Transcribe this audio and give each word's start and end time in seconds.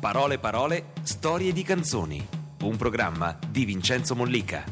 Parole 0.00 0.38
parole, 0.38 0.92
storie 1.02 1.52
di 1.52 1.64
canzoni. 1.64 2.24
Un 2.62 2.76
programma 2.76 3.36
di 3.48 3.64
Vincenzo 3.64 4.14
Mollica. 4.14 4.62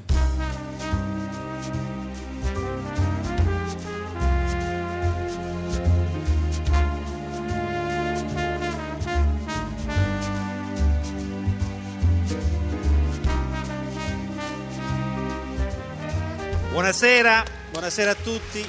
Buonasera, 16.70 17.42
buonasera 17.72 18.10
a 18.12 18.14
tutti. 18.14 18.64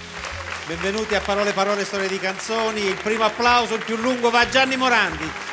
Benvenuti 0.66 1.14
a 1.14 1.22
Parole 1.22 1.54
Parole 1.54 1.86
Storie 1.86 2.08
di 2.08 2.18
Canzoni. 2.18 2.82
Il 2.82 2.96
primo 2.96 3.26
applauso, 3.26 3.76
il 3.76 3.84
più 3.84 3.96
lungo, 3.96 4.32
va 4.32 4.40
a 4.40 4.50
Gianni 4.50 4.76
Morandi. 4.76 5.47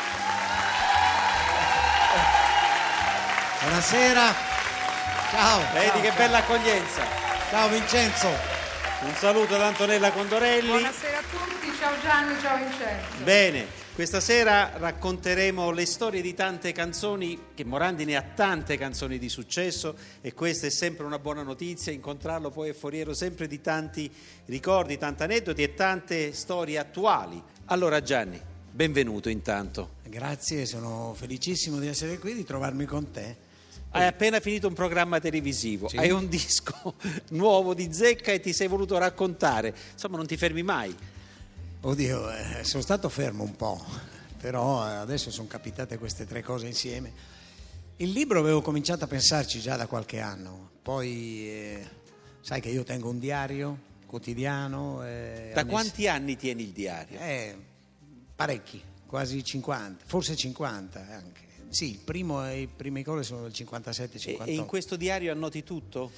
Buonasera. 3.75 4.33
Ciao. 5.33 5.61
Vedi 5.73 5.89
ciao, 5.89 6.01
che 6.01 6.07
ciao. 6.07 6.17
bella 6.17 6.39
accoglienza. 6.39 7.03
Ciao 7.51 7.69
Vincenzo. 7.69 8.29
Un 9.01 9.15
saluto 9.17 9.57
da 9.57 9.67
Antonella 9.67 10.13
Condorelli. 10.13 10.69
Buonasera 10.69 11.19
a 11.19 11.23
tutti, 11.23 11.73
ciao 11.77 11.93
Gianni, 12.01 12.41
ciao 12.41 12.57
Vincenzo. 12.57 13.25
Bene, 13.25 13.67
questa 13.93 14.21
sera 14.21 14.75
racconteremo 14.77 15.73
le 15.73 15.87
storie 15.87 16.23
di 16.23 16.35
tante 16.35 16.71
canzoni, 16.71 17.47
che 17.53 17.65
Morandi 17.65 18.05
ne 18.05 18.15
ha 18.15 18.23
tante 18.23 18.79
canzoni 18.79 19.19
di 19.19 19.29
successo 19.29 19.97
e 20.21 20.33
questa 20.35 20.69
è 20.69 20.71
sempre 20.71 21.05
una 21.05 21.19
buona 21.19 21.43
notizia, 21.43 21.91
incontrarlo 21.91 22.51
poi 22.51 22.69
è 22.69 22.75
foriero 22.75 23.13
sempre 23.13 23.49
di 23.49 23.61
tanti 23.61 24.09
ricordi, 24.45 24.97
tanti 24.99 25.25
aneddoti 25.25 25.65
e 25.65 25.75
tante 25.75 26.33
storie 26.33 26.79
attuali. 26.79 27.43
Allora 27.65 28.01
Gianni, 28.01 28.41
benvenuto 28.71 29.29
intanto. 29.29 29.95
Grazie, 30.05 30.65
sono 30.65 31.13
felicissimo 31.17 31.81
di 31.81 31.89
essere 31.89 32.21
qui, 32.21 32.35
di 32.35 32.45
trovarmi 32.45 32.85
con 32.85 33.11
te. 33.11 33.44
Hai 33.97 34.07
appena 34.09 34.41
finito 34.41 34.67
un 34.67 34.75
programma 34.75 35.21
televisivo, 35.21 35.87
Sì. 35.89 35.97
hai 35.99 36.11
un 36.11 36.29
disco 36.29 36.95
nuovo 37.31 37.75
di 37.75 37.93
zecca 37.93 38.33
e 38.33 38.41
ti 38.41 38.53
sei 38.53 38.67
voluto 38.67 38.99
raccontare. 38.99 39.73
Insomma, 39.93 40.17
non 40.17 40.27
ti 40.27 40.37
fermi 40.37 40.65
mai. 40.65 40.93
Oddio, 41.81 42.29
eh, 42.33 42.65
sono 42.65 42.83
stato 42.83 43.09
fermo 43.09 43.45
un 43.45 43.55
po', 43.55 43.81
però 44.41 44.85
eh, 44.85 44.95
adesso 44.95 45.31
sono 45.31 45.47
capitate 45.47 45.97
queste 45.97 46.27
tre 46.27 46.43
cose 46.43 46.67
insieme. 46.67 47.13
Il 47.99 48.11
libro 48.11 48.41
avevo 48.41 48.63
cominciato 48.63 49.05
a 49.05 49.07
pensarci 49.07 49.61
già 49.61 49.77
da 49.77 49.87
qualche 49.87 50.19
anno, 50.19 50.71
poi 50.83 51.49
eh, 51.49 51.89
sai 52.41 52.61
che 52.61 52.71
io 52.71 52.83
tengo 52.83 53.09
un 53.11 53.21
diario 53.21 53.79
quotidiano. 54.07 55.05
eh, 55.07 55.53
Da 55.55 55.61
ogni- 55.61 55.71
quanti 55.71 56.09
anni 56.09 56.35
tieni 56.37 56.65
il 56.65 56.71
diario? 56.71 57.21
Eh, 57.21 57.57
parecchi, 58.35 58.83
quasi 59.07 59.45
50, 59.45 60.03
forse 60.05 60.35
50 60.35 60.99
anche. 61.13 61.43
Sì, 61.75 61.91
il 61.91 61.99
primo, 61.99 62.49
i 62.49 62.69
primi 62.69 63.03
cose 63.03 63.25
sono 63.25 63.43
del 63.43 63.53
E, 63.53 63.65
57-58. 63.65 64.45
e 64.45 64.55
in 64.55 64.65
questo 64.65 64.95
diario 64.95 65.33
annoti 65.33 65.65
tutto? 65.65 66.09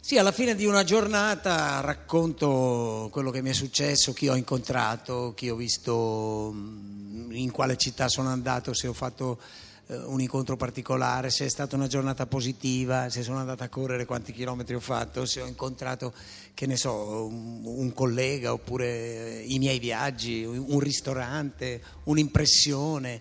Sì, 0.00 0.16
alla 0.16 0.30
fine 0.30 0.54
di 0.54 0.64
una 0.64 0.84
giornata 0.84 1.80
racconto 1.80 3.08
quello 3.10 3.32
che 3.32 3.42
mi 3.42 3.50
è 3.50 3.52
successo, 3.52 4.12
chi 4.12 4.28
ho 4.28 4.36
incontrato, 4.36 5.32
chi 5.34 5.50
ho 5.50 5.56
visto, 5.56 6.52
mm, 6.54 7.32
in 7.32 7.50
quale 7.50 7.76
città 7.76 8.08
sono 8.08 8.28
andato, 8.28 8.72
se 8.74 8.86
ho 8.86 8.92
fatto 8.92 9.40
eh, 9.88 9.96
un 9.96 10.20
incontro 10.20 10.56
particolare, 10.56 11.30
se 11.30 11.46
è 11.46 11.48
stata 11.48 11.74
una 11.74 11.88
giornata 11.88 12.26
positiva, 12.26 13.10
se 13.10 13.24
sono 13.24 13.38
andato 13.38 13.64
a 13.64 13.68
correre, 13.68 14.04
quanti 14.04 14.32
chilometri 14.32 14.76
ho 14.76 14.80
fatto, 14.80 15.26
se 15.26 15.40
ho 15.40 15.46
incontrato, 15.48 16.14
che 16.54 16.66
ne 16.66 16.76
so, 16.76 17.26
un, 17.26 17.62
un 17.64 17.92
collega 17.92 18.52
oppure 18.52 19.40
eh, 19.40 19.44
i 19.48 19.58
miei 19.58 19.80
viaggi, 19.80 20.44
un 20.44 20.78
ristorante, 20.78 21.82
un'impressione. 22.04 23.20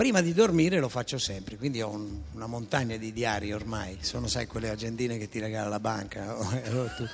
Prima 0.00 0.22
di 0.22 0.32
dormire 0.32 0.80
lo 0.80 0.88
faccio 0.88 1.18
sempre, 1.18 1.58
quindi 1.58 1.82
ho 1.82 1.90
un- 1.90 2.20
una 2.32 2.46
montagna 2.46 2.96
di 2.96 3.12
diari 3.12 3.52
ormai, 3.52 3.98
sono 4.00 4.28
sai 4.28 4.46
quelle 4.46 4.70
agendine 4.70 5.18
che 5.18 5.28
ti 5.28 5.38
regala 5.40 5.68
la 5.68 5.78
banca, 5.78 6.38
allora 6.64 6.88
tu 6.96 7.04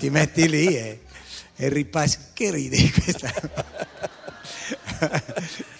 ti 0.00 0.10
metti 0.10 0.48
lì 0.48 0.66
e, 0.76 1.02
e 1.54 1.68
ripassi. 1.68 2.18
Che 2.32 2.50
ridi 2.50 2.90
questa? 2.90 3.30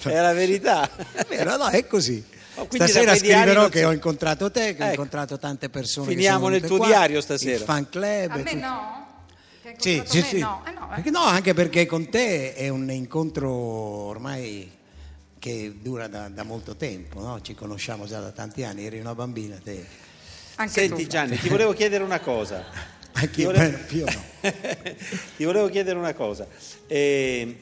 È 0.05 0.21
la 0.21 0.33
verità. 0.33 0.89
È 1.11 1.27
vero, 1.29 1.57
no, 1.57 1.67
è 1.71 1.89
così. 1.89 2.25
Oh, 2.55 2.69
Stasera 2.71 3.17
scriverò 3.17 3.69
che 3.69 3.85
ho 3.85 3.91
incontrato 3.91 4.49
te, 4.53 4.77
che 4.77 4.83
ho 4.83 4.85
Ecco. 4.85 4.91
incontrato 4.93 5.37
tante 5.41 5.69
persone. 5.71 6.07
che 6.07 6.15
Finiamo 6.15 6.39
sono 6.45 6.51
nel 6.51 6.63
tuo 6.63 6.77
qua, 6.77 6.87
diario 6.87 7.21
stasera. 7.21 7.57
Il 7.57 7.63
fan 7.65 7.89
club. 7.89 8.31
A 8.31 8.37
me 8.37 8.43
tutto. 8.45 8.57
no? 8.65 9.07
Sì, 9.79 10.01
sì, 10.07 10.19
me? 10.19 10.25
sì. 10.25 10.39
No, 10.39 10.63
eh 10.69 10.71
no, 10.71 10.89
eh. 10.93 10.95
Perché 10.95 11.11
no, 11.11 11.25
anche 11.25 11.53
perché 11.53 11.85
con 11.87 12.09
te 12.09 12.55
è 12.55 12.69
un 12.69 12.89
incontro 12.93 13.51
ormai 13.51 14.83
che 15.45 15.75
dura 15.79 16.07
da, 16.09 16.31
da 16.31 16.43
molto 16.43 16.75
tempo, 16.75 17.21
no? 17.21 17.39
ci 17.43 17.55
conosciamo 17.55 18.07
già 18.07 18.19
da 18.19 18.31
tanti 18.31 18.63
anni, 18.63 18.87
eri 18.87 18.99
una 18.99 19.15
bambina 19.15 19.61
te. 19.63 19.85
Anche 20.55 20.73
Senti 20.73 21.03
tu. 21.03 21.09
Gianni, 21.11 21.37
ti 21.39 21.51
volevo 21.51 21.75
chiedere 21.75 22.03
una 22.03 22.19
cosa. 22.19 22.65
Anche 23.13 23.43
io, 23.43 23.53
volevo- 23.53 23.77
beh, 23.77 23.95
io 23.95 24.07
no. 24.07 24.23
Ti 25.37 25.45
volevo 25.45 25.69
chiedere 25.69 25.99
una 25.99 26.15
cosa. 26.15 26.47
Eh, 26.87 27.59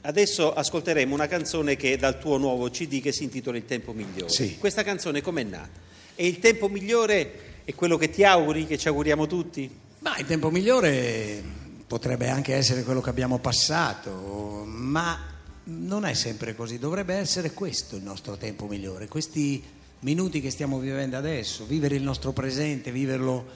adesso 0.00 0.52
ascolteremo 0.52 1.14
una 1.14 1.28
canzone 1.28 1.76
che 1.76 1.92
è 1.92 1.96
dal 1.96 2.18
tuo 2.18 2.38
nuovo 2.38 2.68
CD 2.70 3.00
che 3.00 3.12
si 3.12 3.22
intitola 3.22 3.56
Il 3.56 3.66
tempo 3.66 3.92
migliore. 3.92 4.28
Sì. 4.28 4.58
Questa 4.58 4.82
canzone 4.82 5.22
com'è 5.22 5.44
nata? 5.44 5.78
E 6.16 6.26
il 6.26 6.40
tempo 6.40 6.68
migliore 6.68 7.62
è 7.64 7.72
quello 7.74 7.96
che 7.98 8.10
ti 8.10 8.24
auguri, 8.24 8.66
che 8.66 8.76
ci 8.76 8.88
auguriamo 8.88 9.28
tutti? 9.28 9.70
Ma 10.00 10.16
il 10.18 10.26
tempo 10.26 10.50
migliore 10.50 11.40
potrebbe 11.86 12.28
anche 12.28 12.52
essere 12.56 12.82
quello 12.82 13.00
che 13.00 13.10
abbiamo 13.10 13.38
passato, 13.38 14.64
ma 14.66 15.31
non 15.64 16.04
è 16.04 16.14
sempre 16.14 16.56
così, 16.56 16.78
dovrebbe 16.78 17.14
essere 17.14 17.52
questo 17.52 17.96
il 17.96 18.02
nostro 18.02 18.36
tempo 18.36 18.66
migliore, 18.66 19.08
questi 19.08 19.62
minuti 20.00 20.40
che 20.40 20.50
stiamo 20.50 20.78
vivendo 20.78 21.16
adesso, 21.16 21.64
vivere 21.64 21.94
il 21.94 22.02
nostro 22.02 22.32
presente, 22.32 22.90
viverlo 22.90 23.46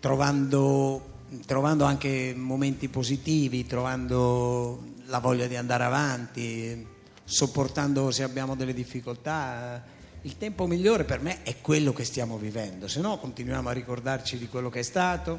trovando, 0.00 1.24
trovando 1.46 1.84
anche 1.84 2.34
momenti 2.36 2.88
positivi, 2.88 3.66
trovando 3.66 4.94
la 5.06 5.20
voglia 5.20 5.46
di 5.46 5.56
andare 5.56 5.84
avanti, 5.84 6.86
sopportando 7.24 8.10
se 8.10 8.22
abbiamo 8.24 8.56
delle 8.56 8.74
difficoltà. 8.74 9.96
Il 10.22 10.36
tempo 10.36 10.66
migliore 10.66 11.04
per 11.04 11.20
me 11.20 11.44
è 11.44 11.60
quello 11.60 11.92
che 11.92 12.04
stiamo 12.04 12.38
vivendo, 12.38 12.88
se 12.88 13.00
no 13.00 13.18
continuiamo 13.18 13.68
a 13.68 13.72
ricordarci 13.72 14.36
di 14.36 14.48
quello 14.48 14.68
che 14.68 14.80
è 14.80 14.82
stato, 14.82 15.38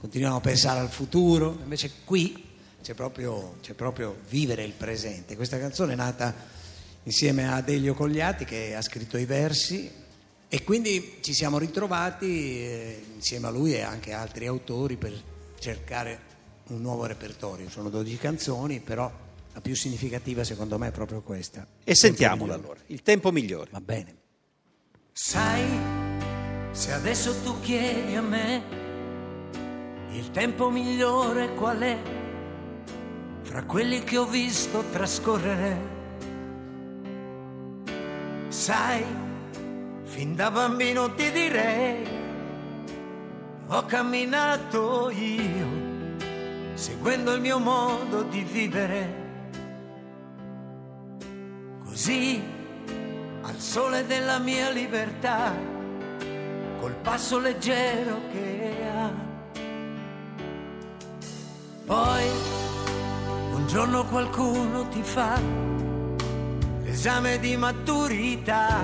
continuiamo 0.00 0.36
a 0.36 0.40
pensare 0.40 0.80
al 0.80 0.90
futuro, 0.90 1.56
invece 1.62 1.92
qui 2.04 2.54
c'è 2.82 2.94
proprio, 2.94 3.56
c'è 3.62 3.74
proprio 3.74 4.18
vivere 4.28 4.64
il 4.64 4.72
presente. 4.72 5.36
Questa 5.36 5.58
canzone 5.58 5.94
è 5.94 5.96
nata 5.96 6.34
insieme 7.04 7.52
a 7.52 7.60
Delio 7.60 7.94
Cogliati 7.94 8.44
che 8.44 8.74
ha 8.74 8.82
scritto 8.82 9.16
i 9.16 9.24
versi 9.24 9.90
e 10.48 10.62
quindi 10.62 11.18
ci 11.20 11.34
siamo 11.34 11.58
ritrovati 11.58 12.26
eh, 12.26 13.04
insieme 13.14 13.48
a 13.48 13.50
lui 13.50 13.74
e 13.74 13.82
anche 13.82 14.12
altri 14.12 14.46
autori 14.46 14.96
per 14.96 15.12
cercare 15.58 16.20
un 16.68 16.80
nuovo 16.80 17.06
repertorio. 17.06 17.68
Sono 17.68 17.88
12 17.88 18.16
canzoni, 18.18 18.80
però 18.80 19.10
la 19.52 19.60
più 19.60 19.74
significativa 19.74 20.44
secondo 20.44 20.78
me 20.78 20.88
è 20.88 20.92
proprio 20.92 21.22
questa. 21.22 21.66
E 21.82 21.94
sentiamola 21.94 22.54
allora, 22.54 22.80
Il 22.86 23.02
tempo 23.02 23.32
migliore. 23.32 23.70
Va 23.72 23.80
bene. 23.80 24.14
Sai, 25.12 25.64
se 26.72 26.92
adesso 26.92 27.40
tu 27.42 27.58
chiedi 27.60 28.14
a 28.14 28.22
me 28.22 28.84
il 30.12 30.30
tempo 30.30 30.70
migliore 30.70 31.54
qual 31.54 31.78
è, 31.78 32.25
fra 33.56 33.64
quelli 33.64 34.04
che 34.04 34.18
ho 34.18 34.26
visto 34.26 34.84
trascorrere, 34.92 35.78
sai, 38.48 39.02
fin 40.02 40.34
da 40.34 40.50
bambino 40.50 41.14
ti 41.14 41.30
direi, 41.30 42.06
ho 43.68 43.82
camminato 43.86 45.08
io, 45.08 45.66
seguendo 46.74 47.32
il 47.32 47.40
mio 47.40 47.58
modo 47.58 48.24
di 48.24 48.42
vivere, 48.42 49.14
così 51.82 52.42
al 53.40 53.58
sole 53.58 54.04
della 54.04 54.38
mia 54.38 54.68
libertà, 54.68 55.54
col 56.78 56.94
passo 57.00 57.38
leggero 57.38 58.20
che 58.30 58.74
ha. 58.94 59.10
Poi 61.86 62.65
un 63.66 63.72
giorno 63.72 64.04
qualcuno 64.04 64.86
ti 64.90 65.02
fa 65.02 65.40
l'esame 66.84 67.40
di 67.40 67.56
maturità 67.56 68.80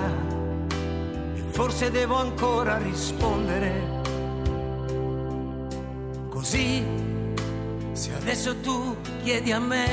e 1.35 1.41
forse 1.51 1.89
devo 1.89 2.17
ancora 2.17 2.77
rispondere. 2.79 4.01
Così, 6.29 6.85
se 7.93 8.13
adesso 8.13 8.59
tu 8.59 8.97
chiedi 9.23 9.53
a 9.53 9.59
me 9.59 9.87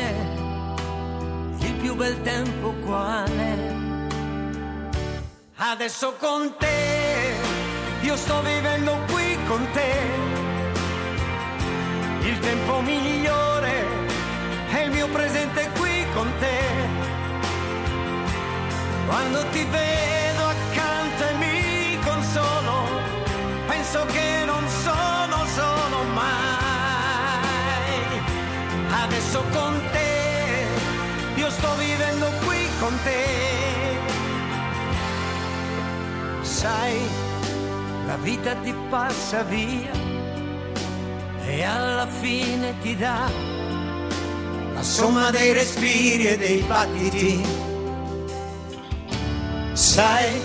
il 1.60 1.72
più 1.74 1.94
bel 1.94 2.20
tempo 2.22 2.72
qual 2.84 3.30
è? 3.30 3.74
Adesso 5.54 6.14
con 6.18 6.52
te, 6.58 7.34
io 8.00 8.16
sto 8.16 8.42
vivendo 8.42 8.98
qui 9.12 9.38
con 9.46 9.64
te. 9.72 10.28
Il 12.22 12.38
tempo 12.40 12.80
migliore 12.80 13.59
mio 15.00 15.08
presente 15.08 15.66
qui 15.78 16.04
con 16.12 16.30
te. 16.40 16.58
Quando 19.06 19.46
ti 19.48 19.64
vedo 19.64 20.42
accanto 20.46 21.22
e 21.26 21.34
mi 21.42 21.98
consolo, 22.04 22.74
penso 23.66 24.04
che 24.04 24.44
non 24.44 24.62
sono 24.68 25.46
solo 25.56 26.02
mai. 26.12 26.30
Adesso 29.04 29.42
con 29.52 29.80
te, 29.90 30.66
io 31.36 31.48
sto 31.48 31.74
vivendo 31.76 32.26
qui 32.44 32.68
con 32.78 32.94
te. 33.02 33.24
Sai, 36.42 37.00
la 38.06 38.16
vita 38.16 38.54
ti 38.56 38.74
passa 38.90 39.42
via 39.44 39.92
e 41.46 41.64
alla 41.64 42.06
fine 42.06 42.74
ti 42.82 42.94
dà 42.96 43.59
la 44.80 44.86
somma 44.86 45.30
dei 45.30 45.52
respiri 45.52 46.26
e 46.26 46.38
dei 46.38 46.62
battiti. 46.62 47.44
Sai, 49.74 50.40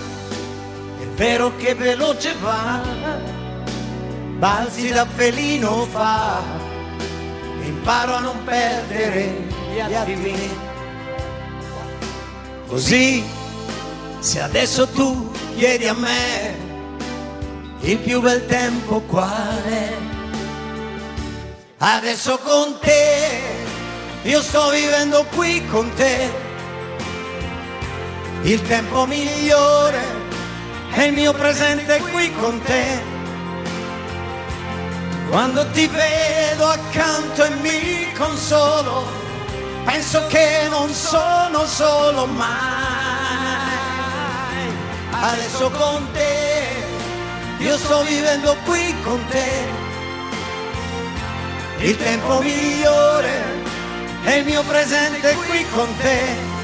è 1.00 1.06
vero 1.14 1.56
che 1.56 1.74
veloce 1.74 2.34
va, 2.42 2.82
balzi 4.36 4.90
da 4.90 5.06
felino 5.06 5.86
fa, 5.86 6.42
e 7.62 7.66
imparo 7.66 8.14
a 8.14 8.20
non 8.20 8.44
perdere 8.44 9.46
gli 9.72 9.80
attimi. 9.80 10.50
Così, 12.66 13.24
se 14.18 14.42
adesso 14.42 14.86
tu 14.88 15.32
chiedi 15.56 15.86
a 15.86 15.94
me 15.94 16.64
il 17.80 17.96
più 17.98 18.20
bel 18.20 18.44
tempo 18.44 19.00
qual 19.00 19.62
è, 19.62 19.92
adesso 21.78 22.38
con 22.38 22.76
te, 22.80 23.65
io 24.26 24.42
sto 24.42 24.70
vivendo 24.70 25.24
qui 25.34 25.64
con 25.66 25.92
te 25.94 26.44
il 28.42 28.62
tempo 28.62 29.06
migliore 29.06 30.16
è 30.96 31.02
il 31.02 31.12
mio 31.12 31.32
presente 31.34 31.98
qui 31.98 32.32
con 32.32 32.58
te. 32.62 33.02
Quando 35.28 35.68
ti 35.72 35.86
vedo 35.88 36.66
accanto 36.68 37.44
e 37.44 37.50
mi 37.56 38.10
consolo, 38.16 39.04
penso 39.84 40.26
che 40.28 40.68
non 40.70 40.88
sono 40.88 41.66
solo 41.66 42.24
mai. 42.24 42.46
Adesso 45.10 45.70
con 45.70 46.10
te, 46.12 46.66
io 47.58 47.76
sto 47.76 48.02
vivendo 48.04 48.56
qui 48.64 48.94
con 49.02 49.22
te. 49.28 49.84
Il 51.78 51.96
tempo 51.98 52.40
migliore 52.40 53.65
è 54.26 54.34
il 54.38 54.44
mio 54.44 54.62
presente 54.64 55.34
qui 55.46 55.64
con 55.70 55.88
te. 55.98 56.54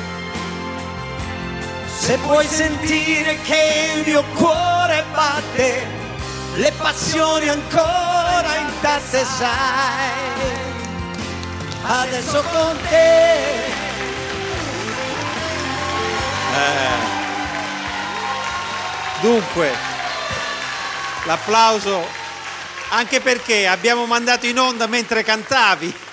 Se 1.96 2.18
puoi 2.18 2.44
sentire 2.44 3.40
che 3.42 3.92
il 3.94 4.02
mio 4.04 4.24
cuore 4.34 5.04
batte, 5.12 5.86
le 6.56 6.72
passioni 6.72 7.48
ancora 7.48 8.56
intatte 8.56 9.24
sai. 9.24 10.60
Adesso 11.84 12.42
con 12.52 12.78
te. 12.88 13.70
Dunque, 19.20 19.70
l'applauso 21.26 22.04
anche 22.88 23.20
perché 23.20 23.68
abbiamo 23.68 24.04
mandato 24.06 24.46
in 24.46 24.58
onda 24.58 24.88
mentre 24.88 25.22
cantavi. 25.22 26.10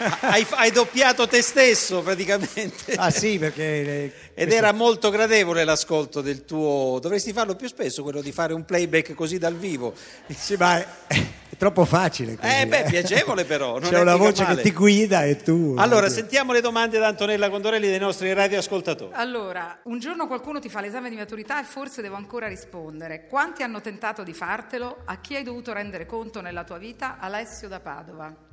Hai, 0.20 0.46
hai 0.50 0.70
doppiato 0.70 1.26
te 1.28 1.42
stesso 1.42 2.00
praticamente. 2.02 2.94
Ah 2.94 3.10
sì, 3.10 3.38
perché... 3.38 3.62
eh, 3.62 4.04
Ed 4.34 4.46
questo- 4.46 4.54
era 4.54 4.72
molto 4.72 5.10
gradevole 5.10 5.64
l'ascolto 5.64 6.20
del 6.22 6.44
tuo. 6.44 6.98
Dovresti 7.00 7.32
farlo 7.32 7.54
più 7.54 7.68
spesso 7.68 8.02
quello 8.02 8.22
di 8.22 8.32
fare 8.32 8.54
un 8.54 8.64
playback 8.64 9.12
così 9.14 9.36
dal 9.38 9.54
vivo. 9.56 9.92
Sì, 10.28 10.56
ma 10.56 10.78
è, 10.78 10.86
è 11.06 11.56
troppo 11.58 11.84
facile. 11.84 12.36
così, 12.36 12.50
Eh, 12.60 12.66
beh, 12.66 12.84
piacevole 12.84 13.44
però, 13.44 13.78
non 13.78 13.90
C'è 13.90 13.96
è 13.98 14.00
una 14.00 14.16
voce 14.16 14.42
male. 14.44 14.56
che 14.56 14.62
ti 14.62 14.72
guida 14.72 15.24
e 15.24 15.36
tu... 15.36 15.74
Allora, 15.76 16.06
oddio. 16.06 16.16
sentiamo 16.16 16.52
le 16.52 16.60
domande 16.62 16.98
da 16.98 17.06
Antonella 17.08 17.50
Condorelli 17.50 17.86
dei 17.88 17.98
nostri 17.98 18.32
radioascoltatori. 18.32 19.12
Allora, 19.14 19.80
un 19.84 19.98
giorno 19.98 20.26
qualcuno 20.26 20.60
ti 20.60 20.70
fa 20.70 20.80
l'esame 20.80 21.10
di 21.10 21.16
maturità 21.16 21.60
e 21.60 21.64
forse 21.64 22.00
devo 22.00 22.16
ancora 22.16 22.48
rispondere. 22.48 23.26
Quanti 23.28 23.62
hanno 23.62 23.80
tentato 23.82 24.22
di 24.22 24.32
fartelo? 24.32 25.02
A 25.04 25.20
chi 25.20 25.36
hai 25.36 25.42
dovuto 25.42 25.72
rendere 25.74 26.06
conto 26.06 26.40
nella 26.40 26.64
tua 26.64 26.78
vita? 26.78 27.18
Alessio 27.20 27.68
da 27.68 27.80
Padova. 27.80 28.48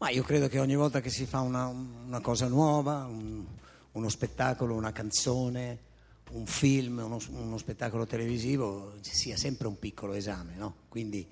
Ma 0.00 0.08
io 0.08 0.22
credo 0.22 0.48
che 0.48 0.58
ogni 0.58 0.76
volta 0.76 1.02
che 1.02 1.10
si 1.10 1.26
fa 1.26 1.40
una, 1.40 1.66
una 1.66 2.20
cosa 2.20 2.48
nuova, 2.48 3.04
un- 3.04 3.44
uno 3.92 4.08
spettacolo, 4.08 4.74
una 4.74 4.92
canzone, 4.92 5.78
un 6.30 6.46
film, 6.46 7.02
uno, 7.04 7.18
uno 7.32 7.58
spettacolo 7.58 8.06
televisivo, 8.06 8.94
sia 9.02 9.36
sempre 9.36 9.66
un 9.66 9.78
piccolo 9.78 10.14
esame, 10.14 10.54
no? 10.56 10.74
Quindi 10.88 11.28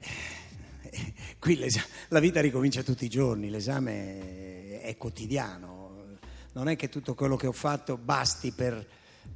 eh, 0.00 1.14
qui 1.38 1.64
la 2.08 2.18
vita 2.18 2.40
ricomincia 2.40 2.82
tutti 2.82 3.04
i 3.04 3.08
giorni, 3.08 3.50
l'esame 3.50 4.80
è 4.80 4.96
quotidiano, 4.96 6.18
non 6.54 6.68
è 6.68 6.74
che 6.74 6.88
tutto 6.88 7.14
quello 7.14 7.36
che 7.36 7.46
ho 7.46 7.52
fatto 7.52 7.96
basti 7.96 8.50
per, 8.50 8.84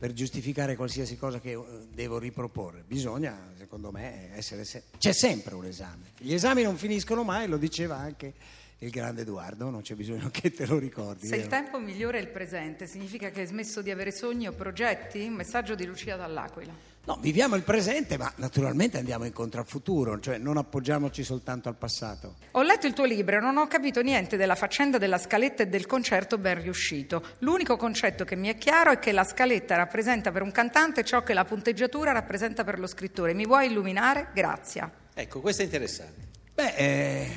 per 0.00 0.14
giustificare 0.14 0.76
qualsiasi 0.76 1.18
cosa 1.18 1.40
che 1.40 1.50
eh, 1.50 1.62
devo 1.92 2.18
riproporre, 2.18 2.82
bisogna 2.86 3.52
secondo 3.58 3.92
me 3.92 4.34
essere... 4.34 4.64
se- 4.64 4.84
c'è 4.96 5.12
sempre 5.12 5.54
un 5.54 5.66
esame, 5.66 6.12
gli 6.16 6.32
esami 6.32 6.62
non 6.62 6.78
finiscono 6.78 7.22
mai, 7.22 7.46
lo 7.46 7.58
diceva 7.58 7.98
anche 7.98 8.32
il 8.78 8.88
grande 8.88 9.20
Edoardo, 9.20 9.68
non 9.68 9.82
c'è 9.82 9.94
bisogno 9.94 10.30
che 10.32 10.52
te 10.52 10.64
lo 10.64 10.78
ricordi. 10.78 11.26
Se 11.26 11.34
il 11.34 11.46
vero? 11.46 11.62
tempo 11.62 11.78
migliore 11.78 12.16
è 12.16 12.22
il 12.22 12.28
presente, 12.28 12.86
significa 12.86 13.28
che 13.28 13.40
hai 13.40 13.46
smesso 13.46 13.82
di 13.82 13.90
avere 13.90 14.10
sogni 14.10 14.48
o 14.48 14.52
progetti? 14.52 15.26
Un 15.26 15.34
messaggio 15.34 15.74
di 15.74 15.84
Lucia 15.84 16.16
dall'Aquila. 16.16 16.72
No, 17.06 17.18
viviamo 17.20 17.56
il 17.56 17.62
presente, 17.62 18.18
ma 18.18 18.30
naturalmente 18.36 18.98
andiamo 18.98 19.24
incontro 19.24 19.60
al 19.60 19.66
futuro, 19.66 20.20
cioè 20.20 20.36
non 20.36 20.58
appoggiamoci 20.58 21.24
soltanto 21.24 21.68
al 21.68 21.76
passato. 21.76 22.36
Ho 22.52 22.62
letto 22.62 22.86
il 22.86 22.92
tuo 22.92 23.04
libro 23.04 23.38
e 23.38 23.40
non 23.40 23.56
ho 23.56 23.66
capito 23.66 24.02
niente 24.02 24.36
della 24.36 24.54
faccenda 24.54 24.98
della 24.98 25.16
scaletta 25.18 25.62
e 25.62 25.68
del 25.68 25.86
concerto 25.86 26.36
ben 26.36 26.60
riuscito. 26.60 27.22
L'unico 27.38 27.76
concetto 27.76 28.24
che 28.24 28.36
mi 28.36 28.48
è 28.48 28.58
chiaro 28.58 28.92
è 28.92 28.98
che 28.98 29.12
la 29.12 29.24
scaletta 29.24 29.76
rappresenta 29.76 30.30
per 30.30 30.42
un 30.42 30.52
cantante 30.52 31.02
ciò 31.02 31.22
che 31.22 31.32
la 31.32 31.44
punteggiatura 31.44 32.12
rappresenta 32.12 32.64
per 32.64 32.78
lo 32.78 32.86
scrittore. 32.86 33.32
Mi 33.32 33.46
vuoi 33.46 33.68
illuminare? 33.68 34.28
Grazie. 34.34 34.90
Ecco, 35.14 35.40
questo 35.40 35.62
è 35.62 35.64
interessante. 35.64 36.28
Beh, 36.54 36.74
eh, 36.76 37.32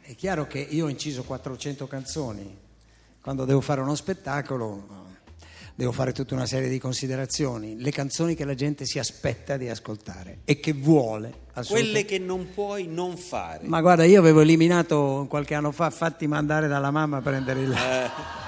è 0.00 0.14
chiaro 0.14 0.46
che 0.46 0.58
io 0.58 0.86
ho 0.86 0.88
inciso 0.88 1.24
400 1.24 1.86
canzoni, 1.86 2.58
quando 3.20 3.44
devo 3.44 3.60
fare 3.60 3.82
uno 3.82 3.94
spettacolo 3.94 5.03
devo 5.74 5.92
fare 5.92 6.12
tutta 6.12 6.34
una 6.34 6.46
serie 6.46 6.68
di 6.68 6.78
considerazioni, 6.78 7.76
le 7.80 7.90
canzoni 7.90 8.34
che 8.34 8.44
la 8.44 8.54
gente 8.54 8.86
si 8.86 8.98
aspetta 8.98 9.56
di 9.56 9.68
ascoltare 9.68 10.38
e 10.44 10.60
che 10.60 10.72
vuole. 10.72 11.42
Quelle 11.66 12.04
che 12.04 12.18
non 12.18 12.48
puoi 12.52 12.86
non 12.86 13.16
fare. 13.16 13.60
Ma 13.66 13.80
guarda, 13.80 14.04
io 14.04 14.18
avevo 14.20 14.40
eliminato 14.40 15.26
qualche 15.28 15.54
anno 15.54 15.72
fa, 15.72 15.90
fatti 15.90 16.26
mandare 16.26 16.68
dalla 16.68 16.90
mamma 16.90 17.18
a 17.18 17.20
prendere 17.20 17.60
il... 17.60 17.76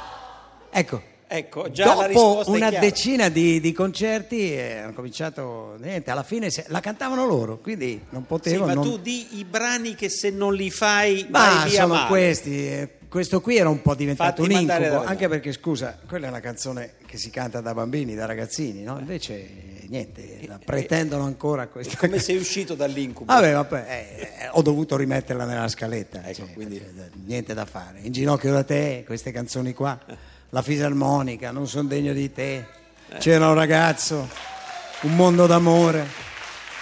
Ecco, 0.68 1.02
Ecco, 1.28 1.70
già 1.72 1.92
dopo 1.92 2.44
una 2.46 2.70
decina 2.70 3.28
di, 3.28 3.58
di 3.58 3.72
concerti 3.72 4.52
eh, 4.52 4.76
hanno 4.78 4.92
cominciato, 4.92 5.76
niente, 5.80 6.12
alla 6.12 6.22
fine 6.22 6.50
se- 6.50 6.66
la 6.68 6.78
cantavano 6.78 7.26
loro, 7.26 7.58
quindi 7.58 8.00
non 8.10 8.22
Sì, 8.22 8.28
potevo... 8.28 8.66
ma 8.66 8.74
non... 8.74 8.84
tu 8.84 8.98
di 8.98 9.38
i 9.38 9.44
brani 9.44 9.96
che 9.96 10.08
se 10.08 10.30
non 10.30 10.54
li 10.54 10.70
fai 10.70 11.26
Ma 11.28 11.38
vai 11.40 11.68
via 11.68 11.80
sono 11.80 11.94
male. 11.94 12.08
questi, 12.08 12.68
eh, 12.68 12.88
questo 13.16 13.40
qui 13.40 13.56
era 13.56 13.70
un 13.70 13.80
po' 13.80 13.94
diventato 13.94 14.42
Fatti 14.42 14.54
un 14.54 14.60
incubo, 14.60 15.02
anche 15.02 15.26
perché 15.26 15.50
scusa, 15.50 15.98
quella 16.06 16.26
è 16.26 16.28
una 16.28 16.40
canzone 16.40 16.96
che 17.06 17.16
si 17.16 17.30
canta 17.30 17.62
da 17.62 17.72
bambini, 17.72 18.14
da 18.14 18.26
ragazzini, 18.26 18.82
no? 18.82 18.98
Invece 18.98 19.32
eh, 19.36 19.86
niente, 19.88 20.40
la 20.46 20.60
pretendono 20.62 21.24
ancora 21.24 21.66
questa 21.68 21.96
Come 21.96 22.18
sei 22.18 22.36
uscito 22.36 22.74
dall'incubo? 22.74 23.32
Vabbè, 23.32 23.54
vabbè, 23.54 23.84
eh, 23.88 24.20
eh, 24.44 24.48
ho 24.50 24.60
dovuto 24.60 24.98
rimetterla 24.98 25.46
nella 25.46 25.66
scaletta, 25.68 26.26
Ecco, 26.26 26.44
cioè, 26.44 26.52
quindi- 26.52 26.76
eh, 26.76 27.08
niente 27.24 27.54
da 27.54 27.64
fare. 27.64 28.00
In 28.02 28.12
ginocchio 28.12 28.52
da 28.52 28.64
te, 28.64 29.02
queste 29.06 29.32
canzoni 29.32 29.72
qua, 29.72 29.98
la 30.50 30.60
fisarmonica, 30.60 31.50
non 31.52 31.66
sono 31.66 31.88
degno 31.88 32.12
di 32.12 32.30
te, 32.30 32.56
Eh. 32.56 33.16
c'era 33.16 33.48
un 33.48 33.54
ragazzo, 33.54 34.28
un 35.00 35.16
mondo 35.16 35.46
d'amore, 35.46 36.06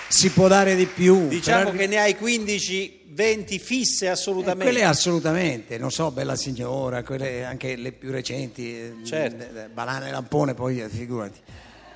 si 0.08 0.30
può 0.30 0.48
dare 0.48 0.74
di 0.74 0.86
più. 0.86 1.28
Diciamo 1.28 1.70
per- 1.70 1.76
che 1.76 1.86
ne 1.86 1.98
hai 1.98 2.16
15, 2.16 3.02
20 3.14 3.58
fisse 3.60 4.06
eh, 4.06 4.08
assolutamente. 4.08 4.64
quelle 4.64 4.84
assolutamente, 4.84 5.78
non 5.78 5.92
so, 5.92 6.10
Bella 6.10 6.34
Signora, 6.34 7.04
quelle 7.04 7.44
anche 7.44 7.76
le 7.76 7.92
più 7.92 8.10
recenti, 8.10 8.76
eh, 8.76 8.94
Certo. 9.04 9.56
eh, 9.56 9.62
eh, 9.62 9.68
Banana 9.68 10.08
e 10.08 10.10
Lampone, 10.10 10.54
poi 10.54 10.80
eh, 10.80 10.88
figurati. 10.88 11.38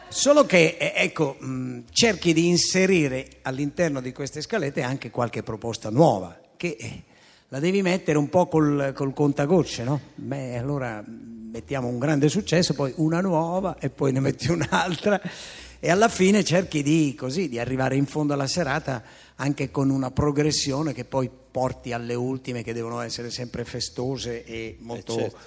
Solo 0.08 0.46
che, 0.46 0.76
eh, 0.78 0.92
ecco, 0.94 1.37
mh, 1.40 1.84
cerchi 1.90 2.32
di 2.32 2.46
inserire 2.46 3.26
all'interno 3.42 4.00
di 4.00 4.12
queste 4.12 4.40
scalette 4.40 4.82
anche 4.82 5.10
qualche 5.10 5.42
proposta 5.42 5.90
nuova, 5.90 6.38
che 6.56 6.76
eh, 6.78 7.02
la 7.48 7.58
devi 7.58 7.82
mettere 7.82 8.16
un 8.16 8.28
po' 8.28 8.46
col, 8.46 8.92
col 8.94 9.12
contagocce, 9.12 9.82
no? 9.82 10.00
Beh, 10.14 10.56
allora 10.56 11.00
mh, 11.00 11.48
mettiamo 11.50 11.88
un 11.88 11.98
grande 11.98 12.28
successo, 12.28 12.75
poi 12.75 12.92
una 12.96 13.20
nuova 13.20 13.76
e 13.80 13.90
poi 13.90 14.12
ne 14.12 14.20
metti 14.20 14.50
un'altra 14.52 15.20
e 15.80 15.90
alla 15.90 16.08
fine 16.08 16.44
cerchi 16.44 16.82
di, 16.82 17.14
così, 17.16 17.48
di 17.48 17.58
arrivare 17.58 17.94
in 17.96 18.06
fondo 18.06 18.32
alla 18.34 18.46
serata 18.48 19.02
anche 19.40 19.71
con 19.71 19.90
una 19.90 20.11
progressione 20.11 20.92
che 20.92 21.04
poi 21.04 21.30
porti 21.50 21.92
alle 21.92 22.14
ultime 22.14 22.62
che 22.62 22.73
devono 22.73 23.00
essere 23.00 23.30
sempre 23.30 23.64
festose 23.64 24.45
e 24.45 24.76
molto 24.80 25.14
certo. 25.14 25.38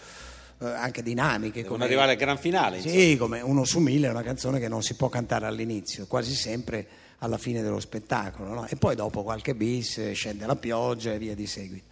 eh, 0.59 0.65
anche 0.65 1.03
dinamiche. 1.03 1.63
Devono 1.63 1.83
arrivare 1.83 2.11
al 2.11 2.17
gran 2.17 2.37
finale. 2.37 2.79
Sì, 2.81 3.17
come 3.17 3.41
uno 3.41 3.65
su 3.65 3.79
mille 3.79 4.07
è 4.07 4.09
una 4.09 4.23
canzone 4.23 4.59
che 4.59 4.67
non 4.67 4.81
si 4.81 4.95
può 4.95 5.09
cantare 5.09 5.45
all'inizio, 5.45 6.05
quasi 6.07 6.33
sempre 6.33 6.87
alla 7.19 7.37
fine 7.37 7.61
dello 7.61 7.79
spettacolo. 7.79 8.53
no? 8.53 8.67
E 8.67 8.75
poi 8.77 8.95
dopo 8.95 9.23
qualche 9.23 9.55
bis 9.55 9.97
eh, 9.97 10.13
scende 10.13 10.45
la 10.45 10.55
pioggia 10.55 11.11
e 11.11 11.17
via 11.17 11.35
di 11.35 11.45
seguito. 11.45 11.85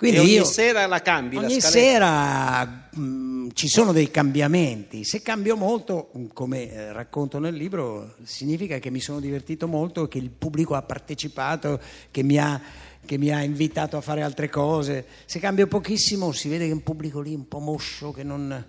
Quindi 0.00 0.16
e 0.16 0.20
ogni 0.20 0.32
io- 0.32 0.44
sera 0.44 0.86
la 0.86 1.02
cambi 1.02 1.34
la 1.36 1.42
Ogni 1.42 1.60
scaletta? 1.60 1.78
sera 1.78 2.88
mh, 2.94 3.48
ci 3.52 3.68
sono 3.68 3.92
dei 3.92 4.10
cambiamenti. 4.10 5.04
Se 5.04 5.20
cambio 5.20 5.56
molto, 5.56 6.08
mh, 6.14 6.26
come 6.32 6.70
eh, 6.72 6.92
racconto 6.94 7.38
nel 7.38 7.54
libro, 7.54 8.14
significa 8.22 8.78
che 8.78 8.88
mi 8.90 9.00
sono 9.00 9.20
divertito 9.20 9.68
molto, 9.68 10.08
che 10.08 10.16
il 10.16 10.30
pubblico 10.30 10.74
ha 10.74 10.80
partecipato, 10.80 11.78
che 12.10 12.22
mi 12.22 12.38
ha, 12.38 12.58
che 13.04 13.18
mi 13.18 13.30
ha 13.30 13.42
invitato 13.42 13.98
a 13.98 14.00
fare 14.00 14.22
altre 14.22 14.48
cose. 14.48 15.04
Se 15.26 15.38
cambio 15.38 15.66
pochissimo, 15.66 16.32
si 16.32 16.48
vede 16.48 16.64
che 16.64 16.70
è 16.70 16.74
un 16.74 16.82
pubblico 16.82 17.20
lì 17.20 17.34
un 17.34 17.46
po' 17.46 17.58
moscio, 17.58 18.10
che 18.10 18.22
non, 18.22 18.64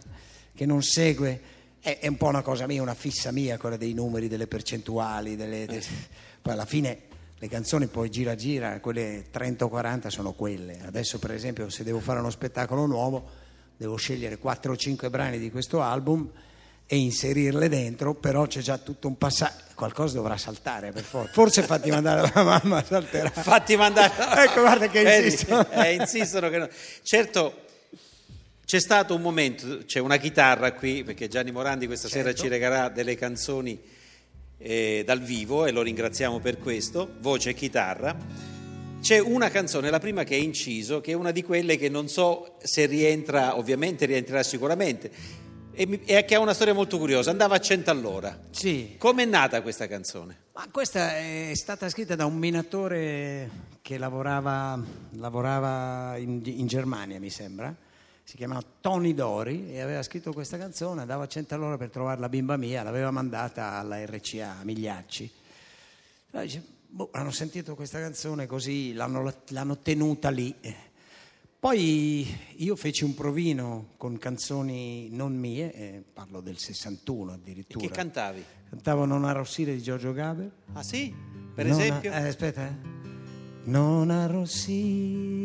che 0.53 0.65
non 0.65 0.83
segue. 0.83 1.41
È, 1.79 1.97
è 1.99 2.07
un 2.07 2.17
po' 2.17 2.27
una 2.27 2.41
cosa 2.41 2.67
mia, 2.67 2.81
una 2.81 2.93
fissa 2.93 3.31
mia, 3.31 3.57
quella 3.57 3.77
dei 3.77 3.93
numeri, 3.93 4.27
delle 4.27 4.47
percentuali. 4.47 5.37
delle- 5.37 5.65
de- 5.65 5.81
Poi 6.41 6.51
alla 6.53 6.65
fine 6.65 7.03
le 7.41 7.47
canzoni 7.47 7.87
poi 7.87 8.11
gira 8.11 8.35
gira, 8.35 8.79
quelle 8.79 9.25
30 9.31 9.65
o 9.65 9.67
40 9.67 10.11
sono 10.11 10.33
quelle. 10.33 10.77
Adesso 10.85 11.17
per 11.17 11.31
esempio 11.31 11.71
se 11.71 11.83
devo 11.83 11.99
fare 11.99 12.19
uno 12.19 12.29
spettacolo 12.29 12.85
nuovo 12.85 13.27
devo 13.75 13.95
scegliere 13.95 14.37
4 14.37 14.73
o 14.73 14.75
5 14.75 15.09
brani 15.09 15.39
di 15.39 15.49
questo 15.49 15.81
album 15.81 16.29
e 16.85 16.97
inserirle 16.97 17.67
dentro, 17.67 18.13
però 18.13 18.45
c'è 18.45 18.59
già 18.59 18.77
tutto 18.77 19.07
un 19.07 19.17
passaggio, 19.17 19.63
qualcosa 19.73 20.13
dovrà 20.17 20.37
saltare 20.37 20.91
per 20.91 21.01
forza. 21.01 21.31
Forse 21.31 21.63
fatti 21.63 21.89
mandare 21.89 22.29
la 22.31 22.43
mamma, 22.43 22.83
salterà. 22.83 23.31
Fatti 23.31 23.75
mandare. 23.75 24.13
Ecco, 24.43 24.59
guarda 24.59 24.87
che 24.87 25.01
Vedi? 25.01 25.25
insistono. 25.25 25.67
Eh, 25.71 25.95
insistono 25.95 26.49
che 26.49 26.57
no. 26.59 26.69
Certo, 27.01 27.61
c'è 28.65 28.79
stato 28.79 29.15
un 29.15 29.21
momento, 29.23 29.79
c'è 29.85 29.97
una 29.99 30.17
chitarra 30.17 30.73
qui, 30.73 31.03
perché 31.03 31.27
Gianni 31.27 31.51
Morandi 31.51 31.87
questa 31.87 32.07
sera 32.07 32.25
Certo. 32.25 32.43
ci 32.43 32.47
regalerà 32.49 32.89
delle 32.89 33.15
canzoni 33.15 33.81
eh, 34.61 35.03
dal 35.05 35.21
vivo 35.21 35.65
e 35.65 35.71
lo 35.71 35.81
ringraziamo 35.81 36.39
per 36.39 36.57
questo, 36.57 37.15
voce 37.19 37.51
e 37.51 37.53
chitarra. 37.53 38.15
C'è 39.01 39.19
una 39.19 39.49
canzone, 39.49 39.89
la 39.89 39.99
prima 39.99 40.23
che 40.23 40.35
è 40.35 40.39
inciso, 40.39 41.01
che 41.01 41.11
è 41.11 41.15
una 41.15 41.31
di 41.31 41.43
quelle 41.43 41.75
che 41.75 41.89
non 41.89 42.07
so 42.07 42.57
se 42.61 42.85
rientra, 42.85 43.57
ovviamente 43.57 44.05
rientrerà 44.05 44.43
sicuramente, 44.43 45.11
e, 45.73 46.25
che 46.25 46.35
ha 46.35 46.39
una 46.39 46.53
storia 46.53 46.73
molto 46.73 46.99
curiosa, 46.99 47.31
andava 47.31 47.55
a 47.55 47.59
100 47.59 47.89
all'ora. 47.89 48.39
Sì, 48.51 48.95
Com'è 48.97 49.25
nata 49.25 49.61
questa 49.61 49.87
canzone? 49.87 50.49
ma 50.53 50.67
questa 50.69 51.17
è 51.17 51.51
stata 51.55 51.89
scritta 51.89 52.15
da 52.15 52.25
un 52.25 52.37
minatore 52.37 53.49
che 53.81 53.97
lavorava, 53.97 54.79
lavorava 55.13 56.17
in, 56.17 56.41
in 56.43 56.67
Germania, 56.67 57.19
mi 57.19 57.29
sembra. 57.31 57.75
Si 58.31 58.37
chiamava 58.37 58.63
Tony 58.79 59.13
Dori 59.13 59.73
e 59.73 59.81
aveva 59.81 60.01
scritto 60.03 60.31
questa 60.31 60.57
canzone, 60.57 61.01
andava 61.01 61.23
a 61.25 61.27
100 61.27 61.53
all'ora 61.53 61.75
per 61.75 61.89
trovare 61.89 62.17
la 62.21 62.29
bimba 62.29 62.55
mia, 62.55 62.81
l'aveva 62.81 63.11
mandata 63.11 63.73
alla 63.73 64.01
RCA 64.05 64.59
a 64.61 64.63
Migliacci. 64.63 65.29
Allora 66.29 66.45
dice, 66.45 66.63
boh, 66.87 67.09
hanno 67.11 67.31
sentito 67.31 67.75
questa 67.75 67.99
canzone 67.99 68.45
così, 68.47 68.93
l'hanno, 68.93 69.33
l'hanno 69.49 69.77
tenuta 69.79 70.29
lì. 70.29 70.55
Poi 71.59 72.25
io 72.55 72.75
feci 72.77 73.03
un 73.03 73.13
provino 73.15 73.87
con 73.97 74.17
canzoni 74.17 75.09
non 75.11 75.35
mie, 75.37 75.73
eh, 75.73 76.03
parlo 76.13 76.39
del 76.39 76.57
61 76.57 77.31
E 77.31 77.35
addirittura. 77.35 77.85
che 77.85 77.91
cantavi? 77.93 78.45
Cantavo 78.69 79.03
Non 79.03 79.25
arrossire 79.25 79.73
di 79.75 79.81
Giorgio 79.81 80.13
Gaber. 80.13 80.49
Ah 80.71 80.83
sì? 80.83 81.13
Per 81.53 81.65
Non 81.65 81.77
a- 81.77 81.83
esempio? 81.83 82.11
eh, 82.13 82.27
aspetta, 82.29 82.65
eh. 82.65 82.99
Non 83.63 84.09
arrossire 84.09 85.40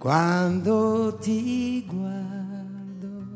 quando 0.00 1.18
ti 1.20 1.84
guardo, 1.86 3.26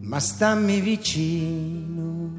ma 0.00 0.18
stammi 0.18 0.80
vicino. 0.80 2.30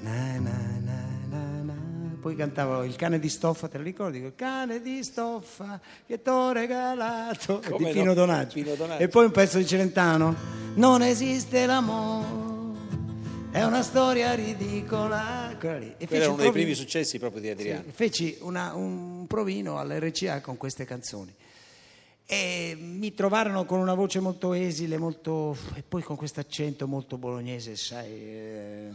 Na, 0.00 0.38
na, 0.38 0.80
na, 0.82 1.06
na, 1.28 1.62
na. 1.62 1.74
Poi 2.22 2.34
cantavo 2.34 2.84
il 2.84 2.96
cane 2.96 3.18
di 3.18 3.28
stoffa, 3.28 3.68
te 3.68 3.76
lo 3.76 3.84
ricordi? 3.84 4.16
Il 4.16 4.32
cane 4.34 4.80
di 4.80 5.04
stoffa 5.04 5.78
che 6.06 6.22
t'ho 6.22 6.52
regalato 6.52 7.60
Come 7.68 7.88
di 7.88 7.92
Pino 7.92 8.06
no? 8.06 8.14
Donaggio. 8.14 8.54
Pino 8.54 8.74
Donaggio. 8.74 9.02
E 9.02 9.08
poi 9.08 9.26
un 9.26 9.30
pezzo 9.30 9.58
di 9.58 9.66
Celentano. 9.66 10.34
Non 10.76 11.02
esiste 11.02 11.66
l'amore, 11.66 12.53
è 13.58 13.64
una 13.64 13.82
storia 13.82 14.34
ridicola. 14.34 15.54
Quella 15.58 15.78
lì. 15.78 15.94
E 15.98 16.06
Quello 16.06 16.22
era 16.22 16.32
un 16.32 16.34
uno 16.34 16.42
dei 16.42 16.52
primi 16.52 16.74
successi 16.74 17.18
proprio 17.18 17.40
di 17.40 17.48
Adriano. 17.50 17.84
sì, 17.86 17.90
feci 17.92 18.36
una- 18.40 18.74
un 18.74 19.26
provino 19.28 19.78
all'RCA 19.78 20.40
con 20.40 20.56
queste 20.56 20.84
canzoni 20.84 21.32
e 22.26 22.74
mi 22.78 23.14
trovarono 23.14 23.64
con 23.64 23.78
una 23.78 23.94
voce 23.94 24.18
molto 24.18 24.54
esile, 24.54 24.96
molto, 24.98 25.56
e 25.74 25.82
poi 25.82 26.02
con 26.02 26.16
questo 26.16 26.40
accento 26.40 26.86
molto 26.88 27.16
bolognese, 27.18 27.76
sai, 27.76 28.10
eh, 28.10 28.92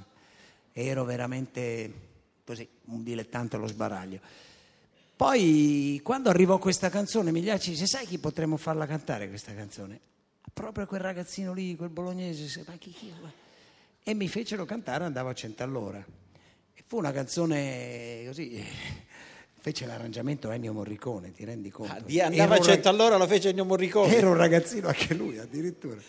ero 0.73 1.05
veramente 1.05 1.93
così, 2.43 2.67
un 2.85 3.03
dilettante 3.03 3.55
allo 3.55 3.67
sbaraglio. 3.67 4.19
Poi 5.15 5.99
quando 6.03 6.29
arrivò 6.29 6.57
questa 6.57 6.89
canzone 6.89 7.31
Migliacci 7.31 7.71
dice 7.71 7.85
sai 7.87 8.05
chi 8.05 8.17
potremmo 8.19 8.57
farla 8.57 8.85
cantare 8.85 9.27
questa 9.29 9.53
canzone? 9.53 9.99
Proprio 10.53 10.85
quel 10.85 11.01
ragazzino 11.01 11.53
lì, 11.53 11.75
quel 11.75 11.89
bolognese, 11.89 12.47
se- 12.47 12.63
ma 12.67 12.73
chi, 12.77 12.91
chi- 12.91 13.13
ma-" 13.21 13.31
e 14.09 14.13
mi 14.15 14.27
fecero 14.27 14.65
cantare 14.65 15.03
Andavo 15.03 15.29
a 15.29 15.33
cento 15.33 15.61
all'ora. 15.61 16.03
E 16.73 16.83
fu 16.87 16.97
una 16.97 17.11
canzone 17.11 18.23
così, 18.25 18.63
fece 19.61 19.85
l'arrangiamento 19.85 20.49
Ennio 20.49 20.73
Morricone, 20.73 21.31
ti 21.31 21.45
rendi 21.45 21.69
conto? 21.69 21.93
Ah, 21.93 21.99
di 21.99 22.19
andava 22.19 22.53
a 22.53 22.55
Ero 22.55 22.61
un 22.63 22.65
rag- 22.65 22.73
100 22.81 22.89
all'ora 22.89 23.17
lo 23.17 23.27
fece 23.27 23.49
Ennio 23.49 23.65
Morricone. 23.65 24.15
Era 24.15 24.27
un 24.29 24.35
ragazzino 24.35 24.87
anche 24.87 25.13
lui 25.13 25.37
addirittura. 25.37 26.01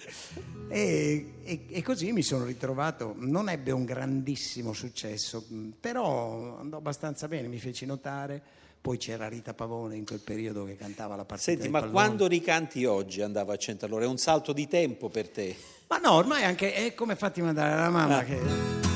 E, 0.71 1.33
e- 1.43 1.61
e 1.69 1.83
così 1.83 2.11
mi 2.13 2.23
sono 2.23 2.45
ritrovato, 2.47 3.15
non 3.19 3.51
ebbe 3.51 3.71
un 3.71 3.85
grandissimo 3.85 4.73
successo, 4.73 5.45
però 5.79 6.59
andò 6.59 6.79
abbastanza 6.79 7.29
bene, 7.29 7.49
mi 7.49 7.59
feci 7.59 7.85
notare, 7.85 8.43
poi 8.81 8.97
c'era 8.97 9.29
Rita 9.29 9.53
Pavone 9.53 9.97
in 9.97 10.07
quel 10.07 10.21
periodo 10.21 10.65
che 10.65 10.77
cantava 10.77 11.15
la 11.17 11.25
partita 11.25 11.51
Senti, 11.53 11.69
ma 11.69 11.81
pallone. 11.81 11.93
quando 11.99 12.27
ricanti 12.27 12.85
oggi 12.87 13.21
andava 13.23 13.53
a 13.53 13.57
100 13.57 13.85
all'ora? 13.85 14.05
È 14.05 14.09
un 14.09 14.17
salto 14.19 14.53
di 14.53 14.67
tempo 14.69 15.09
per 15.09 15.29
te. 15.29 15.55
Ma 15.89 15.99
no, 15.99 16.13
ormai 16.13 16.45
anche 16.45 16.73
è 16.73 16.95
come 16.95 17.15
fatti 17.17 17.43
mandare 17.43 17.77
la 17.77 17.91
mamma 17.91 18.19
Ah. 18.19 18.25
che 18.25 18.39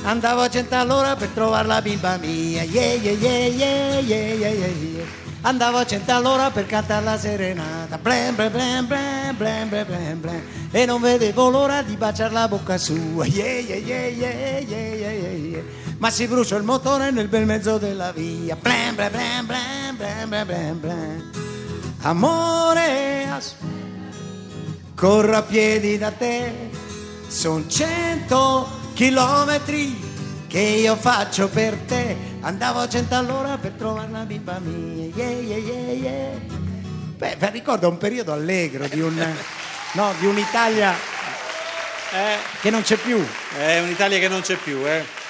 andavo 0.04 0.40
a 0.42 0.48
cento 0.48 0.74
all'ora 0.74 1.16
per 1.16 1.28
trovare 1.28 1.66
la 1.66 1.82
bimba 1.82 2.16
mia. 2.16 2.62
Yeah, 2.62 2.94
yeah, 2.94 3.12
yeah, 3.12 3.46
yeah, 3.46 3.98
yeah, 4.00 4.32
yeah, 4.32 4.66
yeah. 4.66 5.04
Andavo 5.42 5.76
a 5.78 5.84
cento 5.84 6.10
all'ora 6.12 6.50
per 6.50 6.64
cantare 6.66 7.04
la 7.04 7.18
serenata. 7.18 7.98
Blam, 7.98 8.34
blam, 8.34 8.50
blam, 8.50 8.86
blam, 8.86 9.36
blam, 9.36 9.68
blam, 9.68 9.86
blam, 9.86 10.20
blam. 10.20 10.42
E 10.70 10.86
non 10.86 11.00
vedevo 11.02 11.50
l'ora 11.50 11.82
di 11.82 11.96
baciare 11.96 12.32
la 12.32 12.48
bocca 12.48 12.78
sua. 12.78 13.26
Yeah, 13.26 13.58
yeah, 13.58 13.76
yeah, 13.76 14.06
yeah, 14.06 14.58
yeah, 14.60 14.94
yeah, 14.94 15.30
yeah. 15.32 15.62
Ma 16.04 16.10
si 16.10 16.26
bruciò 16.26 16.58
il 16.58 16.64
motore 16.64 17.10
nel 17.10 17.28
bel 17.28 17.46
mezzo 17.46 17.78
della 17.78 18.12
via. 18.12 18.56
Blam, 18.56 18.94
blam, 18.94 19.10
blam, 19.10 19.46
blam, 19.46 19.96
blam, 19.96 20.28
blam, 20.28 20.46
blam, 20.46 20.80
blam. 20.80 21.30
Amore, 22.02 23.26
aspetta 23.30 23.72
corro 24.94 25.34
a 25.34 25.40
piedi 25.40 25.96
da 25.96 26.10
te, 26.10 26.68
son 27.26 27.70
cento 27.70 28.68
chilometri 28.92 29.98
che 30.46 30.58
io 30.58 30.94
faccio 30.94 31.48
per 31.48 31.74
te, 31.86 32.14
andavo 32.40 32.80
a 32.80 32.88
cento 32.88 33.14
all'ora 33.14 33.56
per 33.56 33.72
trovare 33.72 34.10
la 34.10 34.24
bimba 34.26 34.58
mia, 34.58 35.06
yeah, 35.06 35.30
yeah, 35.30 35.56
yeah, 35.56 35.92
yeah. 35.92 36.40
Beh, 37.16 37.50
ricordo 37.50 37.88
un 37.88 37.96
periodo 37.96 38.34
allegro 38.34 38.86
di, 38.88 39.00
un, 39.00 39.14
no, 39.94 40.12
di 40.18 40.26
un'Italia 40.26 40.94
Eh, 42.12 42.36
che 42.60 42.68
non 42.68 42.82
c'è 42.82 42.96
più, 42.96 43.26
è 43.56 43.80
un'Italia 43.80 44.18
che 44.18 44.28
non 44.28 44.42
c'è 44.42 44.56
più, 44.56 44.86
eh. 44.86 45.22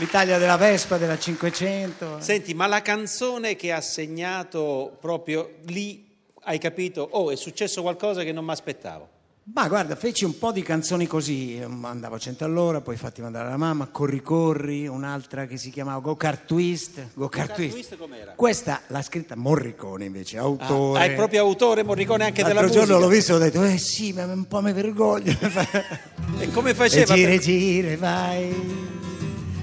l'Italia 0.00 0.38
della 0.38 0.56
Vespa, 0.56 0.96
della 0.96 1.18
500. 1.18 2.16
Senti, 2.20 2.54
ma 2.54 2.66
la 2.66 2.82
canzone 2.82 3.54
che 3.54 3.70
ha 3.70 3.80
segnato 3.82 4.96
proprio 5.00 5.56
lì, 5.66 6.08
hai 6.44 6.58
capito? 6.58 7.06
Oh, 7.12 7.30
è 7.30 7.36
successo 7.36 7.82
qualcosa 7.82 8.22
che 8.24 8.32
non 8.32 8.44
mi 8.44 8.50
aspettavo. 8.52 9.08
Ma 9.52 9.66
guarda, 9.68 9.96
feci 9.96 10.24
un 10.24 10.38
po' 10.38 10.52
di 10.52 10.62
canzoni 10.62 11.06
così, 11.08 11.58
ehm, 11.58 11.84
andavo 11.84 12.14
a 12.14 12.18
100 12.18 12.44
all'ora, 12.44 12.80
poi 12.82 12.96
fatti 12.96 13.20
mandare 13.20 13.48
alla 13.48 13.56
mamma, 13.56 13.86
Corri 13.88 14.22
Corri, 14.22 14.86
un'altra 14.86 15.46
che 15.46 15.56
si 15.56 15.70
chiamava 15.70 15.98
Go 16.00 16.14
Kart 16.14 16.44
Twist. 16.46 17.08
Go 17.14 17.28
Kart 17.28 17.48
Kart 17.48 17.58
Twist. 17.58 17.72
Twist 17.72 17.96
com'era? 17.96 18.32
Questa 18.36 18.82
l'ha 18.88 19.02
scritta 19.02 19.34
Morricone 19.36 20.04
invece, 20.04 20.38
Ah, 20.38 20.42
autore. 20.42 21.00
ah, 21.00 21.04
è 21.04 21.14
proprio 21.14 21.40
autore 21.42 21.82
Morricone 21.82 22.24
anche 22.24 22.42
della 22.44 22.60
L'altro 22.60 22.74
musica. 22.78 22.86
giorno 22.86 23.00
l'ho 23.06 23.10
visto 23.12 23.32
e 23.32 23.34
ho 23.34 23.38
detto, 23.38 23.64
eh 23.64 23.78
sì, 23.78 24.12
ma 24.12 24.24
un 24.24 24.46
po' 24.46 24.60
mi 24.62 24.72
vergogno. 24.72 25.36
E 26.38 26.48
come 26.52 26.70
e 26.70 26.74
faceva? 26.74 27.12
gira 27.14 27.28
e 27.30 27.34
per- 27.34 27.42
gira 27.44 27.88
e 27.90 27.96
vai, 27.96 28.54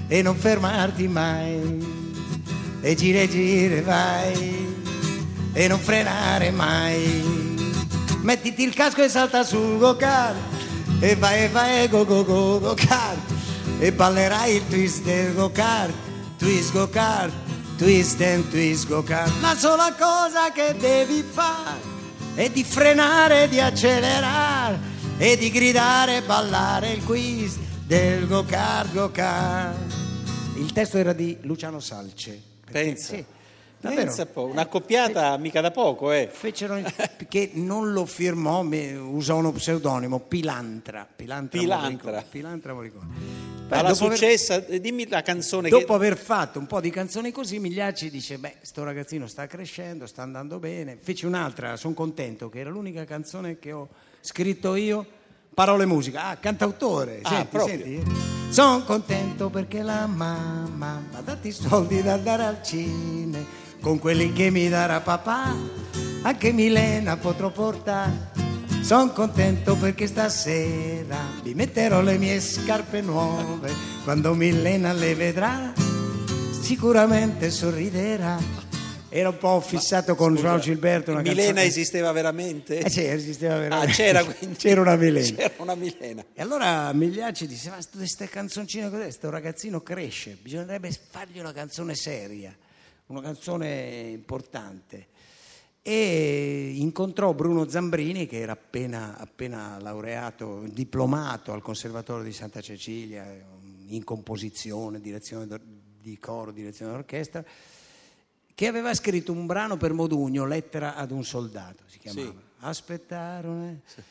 e 0.08 0.22
non 0.22 0.36
fermarti 0.36 1.06
mai. 1.06 1.96
E 2.80 2.94
gira 2.94 3.20
e 3.20 3.28
gira 3.28 3.82
vai, 3.82 4.66
e 5.52 5.68
non 5.68 5.78
frenare 5.78 6.50
mai. 6.50 7.56
Mettiti 8.22 8.62
il 8.62 8.74
casco 8.74 9.02
e 9.02 9.08
salta 9.08 9.44
sul 9.44 9.78
go-kart, 9.78 10.36
e 11.00 11.14
vai 11.16 11.44
e 11.44 11.48
vai 11.48 11.88
go 11.88 12.04
go 12.04 12.24
go 12.24 12.58
go-kart, 12.58 13.18
e 13.78 13.92
ballerai 13.92 14.56
il 14.56 14.66
twist 14.68 15.02
del 15.02 15.34
go-kart, 15.34 15.92
twist 16.36 16.72
go-kart, 16.72 17.32
twist 17.76 18.20
and 18.20 18.48
twist 18.50 18.86
go 18.86 19.02
kart. 19.02 19.30
La 19.40 19.56
sola 19.56 19.94
cosa 19.98 20.50
che 20.52 20.74
devi 20.78 21.24
fare 21.28 21.80
è 22.34 22.50
di 22.50 22.64
frenare, 22.64 23.48
di 23.48 23.60
accelerare 23.60 24.78
e 25.16 25.36
di 25.36 25.50
gridare 25.50 26.18
e 26.18 26.22
ballare 26.22 26.92
il 26.92 27.04
quiz 27.04 27.56
del 27.86 28.26
go 28.26 28.44
kart, 28.44 28.92
go 28.92 29.10
kart. 29.10 29.97
Il 30.58 30.72
testo 30.72 30.98
era 30.98 31.12
di 31.12 31.38
Luciano 31.42 31.80
Salce. 31.80 32.40
perché- 32.64 32.82
Pensa. 32.84 33.14
sì. 33.14 33.24
Pensa 33.80 34.26
po', 34.26 34.46
un'accoppiata 34.46 35.36
mica 35.36 35.60
da 35.60 35.70
poco, 35.70 36.10
eh. 36.10 36.28
Fecero 36.32 36.80
che 37.28 37.52
non 37.54 37.92
lo 37.92 38.06
firmò, 38.06 38.64
usò 38.64 39.36
uno 39.36 39.52
pseudonimo, 39.52 40.18
Pilantra. 40.18 41.06
Pilantra, 41.14 41.60
Pilantra. 41.60 42.24
Pilantra 42.28 42.74
Morricone. 42.74 43.06
Beh, 43.68 43.76
Alla 43.76 43.90
dopo 43.90 44.06
aver- 44.06 44.18
successa, 44.18 44.66
eh, 44.66 44.80
dimmi 44.80 45.06
la 45.06 45.22
canzone 45.22 45.68
Dopo 45.68 45.84
che... 45.86 45.92
aver 45.92 46.16
fatto 46.16 46.58
un 46.58 46.66
po' 46.66 46.80
di 46.80 46.90
canzoni 46.90 47.30
così, 47.30 47.60
Migliacci 47.60 48.10
dice: 48.10 48.38
Beh, 48.38 48.56
sto 48.62 48.82
ragazzino 48.82 49.28
sta 49.28 49.46
crescendo, 49.46 50.06
sta 50.06 50.22
andando 50.22 50.58
bene. 50.58 50.98
Feci 51.00 51.24
un'altra, 51.26 51.76
sono 51.76 51.94
contento, 51.94 52.48
che 52.48 52.58
era 52.58 52.70
l'unica 52.70 53.04
canzone 53.04 53.60
che 53.60 53.70
ho 53.70 53.88
scritto 54.20 54.74
io. 54.74 55.06
Parole 55.58 55.82
e 55.82 55.86
musica, 55.86 56.26
ah, 56.26 56.36
cantautore. 56.36 57.18
Ah, 57.20 57.30
senti, 57.30 57.46
proprio. 57.48 57.76
senti. 57.76 58.12
Sono 58.48 58.84
contento 58.84 59.50
perché 59.50 59.82
la 59.82 60.06
mamma 60.06 61.02
mi 61.10 61.16
ha 61.16 61.20
dato 61.20 61.48
i 61.48 61.50
soldi 61.50 62.00
da 62.00 62.12
andare 62.12 62.44
al 62.44 62.62
cine. 62.62 63.44
Con 63.80 63.98
quelli 63.98 64.32
che 64.32 64.50
mi 64.50 64.68
darà 64.68 65.00
papà, 65.00 65.52
anche 66.22 66.52
Milena 66.52 67.16
potrò 67.16 67.50
portare. 67.50 68.30
Sono 68.82 69.10
contento 69.10 69.74
perché 69.74 70.06
stasera 70.06 71.18
mi 71.42 71.54
metterò 71.54 72.02
le 72.02 72.18
mie 72.18 72.40
scarpe 72.40 73.00
nuove. 73.00 73.72
Quando 74.04 74.34
Milena 74.34 74.92
le 74.92 75.16
vedrà, 75.16 75.72
sicuramente 76.60 77.50
sorriderà. 77.50 78.67
Era 79.10 79.30
un 79.30 79.38
po' 79.38 79.60
fissato 79.60 80.14
con 80.14 80.34
Joao 80.36 80.58
Gilberto. 80.58 81.12
Una 81.12 81.22
Milena 81.22 81.44
canzone- 81.46 81.62
esisteva 81.64 82.12
veramente? 82.12 82.80
Eh 82.80 82.90
sì, 82.90 83.04
esisteva 83.04 83.54
Ah, 83.54 83.58
veramente. 83.58 83.92
c'era 83.94 84.22
quindi. 84.24 84.56
C'era 84.56 84.80
una 84.82 84.96
Milena. 84.96 85.36
C'era 85.36 85.54
una 85.58 85.74
Milena. 85.74 86.24
E 86.34 86.42
allora 86.42 86.92
Migliacci 86.92 87.46
disse: 87.46 87.70
Ma 87.70 87.78
queste 87.96 88.28
canzoncine 88.28 88.90
così, 88.90 89.10
sto 89.10 89.30
ragazzino 89.30 89.80
cresce, 89.80 90.36
bisognerebbe 90.40 90.90
fargli 91.10 91.38
una 91.38 91.52
canzone 91.52 91.94
seria, 91.94 92.54
una 93.06 93.22
canzone 93.22 94.10
importante. 94.12 95.06
E 95.80 96.72
incontrò 96.76 97.32
Bruno 97.32 97.66
Zambrini, 97.66 98.26
che 98.26 98.40
era 98.40 98.52
appena, 98.52 99.16
appena 99.16 99.78
laureato, 99.80 100.64
diplomato 100.70 101.52
al 101.52 101.62
Conservatorio 101.62 102.24
di 102.24 102.32
Santa 102.34 102.60
Cecilia, 102.60 103.24
in 103.86 104.04
composizione, 104.04 105.00
direzione 105.00 105.46
di 105.98 106.18
coro, 106.18 106.50
direzione 106.52 106.92
d'orchestra, 106.92 107.42
che 108.58 108.66
aveva 108.66 108.92
scritto 108.92 109.30
un 109.30 109.46
brano 109.46 109.76
per 109.76 109.92
Modugno, 109.92 110.44
Lettera 110.44 110.96
ad 110.96 111.12
un 111.12 111.22
soldato, 111.22 111.84
si 111.86 112.00
chiamava. 112.00 112.26
Sì. 112.30 112.36
Aspettarono. 112.58 113.68
eh. 113.68 114.02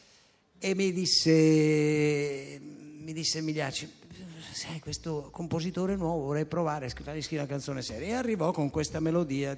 E 0.69 0.73
mi 0.73 0.93
disse, 0.93 2.57
mi 2.61 3.11
disse 3.11 3.41
Migliacci, 3.41 3.91
sai, 4.53 4.79
questo 4.79 5.27
compositore 5.33 5.97
nuovo 5.97 6.27
vorrei 6.27 6.45
provare 6.45 6.85
a 6.85 6.89
scrivere, 6.89 7.21
scrivere 7.21 7.45
una 7.45 7.51
canzone 7.57 7.81
seria. 7.81 8.07
E 8.07 8.13
arrivò 8.13 8.53
con 8.53 8.69
questa 8.69 9.01
melodia. 9.01 9.53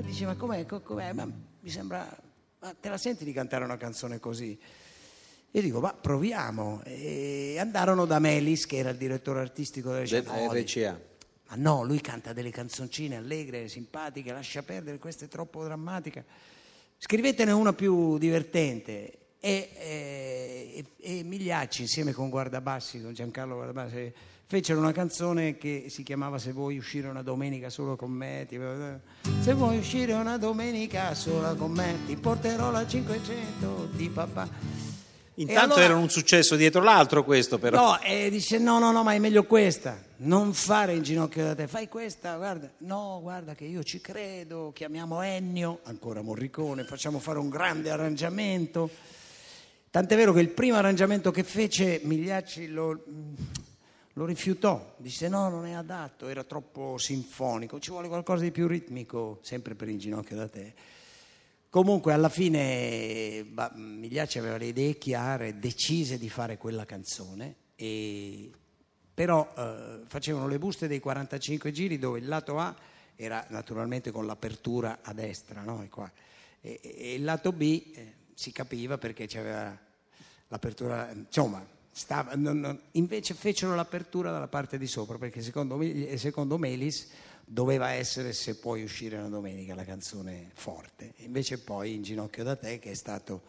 Dice, 0.00 0.24
ma 0.26 0.34
com'è? 0.34 0.66
Co- 0.66 0.80
com'è? 0.80 1.12
Ma 1.12 1.26
mi 1.60 1.70
sembra, 1.70 2.08
ma 2.58 2.74
te 2.80 2.88
la 2.88 2.98
senti 2.98 3.22
di 3.24 3.32
cantare 3.32 3.62
una 3.62 3.76
canzone 3.76 4.18
così? 4.18 4.58
Io 5.52 5.62
dico, 5.62 5.78
ma 5.78 5.94
proviamo. 5.94 6.82
E 6.86 7.54
andarono 7.60 8.04
da 8.04 8.18
Melis, 8.18 8.66
che 8.66 8.78
era 8.78 8.90
il 8.90 8.96
direttore 8.96 9.38
artistico 9.38 9.92
della 9.92 10.02
RCA. 10.62 11.10
Ma 11.52 11.58
no, 11.58 11.82
lui 11.82 12.00
canta 12.00 12.32
delle 12.32 12.50
canzoncine 12.50 13.16
allegre, 13.16 13.68
simpatiche, 13.68 14.32
lascia 14.32 14.62
perdere, 14.62 14.98
questa 14.98 15.26
è 15.26 15.28
troppo 15.28 15.62
drammatica. 15.62 16.24
Scrivetene 16.96 17.52
una 17.52 17.74
più 17.74 18.16
divertente. 18.16 19.18
E, 19.38 19.70
e- 19.76 20.84
e 20.98 21.22
Migliacci, 21.24 21.82
insieme 21.82 22.12
con 22.12 22.30
Guardabassi, 22.30 23.02
con 23.02 23.12
Giancarlo 23.12 23.56
Guardabassi, 23.56 24.12
fecero 24.46 24.78
una 24.78 24.92
canzone 24.92 25.58
che 25.58 25.86
si 25.88 26.04
chiamava 26.04 26.38
Se 26.38 26.52
vuoi 26.52 26.78
uscire 26.78 27.08
una 27.08 27.22
domenica 27.22 27.68
solo 27.68 27.96
con 27.96 28.12
me, 28.12 28.46
ti- 28.48 28.58
se 29.40 29.52
vuoi 29.52 29.76
uscire 29.78 30.12
una 30.12 30.38
domenica 30.38 31.12
sola 31.14 31.54
con 31.54 31.72
me, 31.72 31.98
ti 32.06 32.16
porterò 32.16 32.70
la 32.70 32.86
500 32.86 33.88
di 33.92 34.08
papà. 34.08 34.91
Intanto 35.36 35.74
allora- 35.74 35.84
era 35.84 35.96
un 35.96 36.10
successo 36.10 36.56
dietro 36.56 36.82
l'altro 36.82 37.24
questo 37.24 37.58
però. 37.58 37.80
No, 37.80 38.00
e 38.00 38.28
dice 38.28 38.58
no, 38.58 38.78
no, 38.78 38.92
no, 38.92 39.02
ma 39.02 39.14
è 39.14 39.18
meglio 39.18 39.44
questa. 39.44 40.00
Non 40.18 40.52
fare 40.52 40.94
in 40.94 41.02
ginocchio 41.02 41.44
da 41.44 41.54
te, 41.54 41.66
fai 41.66 41.88
questa, 41.88 42.36
guarda. 42.36 42.70
No, 42.78 43.18
guarda 43.22 43.54
che 43.54 43.64
io 43.64 43.82
ci 43.82 44.00
credo, 44.00 44.72
chiamiamo 44.74 45.22
Ennio, 45.22 45.80
ancora 45.84 46.20
Morricone, 46.20 46.84
facciamo 46.84 47.18
fare 47.18 47.38
un 47.38 47.48
grande 47.48 47.90
arrangiamento. 47.90 48.90
Tant'è 49.90 50.16
vero 50.16 50.32
che 50.32 50.40
il 50.40 50.50
primo 50.50 50.76
arrangiamento 50.76 51.30
che 51.30 51.42
fece 51.44 52.00
Migliacci 52.04 52.68
lo, 52.68 53.02
lo 54.12 54.24
rifiutò, 54.24 54.94
disse 54.98 55.28
no, 55.28 55.48
non 55.48 55.66
è 55.66 55.72
adatto, 55.72 56.28
era 56.28 56.44
troppo 56.44 56.96
sinfonico, 56.98 57.78
ci 57.78 57.90
vuole 57.90 58.08
qualcosa 58.08 58.42
di 58.42 58.50
più 58.50 58.66
ritmico, 58.66 59.38
sempre 59.42 59.74
per 59.74 59.88
in 59.88 59.98
ginocchio 59.98 60.36
da 60.36 60.48
te. 60.48 60.74
Comunque 61.72 62.12
alla 62.12 62.28
fine 62.28 63.46
bah, 63.48 63.72
Migliacci 63.74 64.38
aveva 64.38 64.58
le 64.58 64.66
idee 64.66 64.98
chiare, 64.98 65.58
decise 65.58 66.18
di 66.18 66.28
fare 66.28 66.58
quella 66.58 66.84
canzone, 66.84 67.54
e- 67.76 68.50
però 69.14 69.50
eh, 69.56 70.00
facevano 70.04 70.48
le 70.48 70.58
buste 70.58 70.86
dei 70.86 71.00
45 71.00 71.72
giri 71.72 71.98
dove 71.98 72.18
il 72.18 72.28
lato 72.28 72.58
A 72.58 72.76
era 73.16 73.46
naturalmente 73.48 74.10
con 74.10 74.26
l'apertura 74.26 74.98
a 75.00 75.14
destra, 75.14 75.62
no? 75.62 75.82
E, 75.82 75.88
qua. 75.88 76.12
E- 76.60 76.78
e 76.82 77.14
il 77.14 77.24
lato 77.24 77.52
B 77.52 77.62
eh, 77.94 78.12
si 78.34 78.52
capiva 78.52 78.98
perché 78.98 79.24
c'aveva 79.26 79.74
l'apertura, 80.48 81.10
insomma, 81.10 81.66
stava- 81.90 82.34
non- 82.34 82.60
non- 82.60 82.80
invece 82.90 83.32
fecero 83.32 83.74
l'apertura 83.74 84.30
dalla 84.30 84.46
parte 84.46 84.76
di 84.76 84.86
sopra 84.86 85.16
perché 85.16 85.40
secondo, 85.40 85.80
secondo 86.16 86.58
Melis 86.58 87.08
doveva 87.52 87.90
essere 87.90 88.32
se 88.32 88.54
puoi 88.56 88.82
uscire 88.82 89.16
una 89.18 89.28
domenica 89.28 89.74
la 89.74 89.84
canzone 89.84 90.50
forte 90.54 91.12
invece 91.18 91.58
poi 91.58 91.94
in 91.94 92.02
ginocchio 92.02 92.42
da 92.44 92.56
te 92.56 92.78
che 92.78 92.92
è 92.92 92.94
stato 92.94 93.42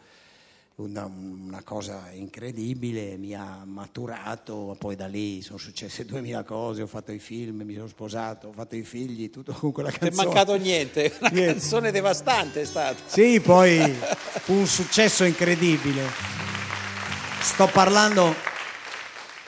una, 0.76 1.04
una 1.06 1.62
cosa 1.62 2.10
incredibile 2.12 3.16
mi 3.16 3.34
ha 3.34 3.62
maturato 3.64 4.76
poi 4.78 4.94
da 4.94 5.06
lì 5.06 5.40
sono 5.40 5.56
successe 5.56 6.04
duemila 6.06 6.42
cose 6.42 6.82
ho 6.82 6.86
fatto 6.86 7.12
i 7.12 7.18
film 7.18 7.62
mi 7.62 7.74
sono 7.74 7.86
sposato 7.86 8.48
ho 8.48 8.52
fatto 8.52 8.76
i 8.76 8.82
figli 8.82 9.30
tutto 9.30 9.52
con 9.54 9.72
quella 9.72 9.88
Non 9.88 9.98
è 9.98 10.02
canzone 10.02 10.26
mancato 10.26 10.54
niente, 10.56 11.12
una 11.20 11.30
Niente. 11.30 11.52
canzone 11.52 11.90
devastante 11.90 12.60
è 12.60 12.64
stata. 12.66 13.00
sì, 13.06 13.40
poi 13.40 13.78
fu 14.44 14.52
un 14.52 14.66
successo 14.66 15.24
incredibile. 15.24 16.02
Sto 17.40 17.66
parlando 17.68 18.34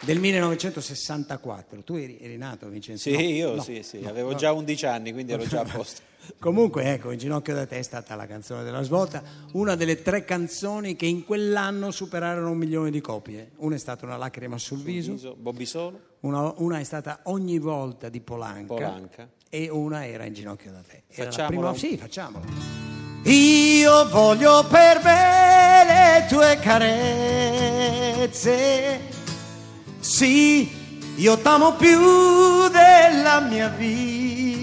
del 0.06 0.18
1964. 0.20 1.82
Tu 1.82 1.94
eri, 1.96 2.18
eri 2.20 2.38
nato, 2.38 2.68
Vincenzo? 2.68 3.10
Sì, 3.10 3.14
No, 3.16 3.20
io 3.20 3.54
no, 3.56 3.62
sì, 3.62 3.82
sì, 3.82 4.00
no, 4.00 4.08
avevo 4.08 4.34
già 4.34 4.52
11 4.52 4.86
anni, 4.86 5.12
quindi 5.12 5.32
ero 5.32 5.44
già 5.46 5.60
a 5.60 5.64
posto. 5.70 6.00
Comunque, 6.40 6.92
ecco, 6.92 7.10
In 7.12 7.18
ginocchio 7.18 7.54
da 7.54 7.66
te 7.66 7.78
è 7.78 7.82
stata 7.82 8.14
la 8.16 8.26
canzone 8.26 8.64
della 8.64 8.82
svolta, 8.82 9.22
una 9.52 9.74
delle 9.76 10.02
tre 10.02 10.24
canzoni 10.24 10.96
che 10.96 11.06
in 11.06 11.24
quell'anno 11.24 11.90
superarono 11.92 12.50
un 12.50 12.56
milione 12.58 12.90
di 12.90 13.00
copie. 13.00 13.50
Una 13.58 13.74
è 13.76 13.78
stata 13.78 14.06
Una 14.06 14.16
lacrima 14.16 14.58
sul 14.58 14.78
viso, 14.82 15.12
Viso, 15.12 15.36
Bobby 15.38 15.66
Solo, 15.66 16.00
una, 16.20 16.52
una 16.56 16.78
è 16.80 16.84
stata 16.84 17.20
Ogni 17.24 17.58
volta 17.58 18.08
di 18.08 18.20
Polanca, 18.20 18.74
Polanca. 18.74 19.28
e 19.48 19.68
una 19.70 20.04
era 20.06 20.24
In 20.24 20.32
ginocchio 20.34 20.72
da 20.72 20.80
te. 20.80 21.02
Era 21.08 21.24
la 21.26 21.30
Facciamola? 21.30 21.70
prima- 21.72 21.74
Sì, 21.92 21.96
facciamolo. 21.96 22.44
Io 23.24 24.08
voglio 24.08 24.64
per 24.68 25.00
me 25.02 25.84
le 25.86 26.26
tue 26.28 26.58
carezze, 27.56 29.00
sì, 30.06 30.70
io 31.16 31.36
t'amo 31.38 31.74
più 31.74 32.68
della 32.68 33.40
mia 33.40 33.66
vita. 33.68 34.54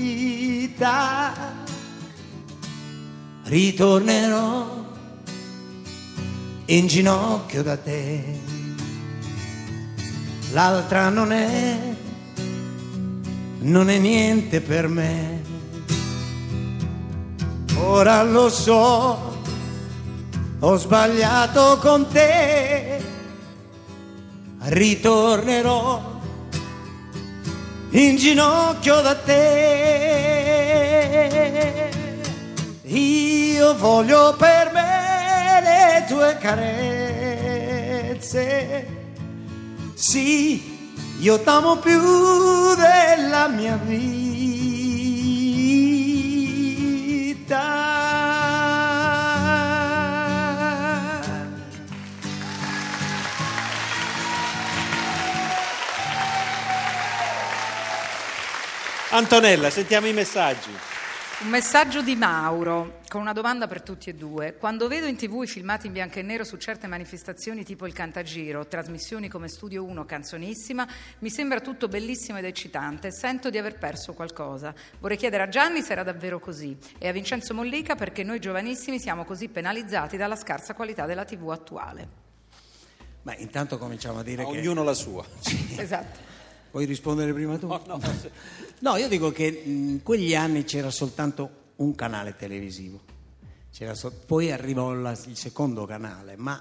Ritornerò 3.43 4.85
in 6.67 6.87
ginocchio 6.87 7.61
da 7.61 7.75
te. 7.75 8.39
L'altra 10.53 11.09
non 11.09 11.33
è, 11.33 11.77
non 13.59 13.89
è 13.89 13.97
niente 13.97 14.61
per 14.61 14.87
me. 14.87 15.41
Ora 17.79 18.23
lo 18.23 18.47
so, 18.49 19.41
ho 20.59 20.77
sbagliato 20.77 21.79
con 21.79 22.07
te. 22.07 23.12
Ritornerò 24.65 26.01
in 27.89 28.15
ginocchio 28.15 29.01
da 29.01 29.13
te. 29.15 30.51
Io 32.83 33.75
voglio 33.75 34.33
per 34.37 34.71
me 34.71 35.59
le 35.61 36.05
tue 36.07 36.37
carezze. 36.39 37.57
Sì, 39.95 40.95
io 41.19 41.41
t'amo 41.41 41.75
più 41.77 41.99
della 42.75 43.49
mia 43.49 43.77
vita. 43.83 44.22
Antonella, 59.13 59.69
sentiamo 59.69 60.07
i 60.07 60.11
messaggi. 60.11 60.71
Un 61.41 61.49
messaggio 61.49 62.01
di 62.01 62.15
Mauro 62.15 63.01
con 63.07 63.21
una 63.21 63.31
domanda 63.31 63.67
per 63.67 63.83
tutti 63.83 64.09
e 64.09 64.15
due. 64.15 64.55
Quando 64.55 64.87
vedo 64.87 65.05
in 65.05 65.15
tv 65.15 65.43
i 65.43 65.47
filmati 65.47 65.85
in 65.85 65.93
bianco 65.93 66.17
e 66.17 66.23
nero 66.23 66.43
su 66.43 66.57
certe 66.57 66.87
manifestazioni 66.87 67.63
tipo 67.63 67.85
il 67.85 67.93
Cantagiro, 67.93 68.65
trasmissioni 68.65 69.27
come 69.27 69.49
Studio 69.49 69.83
1, 69.83 70.03
Canzonissima, 70.05 70.87
mi 71.19 71.29
sembra 71.29 71.59
tutto 71.59 71.87
bellissimo 71.87 72.39
ed 72.39 72.45
eccitante. 72.45 73.11
Sento 73.11 73.51
di 73.51 73.59
aver 73.59 73.77
perso 73.77 74.13
qualcosa. 74.13 74.73
Vorrei 74.97 75.17
chiedere 75.17 75.43
a 75.43 75.47
Gianni 75.47 75.83
se 75.83 75.91
era 75.91 76.01
davvero 76.01 76.39
così 76.39 76.75
e 76.97 77.07
a 77.07 77.11
Vincenzo 77.11 77.53
Mollica 77.53 77.93
perché 77.93 78.23
noi 78.23 78.39
giovanissimi 78.39 78.99
siamo 78.99 79.25
così 79.25 79.47
penalizzati 79.47 80.17
dalla 80.17 80.35
scarsa 80.35 80.73
qualità 80.73 81.05
della 81.05 81.23
tv 81.23 81.51
attuale. 81.51 82.07
Beh, 83.21 83.35
intanto 83.37 83.77
cominciamo 83.77 84.21
a 84.21 84.23
dire 84.23 84.41
A 84.41 84.45
che... 84.47 84.57
ognuno 84.57 84.81
la 84.81 84.95
sua. 84.95 85.23
Esatto. 85.77 86.31
Vuoi 86.73 86.85
rispondere 86.85 87.31
prima 87.33 87.55
tu? 87.59 87.67
No, 87.67 87.83
no, 87.85 87.99
No, 88.79 88.95
io 88.95 89.07
dico 89.07 89.31
che 89.31 89.45
in 89.45 90.01
quegli 90.01 90.33
anni 90.33 90.63
c'era 90.63 90.89
soltanto 90.89 91.61
un 91.75 91.93
canale 91.93 92.35
televisivo, 92.35 92.99
C'era 93.71 93.93
sol- 93.93 94.11
poi 94.25 94.51
arrivò 94.51 94.91
la- 94.91 95.11
il 95.27 95.37
secondo 95.37 95.85
canale, 95.85 96.35
ma 96.35 96.59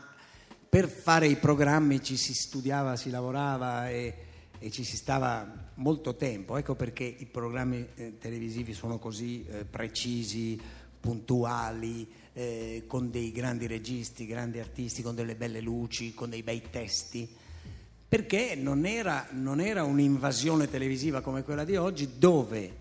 per 0.68 0.88
fare 0.90 1.29
i 1.29 1.37
programmi 1.37 2.03
ci 2.03 2.18
si 2.18 2.35
studiava, 2.35 2.94
si 2.96 3.09
lavorava 3.09 3.88
e, 3.88 4.14
e 4.59 4.70
ci 4.70 4.85
si 4.85 4.96
stava 4.96 5.70
molto 5.77 6.14
tempo. 6.14 6.59
Ecco 6.59 6.75
perché 6.75 7.05
i 7.05 7.25
programmi 7.25 7.87
eh, 7.94 8.18
televisivi 8.18 8.75
sono 8.75 8.98
così 8.98 9.46
eh, 9.46 9.64
precisi, 9.64 10.61
puntuali, 11.01 12.07
eh, 12.35 12.85
con 12.87 13.11
dei 13.11 13.33
grandi 13.33 13.66
registi, 13.66 14.27
grandi 14.27 14.59
artisti, 14.59 15.01
con 15.01 15.14
delle 15.14 15.37
belle 15.37 15.61
luci, 15.62 16.12
con 16.12 16.29
dei 16.29 16.42
bei 16.42 16.62
testi 16.70 17.40
perché 18.12 18.55
non 18.57 18.85
era, 18.85 19.27
non 19.31 19.59
era 19.59 19.85
un'invasione 19.85 20.68
televisiva 20.68 21.22
come 21.22 21.42
quella 21.42 21.64
di 21.64 21.77
oggi 21.77 22.18
dove 22.18 22.77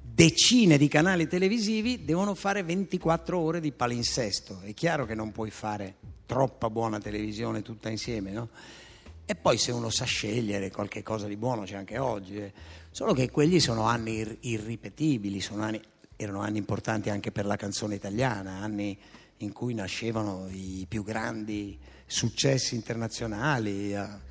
decine 0.00 0.78
di 0.78 0.88
canali 0.88 1.28
televisivi 1.28 2.06
devono 2.06 2.34
fare 2.34 2.62
24 2.62 3.38
ore 3.38 3.60
di 3.60 3.70
palinsesto. 3.70 4.60
È 4.62 4.72
chiaro 4.72 5.04
che 5.04 5.14
non 5.14 5.30
puoi 5.30 5.50
fare 5.50 5.96
troppa 6.24 6.70
buona 6.70 6.98
televisione 6.98 7.60
tutta 7.60 7.90
insieme, 7.90 8.30
no? 8.30 8.48
E 9.26 9.34
poi 9.34 9.58
se 9.58 9.72
uno 9.72 9.90
sa 9.90 10.06
scegliere 10.06 10.70
qualche 10.70 11.02
cosa 11.02 11.26
di 11.26 11.36
buono 11.36 11.64
c'è 11.64 11.76
anche 11.76 11.98
oggi. 11.98 12.36
eh. 12.38 12.50
Solo 12.90 13.12
che 13.12 13.30
quelli 13.30 13.60
sono 13.60 13.82
anni 13.82 14.20
ir- 14.20 14.38
irripetibili, 14.40 15.42
sono 15.42 15.64
anni- 15.64 15.82
erano 16.16 16.40
anni 16.40 16.56
importanti 16.56 17.10
anche 17.10 17.30
per 17.30 17.44
la 17.44 17.56
canzone 17.56 17.94
italiana, 17.94 18.52
anni 18.62 18.98
in 19.36 19.52
cui 19.52 19.74
nascevano 19.74 20.48
i 20.50 20.86
più 20.88 21.04
grandi 21.04 21.78
successi 22.06 22.74
internazionali, 22.74 23.92
eh, 23.92 24.28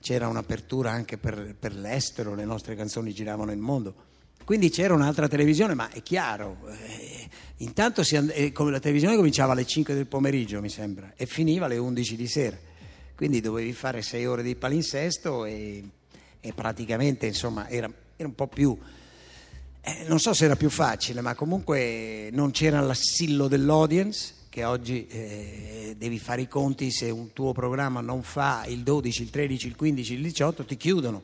c'era 0.00 0.28
un'apertura 0.28 0.90
anche 0.90 1.18
per, 1.18 1.54
per 1.58 1.74
l'estero, 1.74 2.34
le 2.34 2.44
nostre 2.44 2.74
canzoni 2.76 3.12
giravano 3.12 3.52
il 3.52 3.58
mondo. 3.58 4.06
Quindi 4.44 4.70
c'era 4.70 4.94
un'altra 4.94 5.28
televisione, 5.28 5.74
ma 5.74 5.90
è 5.90 6.02
chiaro, 6.02 6.56
eh, 6.70 7.28
intanto 7.58 8.02
and- 8.14 8.32
eh, 8.34 8.52
la 8.56 8.80
televisione 8.80 9.14
cominciava 9.14 9.52
alle 9.52 9.66
5 9.66 9.92
del 9.92 10.06
pomeriggio, 10.06 10.60
mi 10.62 10.70
sembra, 10.70 11.12
e 11.16 11.26
finiva 11.26 11.66
alle 11.66 11.76
11 11.76 12.16
di 12.16 12.26
sera. 12.26 12.56
Quindi 13.14 13.40
dovevi 13.40 13.72
fare 13.72 14.00
6 14.00 14.26
ore 14.26 14.42
di 14.42 14.54
palinsesto 14.54 15.44
e, 15.44 15.84
e 16.40 16.52
praticamente 16.54 17.26
insomma 17.26 17.68
era, 17.68 17.92
era 18.16 18.28
un 18.28 18.34
po' 18.34 18.46
più... 18.46 18.78
eh, 19.82 20.04
non 20.06 20.18
so 20.18 20.32
se 20.32 20.46
era 20.46 20.56
più 20.56 20.70
facile, 20.70 21.20
ma 21.20 21.34
comunque 21.34 22.30
non 22.32 22.50
c'era 22.52 22.80
l'assillo 22.80 23.48
dell'audience, 23.48 24.32
che 24.48 24.64
oggi 24.64 25.06
eh, 25.06 25.94
devi 25.96 26.18
fare 26.18 26.42
i 26.42 26.48
conti, 26.48 26.90
se 26.90 27.10
un 27.10 27.32
tuo 27.32 27.52
programma 27.52 28.00
non 28.00 28.22
fa 28.22 28.64
il 28.66 28.82
12, 28.82 29.22
il 29.22 29.30
13, 29.30 29.66
il 29.66 29.76
15, 29.76 30.14
il 30.14 30.22
18 30.22 30.64
ti 30.64 30.76
chiudono. 30.76 31.22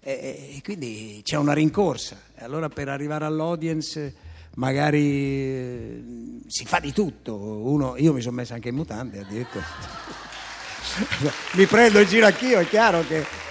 E, 0.00 0.54
e 0.56 0.60
quindi 0.62 1.20
c'è 1.24 1.36
una 1.36 1.52
rincorsa. 1.52 2.20
Allora 2.36 2.68
per 2.68 2.88
arrivare 2.88 3.24
all'audience 3.24 4.14
magari 4.56 5.00
eh, 5.00 6.02
si 6.46 6.64
fa 6.64 6.78
di 6.80 6.92
tutto. 6.92 7.36
Uno, 7.36 7.96
io 7.96 8.12
mi 8.12 8.20
sono 8.20 8.36
messo 8.36 8.54
anche 8.54 8.68
in 8.68 8.74
mutande 8.74 9.20
addirittura. 9.20 9.64
mi 11.54 11.66
prendo 11.66 12.00
in 12.00 12.06
giro 12.06 12.26
anch'io, 12.26 12.60
è 12.60 12.68
chiaro 12.68 13.04
che... 13.06 13.43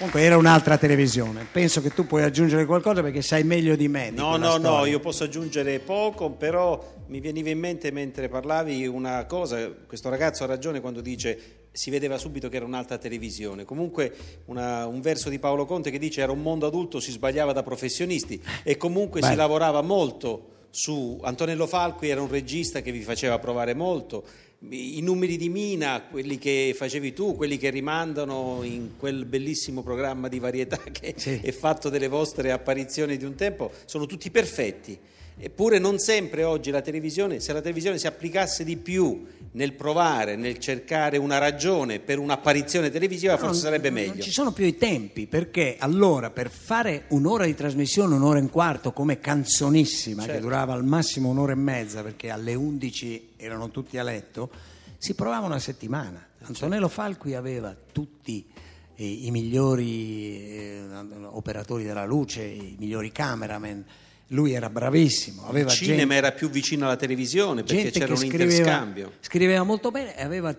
Comunque 0.00 0.22
era 0.22 0.38
un'altra 0.38 0.78
televisione. 0.78 1.46
Penso 1.52 1.82
che 1.82 1.90
tu 1.90 2.06
puoi 2.06 2.22
aggiungere 2.22 2.64
qualcosa 2.64 3.02
perché 3.02 3.20
sai 3.20 3.44
meglio 3.44 3.76
di 3.76 3.86
me. 3.86 4.08
di 4.08 4.16
No, 4.16 4.38
no, 4.38 4.52
no, 4.56 4.58
storia. 4.58 4.92
io 4.92 4.98
posso 4.98 5.24
aggiungere 5.24 5.78
poco, 5.80 6.30
però 6.30 6.82
mi 7.08 7.20
veniva 7.20 7.50
in 7.50 7.58
mente 7.58 7.90
mentre 7.92 8.30
parlavi 8.30 8.86
una 8.86 9.26
cosa, 9.26 9.70
questo 9.86 10.08
ragazzo 10.08 10.42
ha 10.44 10.46
ragione 10.46 10.80
quando 10.80 11.02
dice 11.02 11.58
si 11.70 11.90
vedeva 11.90 12.16
subito 12.16 12.48
che 12.48 12.56
era 12.56 12.64
un'altra 12.64 12.96
televisione. 12.96 13.66
Comunque 13.66 14.14
una- 14.46 14.86
un 14.86 15.02
verso 15.02 15.28
di 15.28 15.38
Paolo 15.38 15.66
Conte 15.66 15.90
che 15.90 15.98
dice 15.98 16.22
era 16.22 16.32
un 16.32 16.40
mondo 16.40 16.66
adulto, 16.66 16.98
si 16.98 17.10
sbagliava 17.10 17.52
da 17.52 17.62
professionisti 17.62 18.42
e 18.62 18.78
comunque 18.78 19.20
si 19.20 19.28
Bello. 19.28 19.40
lavorava 19.42 19.82
molto 19.82 20.46
su 20.70 21.18
Antonello 21.22 21.66
Falqui 21.66 22.08
era 22.08 22.22
un 22.22 22.28
regista 22.30 22.80
che 22.80 22.90
vi 22.90 23.02
faceva 23.02 23.38
provare 23.38 23.74
molto. 23.74 24.24
I 24.68 25.00
numeri 25.00 25.38
di 25.38 25.48
Mina, 25.48 26.02
quelli 26.02 26.36
che 26.36 26.74
facevi 26.76 27.14
tu, 27.14 27.34
quelli 27.34 27.56
che 27.56 27.70
rimandano 27.70 28.60
in 28.62 28.90
quel 28.98 29.24
bellissimo 29.24 29.82
programma 29.82 30.28
di 30.28 30.38
varietà 30.38 30.76
che 30.92 31.14
Sì. 31.16 31.40
è 31.42 31.50
fatto 31.50 31.88
delle 31.88 32.08
vostre 32.08 32.52
apparizioni 32.52 33.16
di 33.16 33.24
un 33.24 33.34
tempo, 33.34 33.72
sono 33.86 34.04
tutti 34.04 34.30
perfetti. 34.30 34.98
Eppure 35.42 35.78
non 35.78 35.98
sempre 35.98 36.44
oggi 36.44 36.70
la 36.70 36.82
televisione, 36.82 37.40
se 37.40 37.54
la 37.54 37.62
televisione 37.62 37.96
si 37.98 38.06
applicasse 38.06 38.62
di 38.62 38.76
più 38.76 39.24
nel 39.52 39.72
provare, 39.72 40.36
nel 40.36 40.58
cercare 40.58 41.16
una 41.16 41.38
ragione 41.38 41.98
per 41.98 42.18
un'apparizione 42.18 42.90
televisiva, 42.90 43.32
No, 43.32 43.38
forse 43.38 43.62
sarebbe 43.62 43.88
non- 43.88 43.98
meglio. 44.00 44.12
Non 44.12 44.20
ci 44.20 44.30
sono 44.32 44.52
più 44.52 44.66
i 44.66 44.76
tempi, 44.76 45.26
perché 45.26 45.76
allora 45.78 46.28
per 46.30 46.50
fare 46.50 47.04
un'ora 47.08 47.46
di 47.46 47.54
trasmissione, 47.54 48.14
un'ora 48.14 48.38
e 48.38 48.42
un 48.42 48.50
quarto 48.50 48.92
come 48.92 49.18
canzonissima, 49.18 50.22
che 50.24 50.28
Certo. 50.32 50.42
durava 50.42 50.74
al 50.74 50.84
massimo 50.84 51.30
un'ora 51.30 51.52
e 51.52 51.56
mezza, 51.56 52.02
perché 52.02 52.28
alle 52.28 52.54
11 52.54 53.30
erano 53.38 53.70
tutti 53.70 53.96
a 53.96 54.02
letto, 54.02 54.50
si 54.98 55.14
provava 55.14 55.46
una 55.46 55.58
settimana. 55.58 56.22
Antonello 56.42 56.88
Falqui 56.88 57.34
aveva 57.34 57.74
tutti 57.92 58.46
eh, 58.94 59.06
i 59.06 59.30
migliori 59.30 60.36
eh, 60.54 60.82
operatori 61.30 61.84
della 61.84 62.04
luce, 62.04 62.42
i 62.42 62.76
migliori 62.78 63.10
cameraman, 63.10 63.84
lui 64.32 64.52
era 64.52 64.70
bravissimo, 64.70 65.42
Il 65.42 65.48
aveva 65.48 65.70
cinema 65.70 65.98
gente- 65.98 66.14
era 66.14 66.32
più 66.32 66.50
vicino 66.50 66.84
alla 66.86 66.96
televisione 66.96 67.62
perché 67.62 67.90
c'era 67.90 68.12
un 68.12 68.18
scriveva, 68.18 68.50
interscambio. 68.50 69.12
scriveva 69.20 69.62
molto 69.64 69.90
bene 69.90 70.16
e 70.16 70.22
aveva, 70.22 70.56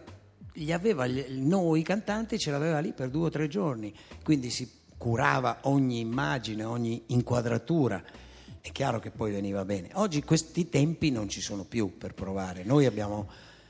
gli 0.54 0.72
aveva 0.72 1.06
noi 1.30 1.82
cantanti 1.82 2.38
ce 2.38 2.52
l'aveva 2.52 2.80
lì 2.80 2.92
per 2.92 3.10
due 3.10 3.28
o 3.28 3.30
tre 3.30 3.48
giorni, 3.48 3.94
quindi 4.24 4.50
si 4.50 4.70
curava 4.98 5.60
ogni 5.64 6.00
immagine, 6.00 6.64
ogni 6.64 7.04
inquadratura. 7.08 8.04
È 8.60 8.72
chiaro 8.72 9.00
che 9.00 9.10
poi 9.10 9.32
veniva 9.32 9.66
bene. 9.66 9.90
Oggi 9.94 10.22
questi 10.22 10.70
tempi 10.70 11.10
non 11.10 11.28
ci 11.30 11.42
sono 11.42 11.64
più 11.64 11.98
per 11.98 12.14
provare. 12.14 12.64
Noi 12.64 12.86
abbiamo, 12.86 13.28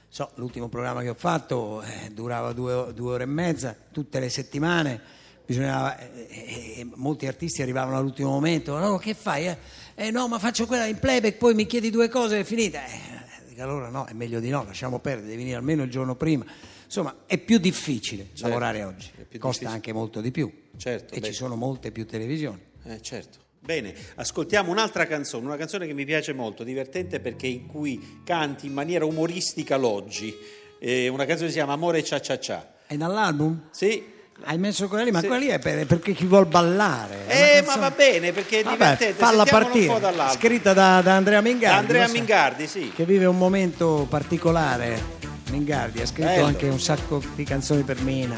so, 0.10 0.32
l'ultimo 0.36 0.68
programma 0.68 1.02
che 1.02 1.08
ho 1.10 1.14
fatto 1.14 1.82
eh, 1.84 2.10
durava 2.12 2.52
due, 2.52 2.92
due 2.94 3.14
ore 3.14 3.24
e 3.24 3.28
mezza, 3.28 3.74
tutte 3.92 4.20
le 4.20 4.28
settimane. 4.28 5.20
Bisognava, 5.52 5.98
eh, 5.98 6.28
eh, 6.30 6.80
eh, 6.80 6.88
molti 6.96 7.28
artisti 7.28 7.62
arrivavano 7.62 7.98
all'ultimo 7.98 8.30
momento, 8.30 8.78
allora 8.78 8.98
che 9.00 9.14
fai? 9.14 9.48
Eh? 9.48 9.58
Eh, 9.96 10.10
no, 10.10 10.30
ma 10.30 10.40
faccio 10.40 10.66
quella 10.66 10.86
in 10.86 10.98
playback, 10.98 11.38
poi 11.38 11.54
mi 11.54 11.66
chiedi 11.66 11.90
due 11.90 12.08
cose 12.08 12.38
e 12.38 12.40
è 12.40 12.44
finita. 12.46 12.80
Eh, 12.86 13.60
allora 13.62 13.90
no, 13.90 14.06
è 14.06 14.14
meglio 14.14 14.40
di 14.40 14.50
no, 14.50 14.64
lasciamo 14.64 15.00
perdere, 15.00 15.26
devi 15.28 15.40
venire 15.40 15.58
almeno 15.58 15.84
il 15.84 15.90
giorno 15.90 16.16
prima. 16.16 16.46
Insomma, 16.86 17.24
è 17.26 17.38
più 17.38 17.58
difficile 17.58 18.28
Certo, 18.28 18.48
lavorare 18.48 18.84
oggi, 18.86 19.12
costa 19.12 19.28
difficile. 19.40 19.68
anche 19.68 19.92
molto 19.94 20.22
di 20.22 20.32
più 20.32 20.50
Certo, 20.78 21.14
e 21.14 21.20
beh. 21.20 21.28
ci 21.28 21.34
sono 21.34 21.58
molte 21.58 21.92
più 21.92 22.06
televisioni. 22.06 22.60
Certo. 23.02 23.40
Bene, 23.60 23.94
ascoltiamo 24.16 24.72
un'altra 24.72 25.06
canzone, 25.06 25.46
una 25.46 25.58
canzone 25.58 25.86
che 25.86 25.94
mi 25.94 26.06
piace 26.06 26.32
molto, 26.32 26.64
divertente 26.64 27.20
perché 27.20 27.48
in 27.48 27.68
cui 27.68 28.22
canti 28.24 28.68
in 28.68 28.74
maniera 28.74 29.04
umoristica 29.04 29.76
l'oggi. 29.76 30.34
Eh, 30.80 31.10
una 31.10 31.26
canzone 31.26 31.48
che 31.48 31.52
si 31.52 31.58
chiama 31.58 31.74
Amore 31.74 32.04
Cia 32.04 32.22
Cia 32.22 32.40
Cia. 32.40 32.74
È 32.88 32.96
dall'album? 32.96 33.68
Sì. 33.72 34.20
Hai 34.44 34.58
messo 34.58 34.88
quella 34.88 35.04
lì, 35.04 35.12
ma 35.12 35.20
Sì. 35.20 35.28
quella 35.28 35.42
lì 35.44 35.50
è 35.50 35.60
per, 35.60 35.86
perché 35.86 36.14
chi 36.14 36.26
vuol 36.26 36.46
ballare. 36.48 37.28
Eh, 37.28 37.64
ma 37.66 37.76
va 37.76 37.92
bene 37.92 38.32
perché 38.32 38.60
è 38.60 38.64
Vabbè, 38.64 38.76
divertente. 38.76 39.14
falla 39.14 39.44
Sentiamola 39.46 39.66
partire. 39.66 39.88
un 39.88 39.94
po' 39.94 40.00
dall'album. 40.00 40.38
Scritta 40.38 40.74
da, 40.74 41.02
da 41.02 41.16
Andrea 41.16 41.42
Mingardi. 41.42 41.74
Da 41.76 41.78
Andrea 41.78 42.08
Mingardi, 42.08 42.68
sì. 42.68 42.92
Che 42.96 43.06
vive 43.06 43.26
un 43.26 43.38
momento 43.38 44.08
particolare. 44.10 45.20
Mingardi 45.52 46.02
ha 46.02 46.06
scritto 46.06 46.28
Bello. 46.28 46.46
anche 46.46 46.68
un 46.68 46.80
sacco 46.80 47.22
di 47.36 47.44
canzoni 47.44 47.84
per 47.84 48.02
Mina. 48.02 48.36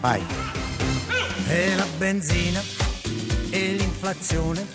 Vai. 0.00 0.22
E 1.48 1.74
la 1.74 1.86
benzina 1.96 2.60
e 3.50 3.72
l'inflazione, 3.78 4.66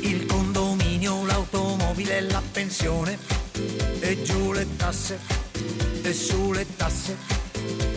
il 0.00 0.26
condominio, 0.26 1.24
l'automobile 1.26 2.18
e 2.18 2.20
la 2.22 2.42
pensione, 2.52 3.18
e 4.00 4.22
giù 4.22 4.52
le 4.52 4.66
tasse 4.76 5.18
e 6.02 6.12
su 6.12 6.52
le 6.52 6.66
tasse, 6.76 7.16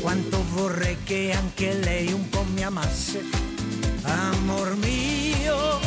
quanto 0.02 0.44
vorrei 0.54 0.98
che 1.04 1.34
anche 1.36 1.74
lei 1.74 2.12
un 2.12 2.30
po' 2.30 2.44
mi 2.54 2.64
amasse. 2.64 3.24
Amor 4.04 4.76
mio, 4.78 5.80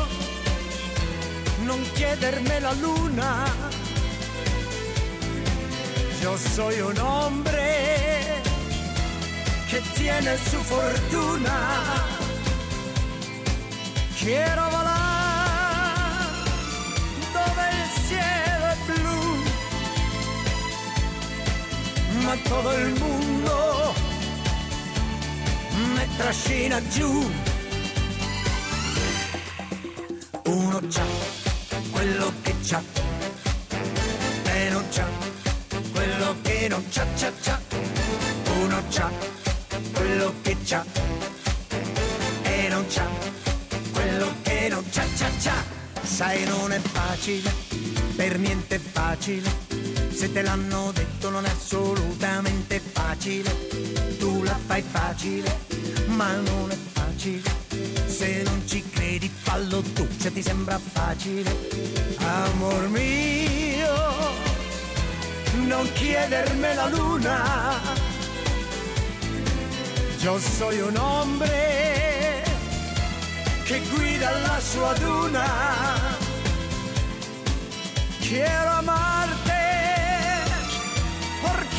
non 1.63 1.81
chiederme 1.95 2.61
la 2.61 2.73
luna, 2.73 3.51
yo 6.21 6.37
soy 6.37 6.81
un 6.81 6.99
hombre 6.99 8.43
che 9.69 9.83
tiene 9.95 10.37
su 10.37 10.59
fortuna. 10.59 12.19
Quiero 14.19 14.69
volar 14.69 15.10
ma 22.21 22.37
todo 22.49 22.73
il 22.73 22.99
mondo 22.99 23.95
me 25.95 26.09
trascina 26.17 26.81
giù. 26.89 27.31
Uno 30.45 30.81
c'ha 30.89 31.05
quello 31.91 32.33
che 32.43 32.55
c'ha 32.63 32.83
e 34.45 34.69
non 34.71 34.85
c'ha 34.91 35.07
quello 35.93 36.37
che 36.43 36.69
non 36.69 36.85
c'ha, 36.91 37.07
c'ha, 37.17 37.33
c'ha. 37.43 37.61
Uno 38.61 38.83
c'ha 38.91 39.11
quello 39.93 40.35
che 40.43 40.57
c'ha 40.65 40.85
e 42.43 42.69
non 42.69 42.85
c'ha 42.87 43.07
quello 43.93 44.35
che 44.43 44.69
non 44.69 44.85
c'ha, 44.91 45.05
c'ha, 45.17 45.31
c'ha. 45.43 45.79
Sai, 46.03 46.45
non 46.45 46.73
è 46.73 46.81
facile, 46.81 47.53
per 48.17 48.39
niente 48.39 48.79
facile. 48.79 49.70
Se 50.21 50.31
te 50.31 50.43
l'hanno 50.43 50.93
detto 50.93 51.31
non 51.31 51.47
è 51.47 51.49
assolutamente 51.49 52.79
facile. 52.79 53.69
Tu 54.19 54.43
la 54.43 54.55
fai 54.67 54.83
facile, 54.83 55.61
ma 56.09 56.35
non 56.35 56.71
è 56.71 56.77
facile. 56.93 57.51
Se 58.05 58.43
non 58.43 58.61
ci 58.67 58.85
credi, 58.91 59.31
fallo 59.35 59.81
tu, 59.81 60.07
se 60.19 60.31
ti 60.31 60.43
sembra 60.43 60.79
facile. 60.79 61.51
Amor 62.19 62.89
mio, 62.89 63.95
non 65.67 65.91
chiederme 65.95 66.75
la 66.75 66.89
luna. 66.91 67.81
Yo 70.19 70.39
soy 70.39 70.81
un 70.81 70.97
hombre 70.99 72.43
che 73.65 73.81
guida 73.91 74.39
la 74.41 74.61
sua 74.61 74.93
duna. 74.99 75.49
Quiero 78.19 78.71
amarte 78.71 79.40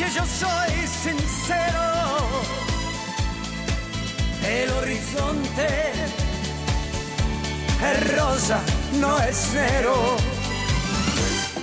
porque 0.02 0.14
yo 0.14 0.24
soy 0.26 0.86
sincero. 0.86 1.80
El 4.44 4.70
horizonte 4.70 5.92
es 7.82 8.16
rosa, 8.16 8.60
no 9.00 9.18
es 9.20 9.52
negro. 9.54 10.16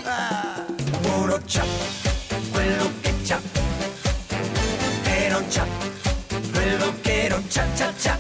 Ah, 0.06 0.63
uno 1.17 1.38
c'ha 1.45 1.63
quello 2.52 2.91
che 3.02 3.13
c'ha 3.25 3.39
e 5.06 5.30
non 5.30 5.45
c'ha 5.49 5.65
quello 6.52 6.93
che 7.02 7.28
non 7.30 7.43
c'ha, 7.47 7.65
c'ha, 7.75 7.93
c'ha. 8.02 8.18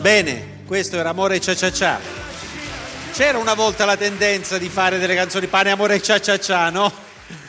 Bene, 0.00 0.62
questo 0.66 0.96
era 0.96 1.10
Amore 1.10 1.40
Cia 1.40 1.54
Cia 1.54 1.70
Cia. 1.70 2.00
C'era 3.12 3.36
una 3.36 3.52
volta 3.52 3.84
la 3.84 3.98
tendenza 3.98 4.56
di 4.56 4.70
fare 4.70 4.98
delle 4.98 5.14
canzoni 5.14 5.46
pane, 5.46 5.70
amore 5.70 6.00
cia 6.00 6.20
cia 6.20 6.38
cia, 6.38 6.70
no? 6.70 6.90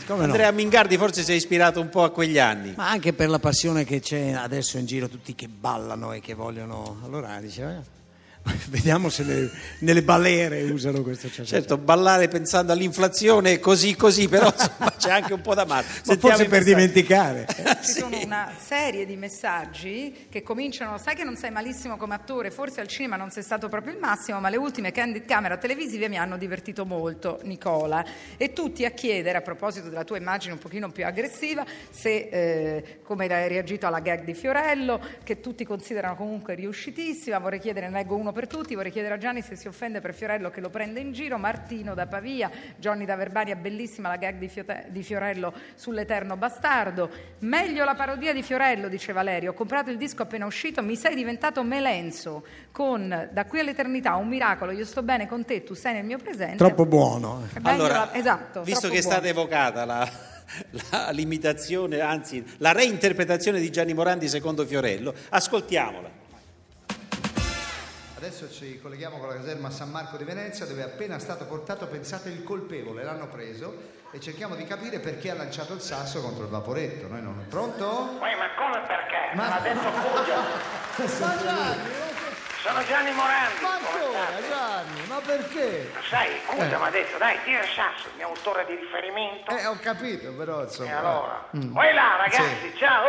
Come 0.05 0.25
no? 0.25 0.25
Andrea 0.25 0.51
Mingardi 0.51 0.97
forse 0.97 1.23
si 1.23 1.31
è 1.31 1.35
ispirato 1.35 1.79
un 1.79 1.87
po' 1.87 2.03
a 2.03 2.09
quegli 2.09 2.39
anni. 2.39 2.73
Ma 2.75 2.89
anche 2.89 3.13
per 3.13 3.29
la 3.29 3.39
passione 3.39 3.85
che 3.85 4.01
c'è 4.01 4.31
adesso 4.31 4.77
in 4.77 4.85
giro, 4.85 5.07
tutti 5.07 5.33
che 5.33 5.47
ballano 5.47 6.11
e 6.11 6.19
che 6.19 6.33
vogliono. 6.33 6.99
Allora 7.05 7.39
dice, 7.39 7.61
eh, 7.61 8.00
vediamo 8.69 9.09
se 9.09 9.23
le- 9.23 9.51
nelle 9.79 10.01
balere 10.01 10.63
usano 10.63 11.01
questo 11.01 11.29
cia. 11.29 11.43
Certo, 11.43 11.77
ballare 11.77 12.27
pensando 12.27 12.71
all'inflazione 12.71 13.59
così 13.59 13.95
così, 13.95 14.27
però 14.27 14.47
insomma, 14.51 14.93
c'è 14.97 15.11
anche 15.11 15.33
un 15.33 15.41
po' 15.41 15.53
da 15.53 15.65
male. 15.65 15.85
Ma 16.05 16.15
forse 16.17 16.45
per 16.45 16.63
dimenticare. 16.63 17.45
Ci 17.81 17.91
sono 17.91 18.19
una 18.19 18.51
serie 18.57 19.05
di 19.05 19.15
messaggi 19.15 20.27
che 20.29 20.41
cominciano, 20.41 20.97
sai 20.97 21.15
che 21.15 21.23
non 21.23 21.35
sei 21.35 21.51
malissimo 21.51 21.97
come 21.97 22.15
attore, 22.15 22.51
forse 22.51 22.81
al 22.81 22.87
cinema 22.87 23.15
non 23.15 23.29
sei 23.29 23.43
stato 23.43 23.69
proprio 23.69 23.93
il 23.93 23.99
massimo, 23.99 24.39
ma 24.39 24.49
le 24.49 24.57
ultime 24.57 24.91
candid 24.91 25.25
camera 25.25 25.57
televisive 25.57 26.09
mi 26.09 26.17
hanno 26.17 26.37
divertito 26.37 26.85
molto, 26.85 27.39
Nicola. 27.43 28.03
E 28.37 28.53
tutti 28.53 28.85
a 28.85 28.91
chiedere, 28.91 29.37
a 29.37 29.41
proposito 29.41 29.89
della 29.89 30.03
tua 30.03 30.17
immagine 30.17 30.53
un 30.53 30.59
pochino 30.59 30.89
più 30.89 31.05
aggressiva, 31.05 31.63
se 31.89 32.29
eh, 32.31 32.99
come 33.03 33.25
hai 33.25 33.47
reagito 33.47 33.85
alla 33.85 33.99
gag 33.99 34.23
di 34.23 34.33
Fiorello, 34.33 34.99
che 35.23 35.39
tutti 35.39 35.63
considerano 35.63 36.15
comunque 36.15 36.55
riuscitissima. 36.55 37.37
Vorrei 37.37 37.59
chiedere, 37.59 37.87
ne 37.87 37.93
leggo 37.93 38.15
uno 38.15 38.30
per 38.31 38.47
tutti, 38.47 38.75
vorrei 38.75 38.91
chiedere 38.91 39.13
a 39.15 39.17
Gianni 39.17 39.41
se 39.41 39.55
si 39.55 39.67
offende 39.67 40.01
per 40.01 40.13
Fiorello 40.13 40.49
che 40.49 40.61
lo 40.61 40.69
prende 40.69 40.99
in 40.99 41.11
giro, 41.11 41.37
Martino 41.37 41.93
da 41.93 42.07
Pavia, 42.07 42.49
Johnny 42.77 43.05
da 43.05 43.15
Verbania, 43.15 43.55
bellissima 43.55 44.09
la 44.09 44.17
gag 44.17 44.37
di, 44.37 44.47
Fiote- 44.47 44.85
di 44.89 45.03
Fiorello 45.03 45.53
sull'eterno 45.75 46.37
bastardo. 46.37 47.09
Meglio 47.39 47.83
la 47.85 47.95
parodia 47.95 48.33
di 48.33 48.41
Fiorello, 48.43 48.87
dice 48.87 49.13
Valerio. 49.13 49.51
Ho 49.51 49.53
comprato 49.53 49.89
il 49.89 49.97
disco 49.97 50.23
appena 50.23 50.45
uscito, 50.45 50.81
mi 50.81 50.95
sei 50.95 51.15
diventato 51.15 51.63
Melenzo 51.63 52.45
con 52.71 53.29
Da 53.31 53.45
qui 53.45 53.59
all'eternità 53.59 54.15
un 54.15 54.27
miracolo, 54.27 54.71
io 54.71 54.85
sto 54.85 55.03
bene 55.03 55.27
con 55.27 55.45
te, 55.45 55.63
tu 55.63 55.73
sei 55.73 55.93
nel 55.93 56.05
mio 56.05 56.17
presente. 56.17 56.57
Troppo 56.57 56.85
buono. 56.85 57.47
Meglio 57.55 57.69
Allora, 57.69 57.93
la- 57.93 58.13
esatto, 58.13 58.63
visto 58.63 58.89
che 58.89 58.97
è 58.97 59.01
stata 59.01 59.21
buono. 59.21 59.39
evocata 59.39 59.85
la, 59.85 60.09
la 60.91 61.09
limitazione, 61.11 61.99
anzi 61.99 62.43
la 62.57 62.71
reinterpretazione 62.71 63.59
di 63.59 63.69
Gianni 63.71 63.93
Morandi 63.93 64.27
secondo 64.27 64.65
Fiorello, 64.65 65.13
ascoltiamola. 65.29 66.20
Adesso 68.21 68.51
ci 68.51 68.79
colleghiamo 68.79 69.17
con 69.17 69.29
la 69.29 69.33
caserma 69.33 69.71
San 69.71 69.89
Marco 69.89 70.15
di 70.15 70.23
Venezia 70.23 70.67
dove 70.67 70.81
è 70.81 70.85
appena 70.85 71.17
stato 71.17 71.45
portato, 71.45 71.87
pensate, 71.87 72.29
il 72.29 72.43
colpevole, 72.43 73.03
l'hanno 73.03 73.27
preso 73.27 73.73
e 74.11 74.19
cerchiamo 74.19 74.53
di 74.53 74.63
capire 74.63 74.99
perché 74.99 75.31
ha 75.31 75.33
lanciato 75.33 75.73
il 75.73 75.81
sasso 75.81 76.21
contro 76.21 76.43
il 76.43 76.49
vaporetto. 76.51 77.07
Noi 77.07 77.19
non... 77.23 77.43
Pronto? 77.49 78.17
Poi, 78.19 78.35
ma 78.35 78.45
come 78.55 78.79
perché? 78.85 79.33
Ma- 79.33 79.47
Ma 79.47 79.55
l'ha 79.55 79.61
detto 79.61 79.89
Cugia. 79.89 81.09
Sono 82.61 82.83
Gianni 82.85 83.11
Morandi. 83.11 83.59
Ma 83.59 83.73
ancora 83.73 84.37
Gianni, 85.21 85.25
ma 85.25 85.25
perché? 85.25 85.91
Sai, 86.09 86.29
Cugia 86.45 86.75
Eh. 86.75 86.77
mi 86.77 86.85
ha 86.85 86.89
detto, 86.89 87.17
dai, 87.17 87.37
tira 87.43 87.61
il 87.61 87.69
sasso, 87.69 88.07
il 88.07 88.13
mio 88.17 88.27
autore 88.27 88.65
di 88.65 88.75
riferimento. 88.75 89.55
Eh, 89.55 89.65
ho 89.65 89.77
capito, 89.79 90.31
però 90.33 90.61
e 90.61 90.63
insomma... 90.63 90.97
allora? 90.97 91.45
Mm. 91.55 91.73
Voi 91.73 91.93
là, 91.93 92.15
ragazzi, 92.17 92.73
ciao! 92.77 93.05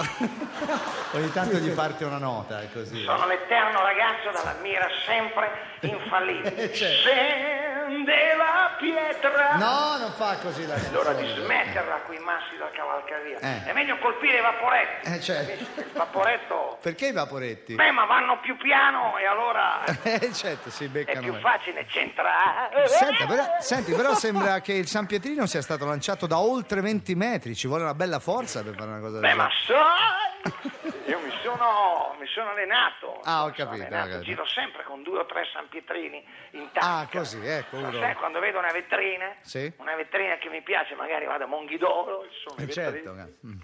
Ogni 1.12 1.32
tanto 1.32 1.56
gli 1.56 1.70
parte 1.70 2.04
una 2.04 2.18
nota, 2.18 2.60
è 2.60 2.68
così. 2.72 3.02
Sono 3.02 3.26
l'eterno 3.26 3.82
ragazzo 3.82 4.30
dalla 4.30 4.56
mira 4.60 4.88
sempre 5.06 5.50
infallibile. 5.80 6.48
Eh, 6.60 6.74
certo. 6.74 7.08
Scende 7.08 7.69
la 7.98 8.76
pietra. 8.78 9.56
No, 9.56 9.96
non 9.98 10.12
fa 10.12 10.36
così 10.38 10.66
la 10.66 10.74
È 10.74 10.90
l'ora 10.92 11.12
di 11.12 11.24
canzone. 11.26 11.44
smetterla 11.44 11.94
qui 12.06 12.18
massi 12.18 12.56
da 12.56 12.70
cavalcavia. 12.72 13.38
Eh. 13.40 13.64
È 13.70 13.72
meglio 13.72 13.98
colpire 13.98 14.38
i 14.38 14.40
vaporetti. 14.40 15.08
Eh, 15.12 15.20
certo. 15.20 15.64
Vaporetto. 15.92 16.78
Perché 16.80 17.08
i 17.08 17.12
vaporetti? 17.12 17.74
Beh, 17.74 17.90
ma 17.90 18.04
vanno 18.04 18.38
più 18.40 18.56
piano 18.56 19.16
e 19.18 19.26
allora 19.26 19.84
Eh, 20.02 20.32
certo, 20.32 20.70
si 20.70 20.84
è 20.84 20.88
beccano. 20.88 21.20
più 21.20 21.32
meglio. 21.32 21.46
facile 21.48 21.86
centrare. 21.88 22.86
Senta, 22.88 23.26
però, 23.26 23.44
senti, 23.60 23.92
però 23.92 24.14
sembra 24.14 24.60
che 24.60 24.72
il 24.74 24.86
San 24.86 25.06
Pietrino 25.06 25.46
sia 25.46 25.62
stato 25.62 25.84
lanciato 25.86 26.26
da 26.26 26.38
oltre 26.38 26.80
20 26.80 27.14
metri, 27.14 27.54
ci 27.54 27.66
vuole 27.66 27.82
una 27.82 27.94
bella 27.94 28.18
forza 28.18 28.62
per 28.62 28.74
fare 28.74 28.88
una 28.90 29.00
cosa 29.00 29.18
del 29.18 29.20
Beh, 29.20 29.34
ma 29.34 29.48
genere. 29.66 30.98
io 31.10 31.18
mi 31.20 31.32
sono, 31.42 32.14
mi 32.18 32.26
sono 32.28 32.50
allenato. 32.50 33.20
Ah, 33.24 33.44
ho 33.44 33.50
capito, 33.50 33.84
allenato, 33.84 34.08
ho 34.08 34.12
capito. 34.12 34.22
Giro 34.24 34.46
sempre 34.46 34.82
con 34.84 35.02
due 35.02 35.18
o 35.20 35.26
tre 35.26 35.44
San 35.52 35.68
Pietrini 35.68 36.24
in 36.52 36.70
tasca. 36.72 36.98
Ah, 36.98 37.08
così, 37.10 37.44
ecco, 37.44 37.76
uno. 37.78 37.92
sai, 37.92 38.14
quando 38.14 38.38
vedo 38.40 38.58
una 38.58 38.72
vetrina, 38.72 39.34
Sì. 39.40 39.72
una 39.78 39.94
vetrina 39.96 40.36
che 40.36 40.48
mi 40.48 40.62
piace, 40.62 40.94
magari 40.94 41.26
vado 41.26 41.44
a 41.44 41.46
Monghidoro, 41.46 42.26
ci 42.30 42.38
sono 42.46 42.60
Eh, 42.62 42.68
certo. 42.70 43.12
mm. 43.12 43.60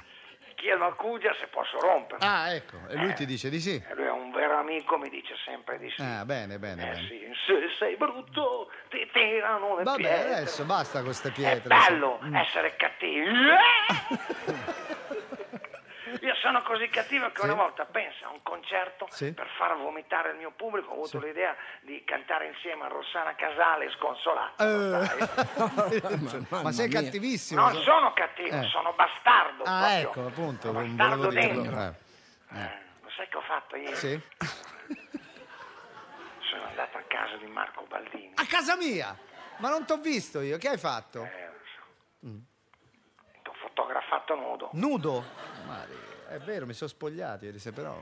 chiedo 0.57 0.87
a 0.87 0.95
Cugia 0.95 1.33
se 1.39 1.47
posso 1.49 1.79
rompere. 1.79 2.25
Ah, 2.25 2.53
ecco, 2.53 2.77
e 2.89 2.97
lui 2.97 3.13
ti 3.15 3.27
dice 3.27 3.49
di 3.51 3.61
sì. 3.61 3.81
Lui 3.95 4.07
è 4.07 4.11
un 4.11 4.33
vero 4.33 4.57
amico, 4.59 4.97
mi 4.99 5.09
dice 5.11 5.35
sempre 5.45 5.79
di 5.79 5.89
sì. 5.91 6.03
Ah, 6.03 6.25
bene, 6.25 6.59
bene, 6.59 6.83
Eh 6.83 6.87
bene. 6.95 7.07
sì, 7.09 7.31
se 7.47 7.69
sei 7.79 7.97
brutto 7.97 8.71
ti 8.89 9.09
tirano 9.13 9.77
le 9.77 9.83
Vabbè, 9.85 10.01
pietre. 10.01 10.35
adesso 10.35 10.65
basta 10.65 10.97
con 10.99 11.05
queste 11.07 11.29
È 11.29 11.33
pietre. 11.33 11.69
bello 11.69 12.19
Mm. 12.25 12.35
essere 12.35 12.75
cattivi. 12.77 13.25
Io 16.21 16.35
sono 16.37 16.63
così 16.63 16.89
cattivo 16.89 17.31
che 17.33 17.41
Sì. 17.41 17.45
una 17.47 17.55
volta, 17.55 17.85
pensa, 17.85 18.27
a 18.27 18.31
un 18.31 18.43
concerto 18.43 19.07
Sì. 19.11 19.33
per 19.33 19.49
far 19.59 19.77
vomitare 19.77 20.31
il 20.31 20.37
mio 20.37 20.53
pubblico, 20.53 20.91
ho 20.91 20.95
avuto 20.95 21.19
l'idea 21.19 21.55
di 21.83 22.03
cantare 22.05 22.47
insieme 22.49 22.85
a 22.85 22.89
Rossana 22.89 23.35
Casale 23.35 23.91
sconsolato. 23.91 24.63
Eh. 24.63 26.47
Ma 26.63 26.71
sei 26.73 26.89
mia. 26.89 27.01
cattivissimo. 27.03 27.61
Non 27.61 27.83
sono 27.83 28.13
cattivo, 28.13 28.57
Eh. 28.57 28.63
sono 28.69 28.93
bastardo. 28.93 29.65
Ah, 29.65 29.99
proprio. 30.01 30.09
ecco, 30.11 30.27
appunto, 30.27 30.73
bastardo 30.73 31.29
dirlo. 31.29 31.63
dentro. 31.63 31.81
Eh. 31.81 31.95
Eh, 32.61 32.79
lo 33.03 33.11
sai 33.11 33.29
che 33.29 33.37
ho 33.37 33.43
fatto 33.43 33.77
ieri? 33.77 33.97
Sì. 33.97 34.21
Sono 36.49 36.65
andato 36.69 36.97
a 36.99 37.03
casa 37.09 37.37
di 37.37 37.47
Marco 37.47 37.85
Baldini. 37.89 38.33
A 38.37 38.47
casa 38.47 38.77
mia! 38.77 39.17
Ma 39.59 39.69
non 39.69 39.85
t'ho 39.85 39.99
visto 39.99 40.41
io, 40.41 40.57
che 40.59 40.69
hai 40.69 40.79
fatto? 40.79 41.25
Eh, 41.25 41.47
lo 41.49 41.59
so. 41.75 42.27
Ho 42.29 42.56
fotografato 43.81 44.35
nudo. 44.35 44.71
Nudo? 44.73 45.23
Maria, 45.67 45.95
è 46.29 46.39
vero, 46.39 46.65
mi 46.65 46.73
sono 46.73 46.89
spogliato 46.89 47.45
ieri 47.45 47.59
sera, 47.59 47.75
però... 47.77 47.99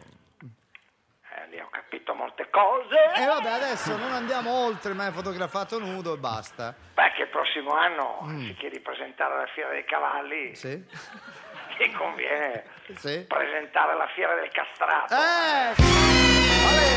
Eh, 1.37 1.49
lì 1.49 1.59
ho 1.59 1.69
capito 1.69 2.15
molte 2.15 2.49
cose. 2.49 2.95
E 3.17 3.27
vabbè, 3.27 3.49
adesso 3.51 3.97
non 3.97 4.13
andiamo 4.13 4.53
oltre, 4.67 4.93
ma 4.93 5.07
hai 5.07 5.13
fotografato 5.13 5.81
nudo 5.81 6.15
e 6.15 6.19
basta. 6.19 6.73
Beh, 6.95 7.11
che 7.17 7.23
il 7.23 7.29
prossimo 7.29 7.73
anno, 7.73 8.21
anziché 8.21 8.69
ripresentare 8.69 9.37
la 9.37 9.47
fiera 9.53 9.71
dei 9.71 9.85
cavalli, 9.85 10.51
Mm. 10.51 10.53
Sì? 10.53 10.87
ti 11.77 11.91
conviene 11.93 12.65
Sì? 12.95 13.25
presentare 13.27 13.97
la 13.97 14.07
fiera 14.15 14.35
del 14.37 14.49
castrato. 14.51 15.13
Eh! 15.13 15.75
Ale! 16.69 16.93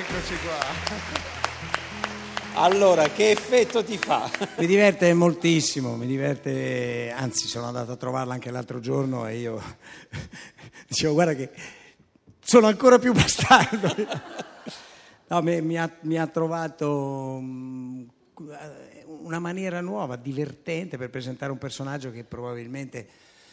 Eccoci 0.00 0.36
qua. 0.40 1.27
Allora, 2.60 3.08
che 3.10 3.30
effetto 3.30 3.84
ti 3.84 3.96
fa? 3.96 4.28
Mi 4.58 4.66
diverte 4.66 5.14
moltissimo, 5.14 5.94
mi 5.94 6.06
diverte, 6.06 7.14
anzi 7.16 7.46
sono 7.46 7.66
andato 7.66 7.92
a 7.92 7.96
trovarla 7.96 8.34
anche 8.34 8.50
l'altro 8.50 8.80
giorno 8.80 9.28
e 9.28 9.36
io 9.36 9.62
dicevo 10.88 11.12
guarda 11.12 11.34
che 11.34 11.50
sono 12.40 12.66
ancora 12.66 12.98
più 12.98 13.12
bastardo. 13.12 13.94
No, 15.28 15.40
mi, 15.40 15.62
mi 15.62 15.78
ha, 15.78 15.88
mi 16.00 16.18
ha 16.18 16.26
trovato 16.26 17.38
mm, 17.40 18.02
una 19.06 19.38
maniera 19.38 19.80
nuova, 19.80 20.16
divertente 20.16 20.98
per 20.98 21.10
presentare 21.10 21.52
un 21.52 21.58
personaggio 21.58 22.10
che 22.10 22.24
probabilmente, 22.24 23.06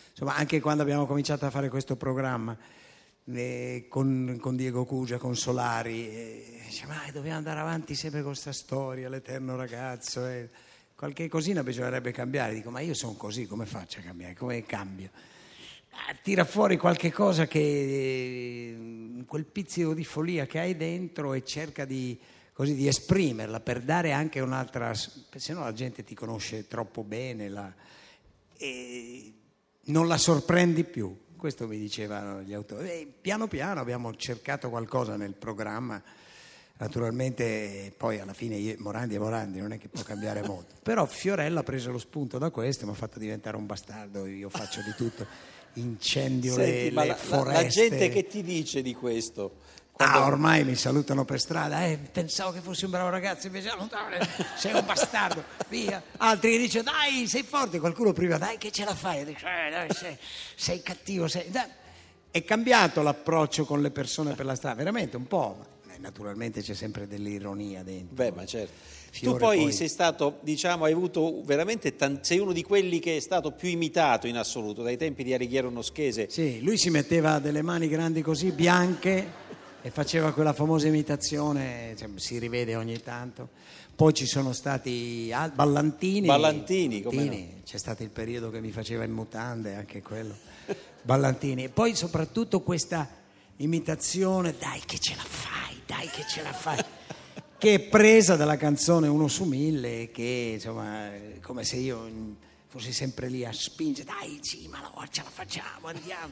insomma, 0.09 0.35
anche 0.35 0.59
quando 0.59 0.81
abbiamo 0.81 1.05
cominciato 1.05 1.45
a 1.45 1.51
fare 1.51 1.69
questo 1.69 1.95
programma 1.95 2.57
eh, 3.33 3.85
con, 3.89 4.37
con 4.39 4.55
Diego 4.55 4.85
Cugia, 4.85 5.17
con 5.17 5.35
Solari, 5.35 6.07
eh, 6.09 6.59
dice, 6.65 6.85
ma 6.85 7.01
dobbiamo 7.11 7.37
andare 7.37 7.59
avanti 7.59 7.95
sempre 7.95 8.21
con 8.21 8.31
questa 8.31 8.53
storia, 8.53 9.09
l'eterno 9.09 9.55
ragazzo. 9.55 10.25
eh. 10.27 10.49
Qualche 10.95 11.27
cosina 11.27 11.61
bisognerebbe 11.63 12.11
cambiare. 12.11 12.53
Dico, 12.53 12.69
ma 12.69 12.79
io 12.79 12.93
sono 12.93 13.13
così, 13.15 13.45
come 13.47 13.65
faccio 13.65 13.99
a 13.99 14.03
cambiare? 14.03 14.33
Come 14.35 14.63
cambio? 14.65 15.09
Ah, 15.91 16.13
Tira 16.21 16.45
fuori 16.45 16.77
qualche 16.77 17.11
cosa 17.11 17.47
che 17.47 17.59
eh, 17.59 19.23
quel 19.25 19.45
pizzico 19.45 19.93
di 19.93 20.03
follia 20.05 20.45
che 20.45 20.59
hai 20.59 20.77
dentro 20.77 21.33
e 21.33 21.43
cerca 21.43 21.83
di, 21.85 22.17
così, 22.53 22.75
di 22.75 22.87
esprimerla 22.87 23.59
per 23.59 23.81
dare 23.81 24.11
anche 24.13 24.39
un'altra. 24.39 24.93
Se 24.93 25.53
no 25.53 25.61
la 25.61 25.73
gente 25.73 26.03
ti 26.03 26.13
conosce 26.15 26.67
troppo 26.67 27.03
bene 27.03 27.49
la- 27.49 27.73
e 28.57 29.33
non 29.85 30.07
la 30.07 30.17
sorprendi 30.17 30.83
più. 30.85 31.13
Questo 31.45 31.67
mi 31.67 31.77
dicevano 31.77 32.41
gli 32.41 32.55
autori. 32.55 32.89
E 32.89 33.07
piano 33.21 33.47
piano 33.47 33.79
abbiamo 33.79 34.15
cercato 34.15 34.67
qualcosa 34.71 35.15
nel 35.15 35.33
programma. 35.33 36.01
Naturalmente 36.77 37.93
poi 37.95 38.19
alla 38.19 38.33
fine 38.33 38.55
io- 38.55 38.73
Morandi 38.79 39.13
è 39.13 39.19
Morandi, 39.19 39.59
non 39.59 39.71
è 39.71 39.77
che 39.77 39.87
può 39.87 40.01
cambiare 40.01 40.41
molto. 40.47 40.73
Però 40.81 41.05
Fiorella 41.05 41.59
ha 41.59 41.63
preso 41.63 41.91
lo 41.91 41.99
spunto 41.99 42.39
da 42.39 42.49
questo 42.49 42.81
e 42.81 42.85
mi 42.87 42.93
ha 42.93 42.95
fatto 42.95 43.19
diventare 43.19 43.57
un 43.57 43.67
bastardo, 43.67 44.25
io 44.25 44.49
faccio 44.49 44.81
di 44.81 44.91
tutto, 44.97 45.23
incendio 45.73 46.53
Senti, 46.55 46.71
le, 46.71 46.83
le 46.85 46.91
la, 46.91 47.05
la- 47.05 47.15
foreste. 47.15 47.61
la 47.61 47.67
gente 47.69 48.09
che 48.09 48.25
ti 48.25 48.41
dice 48.41 48.81
di 48.81 48.95
questo? 48.95 49.57
Quando- 49.95 50.17
Ah, 50.17 50.25
ormai 50.25 50.65
mi 50.65 50.75
salutano 50.75 51.23
per 51.23 51.39
strada, 51.39 51.85
eh, 51.85 51.97
pensavo 51.97 52.51
che 52.51 52.59
fossi 52.59 52.83
un 52.83 52.91
bravo 52.91 53.09
ragazzo, 53.09 53.47
invece 53.47 53.73
no, 53.77 53.89
sei 54.57 54.73
un 54.73 54.83
bastardo, 54.85 55.41
via. 55.69 56.03
Altri 56.17 56.51
che 56.51 56.57
dicono, 56.57 56.83
dai, 56.83 57.27
sei 57.27 57.43
forte, 57.43 57.79
qualcuno 57.79 58.11
prima, 58.11 58.37
dai 58.37 58.57
che 58.57 58.71
ce 58.71 58.83
la 58.83 58.93
fai, 58.93 59.19
Io 59.19 59.25
dico, 59.25 59.39
"Eh, 59.45 59.69
dai, 59.71 59.87
sei, 59.93 60.17
sei 60.55 60.81
cattivo, 60.81 61.29
sei... 61.29 61.49
dai." 61.49 61.67
È 62.29 62.43
cambiato 62.43 63.01
l'approccio 63.01 63.63
con 63.63 63.81
le 63.81 63.89
persone 63.91 64.33
per 64.33 64.45
la 64.45 64.55
strada, 64.55 64.75
veramente 64.75 65.15
un 65.15 65.27
po', 65.27 65.65
ma 65.85 65.93
eh, 65.93 65.97
naturalmente 65.99 66.61
c'è 66.61 66.73
sempre 66.73 67.07
dell'ironia 67.07 67.81
dentro. 67.81 68.13
Beh, 68.15 68.31
ma 68.33 68.45
certo. 68.45 68.73
Fiore 69.11 69.37
tu 69.37 69.45
poi, 69.45 69.57
poi- 69.59 69.71
sei 69.71 69.87
stato, 69.87 70.39
diciamo, 70.41 70.83
hai 70.83 70.91
avuto 70.91 71.41
veramente 71.45 71.95
tan- 71.95 72.19
sei 72.21 72.39
uno 72.39 72.51
di 72.51 72.63
quelli 72.63 72.99
che 72.99 73.15
è 73.15 73.19
stato 73.21 73.51
più 73.53 73.69
imitato 73.69 74.27
in 74.27 74.35
assoluto, 74.35 74.81
dai 74.83 74.97
tempi 74.97 75.23
di 75.23 75.33
Arighiero 75.33 75.69
Noschese. 75.69 76.27
Sì, 76.29 76.61
lui 76.61 76.75
si 76.77 76.89
metteva 76.89 77.39
delle 77.39 77.61
mani 77.61 77.87
grandi 77.87 78.21
così, 78.21 78.51
bianche, 78.51 79.43
e 79.85 79.91
faceva 79.91 80.33
quella 80.33 80.51
famosa 80.51 80.87
imitazione, 80.87 81.93
cioè, 81.95 82.09
si 82.15 82.39
rivede 82.39 82.75
ogni 82.75 83.03
tanto. 83.03 83.49
Poi 83.95 84.15
ci 84.15 84.25
sono 84.25 84.51
stati 84.51 85.29
al- 85.31 85.51
Ballantini. 85.51 86.25
Ballantini, 86.25 87.03
come 87.03 87.17
Ballantini, 87.17 87.61
C'è 87.63 87.77
stato 87.77 88.01
il 88.01 88.09
periodo 88.09 88.49
che 88.49 88.61
mi 88.61 88.71
faceva 88.71 89.03
in 89.03 89.11
mutande, 89.11 89.75
anche 89.75 90.01
quello. 90.01 90.35
Ballantini. 91.03 91.65
E 91.65 91.69
poi 91.69 91.93
soprattutto 91.93 92.61
questa 92.61 93.07
imitazione, 93.57 94.55
dai 94.57 94.81
che 94.87 94.97
ce 94.97 95.13
la 95.15 95.21
fai, 95.23 95.79
dai 95.85 96.07
che 96.07 96.25
ce 96.27 96.41
la 96.41 96.51
fai. 96.51 96.83
che 97.55 97.73
è 97.75 97.79
presa 97.79 98.35
dalla 98.35 98.57
canzone 98.57 99.07
Uno 99.07 99.27
su 99.27 99.43
mille, 99.43 100.09
che 100.09 100.53
insomma 100.55 101.11
come 101.43 101.63
se 101.63 101.75
io 101.75 102.09
fossi 102.69 102.91
sempre 102.91 103.27
lì 103.27 103.45
a 103.45 103.53
spingere, 103.53 104.07
dai 104.07 104.39
sì, 104.41 104.67
ma 104.67 104.79
no, 104.79 105.05
ce 105.11 105.21
la 105.21 105.29
facciamo, 105.29 105.89
andiamo. 105.89 106.31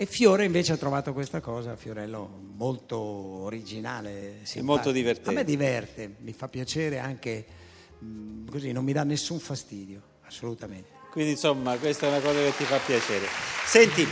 E 0.00 0.06
Fiore 0.06 0.44
invece 0.44 0.74
ha 0.74 0.76
trovato 0.76 1.12
questa 1.12 1.40
cosa, 1.40 1.74
Fiorello, 1.74 2.30
molto 2.54 2.96
originale, 2.98 4.34
simpatico. 4.44 4.64
molto 4.64 4.92
divertente. 4.92 5.30
A 5.30 5.32
me 5.32 5.42
diverte, 5.42 6.14
mi 6.20 6.32
fa 6.32 6.46
piacere 6.46 7.00
anche 7.00 7.44
mm, 8.04 8.46
così, 8.46 8.70
non 8.70 8.84
mi 8.84 8.92
dà 8.92 9.02
nessun 9.02 9.40
fastidio, 9.40 10.00
assolutamente. 10.22 10.90
Quindi 11.10 11.32
insomma 11.32 11.76
questa 11.78 12.06
è 12.06 12.10
una 12.10 12.20
cosa 12.20 12.38
che 12.38 12.54
ti 12.56 12.62
fa 12.62 12.78
piacere. 12.78 13.26
Senti, 13.66 14.06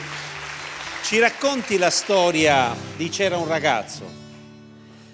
ci 1.05 1.21
racconti 1.21 1.79
la 1.79 1.91
storia 1.91 2.75
di 2.97 3.09
C'era 3.09 3.37
un 3.37 3.47
ragazzo, 3.47 4.05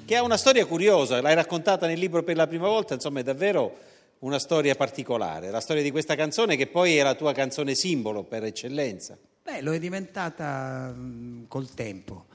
che 0.07 0.17
ha 0.17 0.23
una 0.23 0.39
storia 0.39 0.65
curiosa, 0.65 1.21
l'hai 1.21 1.35
raccontata 1.35 1.87
nel 1.87 1.99
libro 1.99 2.23
per 2.23 2.37
la 2.37 2.47
prima 2.47 2.69
volta, 2.69 2.95
insomma 2.95 3.21
è 3.21 3.23
davvero 3.23 3.77
una 4.21 4.39
storia 4.39 4.75
particolare, 4.75 5.51
la 5.51 5.61
storia 5.61 5.83
di 5.83 5.91
questa 5.91 6.15
canzone 6.15 6.57
che 6.57 6.67
poi 6.67 6.97
è 6.97 7.03
la 7.03 7.15
tua 7.15 7.35
canzone 7.35 7.75
simbolo 7.75 8.25
per 8.25 8.45
eccellenza. 8.45 9.19
Beh, 9.45 9.61
lo 9.61 9.73
è 9.73 9.81
diventata 9.81 10.95
col 11.49 11.75
tempo. 11.75 12.27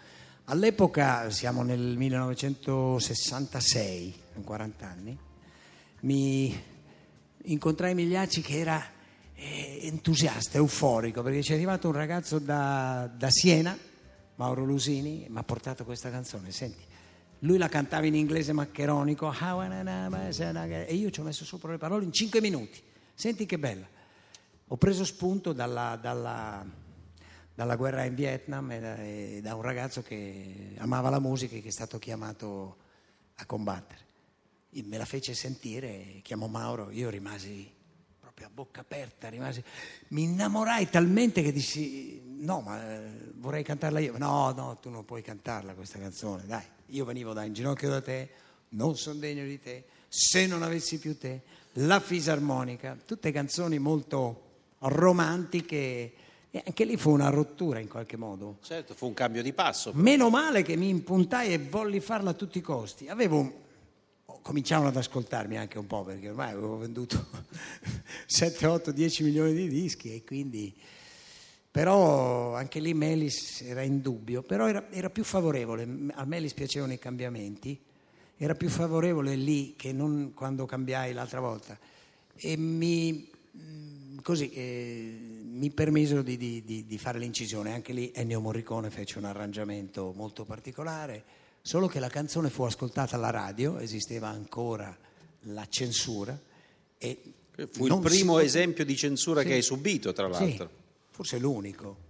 All'epoca, 0.45 1.29
siamo 1.29 1.63
nel 1.63 1.95
1966, 1.95 4.13
in 4.35 4.43
40 4.43 4.85
anni, 4.85 5.17
mi 6.01 6.53
incontrai 7.43 7.95
Migliacci 7.95 8.41
che 8.41 8.57
era 8.57 8.85
eh, 9.35 9.79
entusiasta, 9.83 10.57
euforico, 10.57 11.21
perché 11.21 11.41
ci 11.43 11.53
è 11.53 11.55
arrivato 11.55 11.87
un 11.87 11.93
ragazzo 11.93 12.39
da, 12.39 13.09
da 13.15 13.29
Siena, 13.29 13.77
Mauro 14.35 14.65
Lusini, 14.65 15.27
e 15.27 15.29
mi 15.29 15.37
ha 15.37 15.43
portato 15.43 15.85
questa 15.85 16.09
canzone. 16.09 16.51
Senti, 16.51 16.83
lui 17.39 17.57
la 17.57 17.69
cantava 17.69 18.05
in 18.05 18.15
inglese 18.15 18.51
maccheronico, 18.51 19.31
e 19.31 20.93
io 20.93 21.09
ci 21.09 21.21
ho 21.21 21.23
messo 21.23 21.45
sopra 21.45 21.71
le 21.71 21.77
parole 21.77 22.03
in 22.03 22.11
5 22.11 22.41
minuti. 22.41 22.83
Senti 23.13 23.45
che 23.45 23.57
bella. 23.57 23.87
Ho 24.67 24.75
preso 24.75 25.05
spunto 25.05 25.53
dalla, 25.53 25.97
dalla- 26.01 26.83
dalla 27.57 27.75
guerra 27.75 28.03
in 28.03 28.13
Vietnam 28.13 28.69
e 28.69 28.79
da, 28.79 28.95
e 28.97 29.39
da 29.41 29.55
un 29.55 29.63
ragazzo 29.63 30.03
che 30.03 30.75
amava 30.77 31.09
la 31.09 31.19
musica 31.19 31.55
e 31.55 31.61
che 31.63 31.69
è 31.69 31.71
stato 31.71 31.97
chiamato 31.97 32.77
a 33.33 33.47
combattere. 33.47 34.01
E 34.69 34.83
me 34.83 34.99
la 34.99 35.05
fece 35.05 35.33
sentire, 35.33 36.19
chiamò 36.21 36.45
Mauro, 36.45 36.91
io 36.91 37.09
rimasi 37.09 37.67
proprio 38.19 38.45
a 38.45 38.51
bocca 38.53 38.81
aperta, 38.81 39.27
rimasi, 39.29 39.63
mi 40.09 40.21
innamorai 40.21 40.87
talmente 40.91 41.41
che 41.41 41.51
dissi 41.51 42.21
no, 42.41 42.61
ma 42.61 42.91
eh, 42.91 43.31
vorrei 43.37 43.63
cantarla 43.63 44.01
io. 44.01 44.19
No, 44.19 44.51
no, 44.51 44.77
tu 44.79 44.91
non 44.91 45.03
puoi 45.03 45.23
cantarla 45.23 45.73
questa 45.73 45.97
canzone, 45.97 46.45
dai. 46.45 46.63
Io 46.89 47.05
venivo 47.05 47.33
da 47.33 47.43
in 47.43 47.53
ginocchio 47.53 47.89
da 47.89 48.01
te, 48.01 48.29
non 48.69 48.95
sono 48.97 49.17
degno 49.17 49.43
di 49.43 49.59
te, 49.59 49.85
se 50.07 50.45
non 50.45 50.61
avessi 50.61 50.99
più 50.99 51.17
te, 51.17 51.41
la 51.73 51.99
fisarmonica, 51.99 52.99
tutte 53.03 53.31
canzoni 53.31 53.79
molto 53.79 54.43
romantiche 54.77 56.13
e 56.51 56.63
anche 56.65 56.85
lì 56.85 56.97
fu 56.97 57.11
una 57.11 57.29
rottura 57.29 57.79
in 57.79 57.87
qualche 57.87 58.17
modo. 58.17 58.57
Certo, 58.61 58.93
fu 58.93 59.07
un 59.07 59.13
cambio 59.13 59.41
di 59.43 59.53
passo. 59.53 59.91
Meno 59.93 60.29
male 60.29 60.61
che 60.61 60.75
mi 60.75 60.89
impuntai 60.89 61.53
e 61.53 61.57
volli 61.59 61.99
farla 61.99 62.31
a 62.31 62.33
tutti 62.33 62.57
i 62.57 62.61
costi. 62.61 63.07
Avevo 63.07 63.65
Cominciavano 64.47 64.87
ad 64.87 64.95
ascoltarmi 64.95 65.57
anche 65.57 65.77
un 65.77 65.87
po' 65.87 66.03
perché 66.05 66.29
ormai 66.29 66.51
avevo 66.51 66.77
venduto 66.77 67.25
7, 68.27 68.65
8, 68.65 68.91
10 68.93 69.23
milioni 69.23 69.53
di 69.53 69.67
dischi 69.67 70.13
e 70.13 70.23
quindi 70.23 70.73
però 71.69 72.55
anche 72.55 72.79
lì 72.79 72.93
Melis 72.93 73.61
era 73.61 73.81
in 73.81 73.99
dubbio, 73.99 74.43
però 74.43 74.69
era, 74.69 74.89
era 74.89 75.09
più 75.09 75.25
favorevole, 75.25 75.85
a 76.13 76.23
Melis 76.23 76.53
piacevano 76.53 76.93
i 76.93 76.97
cambiamenti, 76.97 77.77
era 78.37 78.55
più 78.55 78.69
favorevole 78.69 79.35
lì 79.35 79.75
che 79.75 79.91
non 79.91 80.31
quando 80.33 80.65
cambiai 80.65 81.11
l'altra 81.11 81.41
volta 81.41 81.77
e 82.33 82.55
mi, 82.55 83.29
così, 84.21 84.51
eh, 84.51 85.17
mi 85.43 85.69
permisero 85.71 86.21
di, 86.21 86.37
di, 86.37 86.63
di, 86.85 86.97
fare 86.97 87.17
l'incisione, 87.19 87.73
anche 87.73 87.93
lì 87.93 88.11
Ennio 88.13 88.39
Morricone 88.39 88.89
fece 88.89 89.17
un 89.17 89.25
arrangiamento 89.25 90.13
molto 90.15 90.43
particolare, 90.43 91.23
solo 91.61 91.87
che 91.87 91.99
la 91.99 92.09
canzone 92.09 92.49
fu 92.49 92.63
ascoltata 92.63 93.15
alla 93.15 93.29
radio, 93.29 93.77
esisteva 93.79 94.27
ancora 94.27 94.95
la 95.41 95.65
censura 95.69 96.39
e 96.97 97.21
Fu 97.71 97.87
il 97.87 97.99
primo 98.01 98.37
si- 98.37 98.45
esempio 98.45 98.85
di 98.85 98.95
censura 98.95 99.41
Sì. 99.41 99.47
che 99.47 99.53
hai 99.53 99.61
subito, 99.63 100.13
tra 100.13 100.31
Sì, 100.31 100.39
l'altro. 100.41 100.69
forse 101.09 101.39
l'unico. 101.39 102.05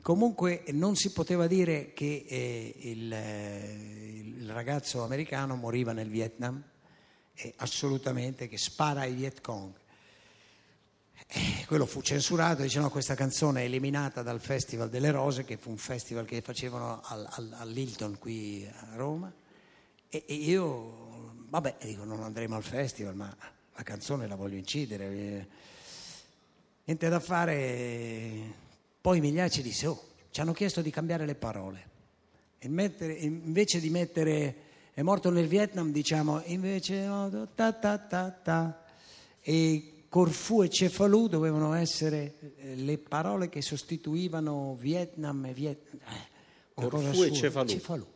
Comunque 0.00 0.62
non 0.68 0.94
si 0.94 1.10
poteva 1.10 1.48
dire 1.48 1.92
che 1.92 2.24
eh, 2.28 2.72
il, 2.82 3.12
eh, 3.12 4.22
il 4.38 4.48
ragazzo 4.52 5.02
americano 5.02 5.56
moriva 5.56 5.92
nel 5.92 6.08
Vietnam, 6.08 6.62
assolutamente 7.56 8.46
che 8.48 8.56
spara 8.58 9.00
ai 9.00 9.14
Viet 9.14 9.40
Cong. 9.40 9.72
Eh, 11.28 11.64
quello 11.66 11.86
fu 11.86 12.02
censurato, 12.02 12.62
dice 12.62 12.78
no, 12.78 12.90
questa 12.90 13.14
canzone 13.14 13.62
è 13.62 13.64
eliminata 13.64 14.22
dal 14.22 14.40
Festival 14.40 14.90
delle 14.90 15.10
Rose, 15.10 15.44
che 15.44 15.56
fu 15.56 15.70
un 15.70 15.78
festival 15.78 16.24
che 16.24 16.40
facevano 16.40 17.00
al, 17.02 17.26
al- 17.30 17.54
all'Hilton 17.58 18.18
qui 18.18 18.68
a 18.70 18.94
Roma. 18.96 19.32
E, 20.08 20.24
e 20.26 20.34
io, 20.34 21.34
vabbè, 21.48 21.76
dico, 21.82 22.04
non 22.04 22.22
andremo 22.22 22.54
al 22.54 22.62
festival, 22.62 23.14
ma 23.16 23.34
la 23.74 23.82
canzone 23.82 24.26
la 24.28 24.36
voglio 24.36 24.56
incidere. 24.56 25.04
eh. 25.06 25.46
Niente 26.84 27.08
da 27.08 27.18
fare. 27.18 28.64
Poi 29.00 29.20
Migliacci 29.20 29.62
disse, 29.62 29.86
oh, 29.86 30.02
ci 30.30 30.40
hanno 30.40 30.52
chiesto 30.52 30.80
di 30.80 30.90
cambiare 30.90 31.26
le 31.26 31.34
parole. 31.34 31.90
E 32.58 32.68
mettere- 32.68 33.14
invece 33.14 33.80
di 33.80 33.90
mettere 33.90 34.56
è 34.94 35.02
morto 35.02 35.30
nel 35.30 35.48
Vietnam, 35.48 35.90
diciamo, 35.90 36.42
invece 36.44 37.04
ta 37.54 37.72
ta 37.72 37.98
ta 37.98 38.30
ta. 38.30 38.84
E 39.40 39.95
Corfù 40.16 40.62
e 40.62 40.70
Cefalù 40.70 41.28
dovevano 41.28 41.74
essere 41.74 42.54
eh, 42.56 42.74
le 42.74 42.96
parole 42.96 43.50
che 43.50 43.60
sostituivano 43.60 44.74
Vietnam 44.80 45.44
e 45.44 45.52
Vietnam. 45.52 46.00
una 46.76 46.88
Corfù 46.88 47.22
e 47.22 47.26
assurda. 47.26 47.66
Cefalù. 47.66 48.06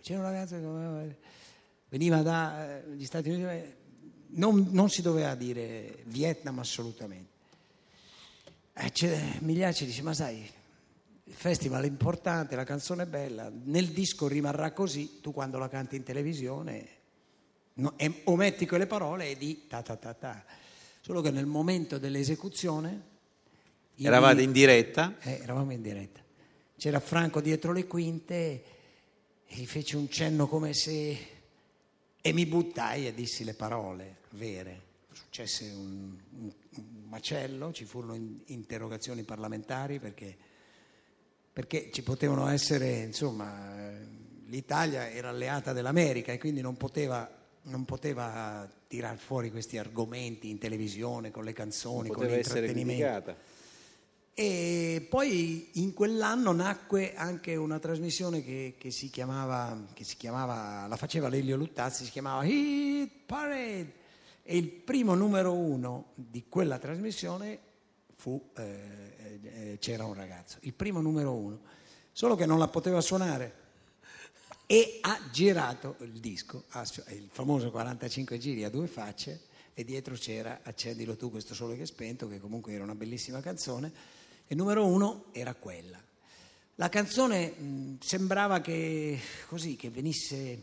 C'era 0.00 0.20
un 0.20 0.24
ragazzo 0.24 0.54
che 0.54 1.16
veniva 1.90 2.22
dagli 2.22 3.04
Stati 3.04 3.28
Uniti, 3.28 3.44
eh, 3.44 3.76
non, 4.28 4.68
non 4.70 4.88
si 4.88 5.02
doveva 5.02 5.34
dire 5.34 5.98
Vietnam 6.06 6.58
assolutamente. 6.58 7.30
Eh, 8.72 9.20
Migliacci 9.40 9.84
dice, 9.84 10.00
ma 10.00 10.14
sai, 10.14 10.38
il 11.24 11.34
festival 11.34 11.84
è 11.84 11.86
importante, 11.86 12.56
la 12.56 12.64
canzone 12.64 13.02
è 13.02 13.06
bella, 13.06 13.52
nel 13.64 13.88
disco 13.88 14.26
rimarrà 14.26 14.72
così, 14.72 15.20
tu 15.20 15.32
quando 15.32 15.58
la 15.58 15.68
canti 15.68 15.96
in 15.96 16.02
televisione 16.02 16.88
no, 17.74 17.92
e- 17.98 18.22
ometti 18.24 18.66
quelle 18.66 18.86
parole 18.86 19.32
e 19.32 19.36
di 19.36 19.66
ta 19.68 19.82
ta 19.82 19.96
ta 19.96 20.14
ta. 20.14 20.64
Solo 21.06 21.20
che 21.20 21.30
nel 21.30 21.46
momento 21.46 21.98
dell'esecuzione... 21.98 23.00
io 23.94 24.08
Eravate 24.08 24.42
in 24.42 24.50
diretta? 24.50 25.14
eh, 25.20 25.38
eravamo 25.40 25.70
in 25.70 25.80
diretta. 25.80 26.20
C'era 26.76 26.98
Franco 26.98 27.40
dietro 27.40 27.70
le 27.70 27.86
quinte 27.86 28.34
e 29.46 29.54
gli 29.54 29.66
fece 29.66 29.96
un 29.96 30.08
cenno 30.10 30.48
come 30.48 30.74
se... 30.74 31.16
E 32.20 32.32
mi 32.32 32.44
buttai 32.44 33.06
e 33.06 33.14
dissi 33.14 33.44
le 33.44 33.54
parole 33.54 34.16
vere. 34.30 34.80
Successe 35.12 35.66
un, 35.66 36.18
un- 36.40 36.52
un 36.74 36.84
macello, 37.08 37.72
ci 37.72 37.84
furono 37.84 38.14
in- 38.14 38.40
interrogazioni 38.46 39.22
parlamentari 39.22 40.00
perché, 40.00 40.36
perché 41.52 41.88
ci 41.92 42.02
potevano 42.02 42.48
essere, 42.48 43.02
insomma, 43.02 43.92
eh, 43.92 44.06
l'Italia 44.46 45.08
era 45.08 45.28
alleata 45.28 45.72
dell'America 45.72 46.32
e 46.32 46.38
quindi 46.38 46.62
non 46.62 46.76
poteva, 46.76 47.30
non 47.66 47.84
poteva 47.84 48.68
tirar 48.88 49.16
fuori 49.16 49.50
questi 49.50 49.78
argomenti 49.78 50.50
in 50.50 50.58
televisione, 50.58 51.30
con 51.30 51.44
le 51.44 51.52
canzoni, 51.52 52.08
con 52.08 52.18
Poteva 52.18 52.36
essere 52.36 52.66
l'intrattenimento. 52.66 53.54
E 54.38 55.06
poi 55.08 55.70
in 55.74 55.94
quell'anno 55.94 56.52
nacque 56.52 57.14
anche 57.14 57.56
una 57.56 57.78
trasmissione 57.78 58.44
che, 58.44 58.74
che 58.76 58.90
si 58.90 59.08
chiamava, 59.08 59.86
che 59.94 60.04
si 60.04 60.16
chiamava, 60.16 60.86
la 60.86 60.96
faceva 60.96 61.28
Lelio 61.28 61.56
Luttazzi, 61.56 62.04
si 62.04 62.10
chiamava 62.10 62.44
Hit 62.44 63.10
Parade. 63.24 63.94
E 64.42 64.56
il 64.56 64.68
primo 64.68 65.14
numero 65.14 65.54
uno 65.54 66.12
di 66.14 66.44
quella 66.48 66.78
trasmissione 66.78 67.58
fu 68.14 68.50
eh, 68.56 69.40
eh, 69.42 69.76
C'era 69.80 70.04
un 70.04 70.14
ragazzo, 70.14 70.58
il 70.60 70.74
primo 70.74 71.00
numero 71.00 71.32
uno, 71.32 71.60
solo 72.12 72.36
che 72.36 72.46
non 72.46 72.58
la 72.58 72.68
poteva 72.68 73.00
suonare. 73.00 73.64
E 74.66 74.98
ha 75.02 75.20
girato 75.30 75.96
il 76.00 76.18
disco, 76.18 76.64
il 77.10 77.28
famoso 77.30 77.70
45 77.70 78.36
giri 78.38 78.64
a 78.64 78.68
due 78.68 78.88
facce, 78.88 79.42
e 79.74 79.84
dietro 79.84 80.14
c'era 80.14 80.60
Accendilo 80.62 81.16
tu, 81.16 81.30
questo 81.30 81.54
sole 81.54 81.76
che 81.76 81.82
è 81.82 81.86
spento, 81.86 82.26
che 82.28 82.40
comunque 82.40 82.72
era 82.72 82.82
una 82.82 82.94
bellissima 82.94 83.40
canzone, 83.40 83.92
e 84.46 84.54
numero 84.54 84.86
uno 84.86 85.26
era 85.32 85.54
quella. 85.54 86.02
La 86.76 86.88
canzone 86.88 87.48
mh, 87.48 87.98
sembrava 88.00 88.60
che, 88.60 89.18
così, 89.46 89.76
che 89.76 89.90
venisse 89.90 90.62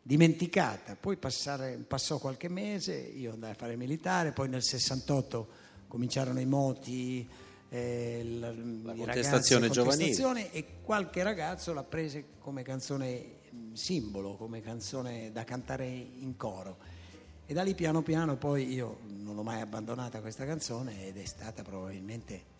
dimenticata, 0.00 0.94
poi 0.96 1.16
passare- 1.16 1.76
passò 1.76 2.18
qualche 2.18 2.48
mese, 2.48 2.94
io 2.94 3.32
andai 3.32 3.50
a 3.50 3.54
fare 3.54 3.72
il 3.72 3.78
militare, 3.78 4.32
poi 4.32 4.48
nel 4.48 4.62
68 4.62 5.48
cominciarono 5.88 6.40
i 6.40 6.46
moti, 6.46 7.28
eh, 7.72 8.22
La 8.22 8.50
i 8.92 8.96
contestazione 8.98 9.70
giovanile. 9.70 10.52
e 10.52 10.64
qualche 10.82 11.22
ragazzo 11.22 11.72
l'ha 11.72 11.82
prese 11.82 12.24
come 12.38 12.62
canzone 12.62 13.38
mh, 13.48 13.72
simbolo, 13.72 14.36
come 14.36 14.60
canzone 14.60 15.32
da 15.32 15.42
cantare 15.44 15.86
in 15.86 16.36
coro. 16.36 16.76
E 17.46 17.54
da 17.54 17.62
lì 17.62 17.74
piano 17.74 18.02
piano 18.02 18.36
poi 18.36 18.70
io 18.70 18.98
non 19.06 19.34
l'ho 19.34 19.42
mai 19.42 19.62
abbandonata 19.62 20.20
questa 20.20 20.44
canzone 20.44 21.06
ed 21.06 21.16
è 21.16 21.24
stata 21.24 21.62
probabilmente 21.62 22.50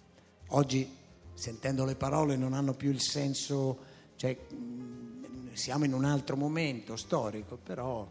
oggi 0.48 0.90
sentendo 1.34 1.84
le 1.84 1.94
parole 1.94 2.36
non 2.36 2.54
hanno 2.54 2.72
più 2.72 2.90
il 2.90 3.00
senso, 3.00 3.78
cioè 4.16 4.34
mh, 4.34 5.52
siamo 5.52 5.84
in 5.84 5.92
un 5.92 6.06
altro 6.06 6.36
momento 6.36 6.96
storico, 6.96 7.58
però 7.62 8.08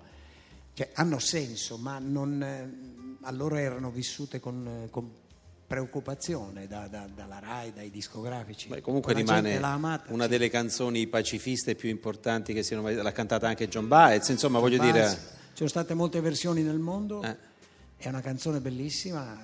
cioè, 0.73 0.91
hanno 0.93 1.17
senso, 1.17 1.77
ma 1.77 1.97
non, 1.97 2.43
eh, 2.43 3.17
allora 3.21 3.59
erano 3.59 3.89
vissute 3.89 4.39
con, 4.39 4.87
con 4.91 5.20
preoccupazione 5.71 6.67
da- 6.67 6.87
da- 6.89 7.07
dalla 7.13 7.39
RAI, 7.39 7.71
dai 7.73 7.89
discografici. 7.89 8.67
Beh, 8.67 8.81
comunque 8.81 9.13
La 9.13 9.19
rimane 9.19 9.55
amata, 9.57 10.11
una 10.11 10.25
sì. 10.25 10.29
delle 10.31 10.49
canzoni 10.49 11.07
pacifiste 11.07 11.75
più 11.75 11.87
importanti 11.87 12.53
che 12.53 12.61
siano 12.61 12.81
mai 12.81 12.95
l'ha 12.95 13.11
cantata 13.13 13.47
anche 13.47 13.69
John 13.69 13.87
Baez, 13.87 14.27
insomma 14.29 14.59
voglio 14.59 14.77
Baez. 14.77 14.91
dire 14.91 15.07
Ci 15.09 15.17
sono 15.53 15.69
state 15.69 15.93
molte 15.93 16.19
versioni 16.19 16.61
nel 16.61 16.79
mondo, 16.79 17.23
Eh. 17.23 17.37
è 17.95 18.09
una 18.09 18.19
canzone 18.19 18.59
bellissima, 18.59 19.37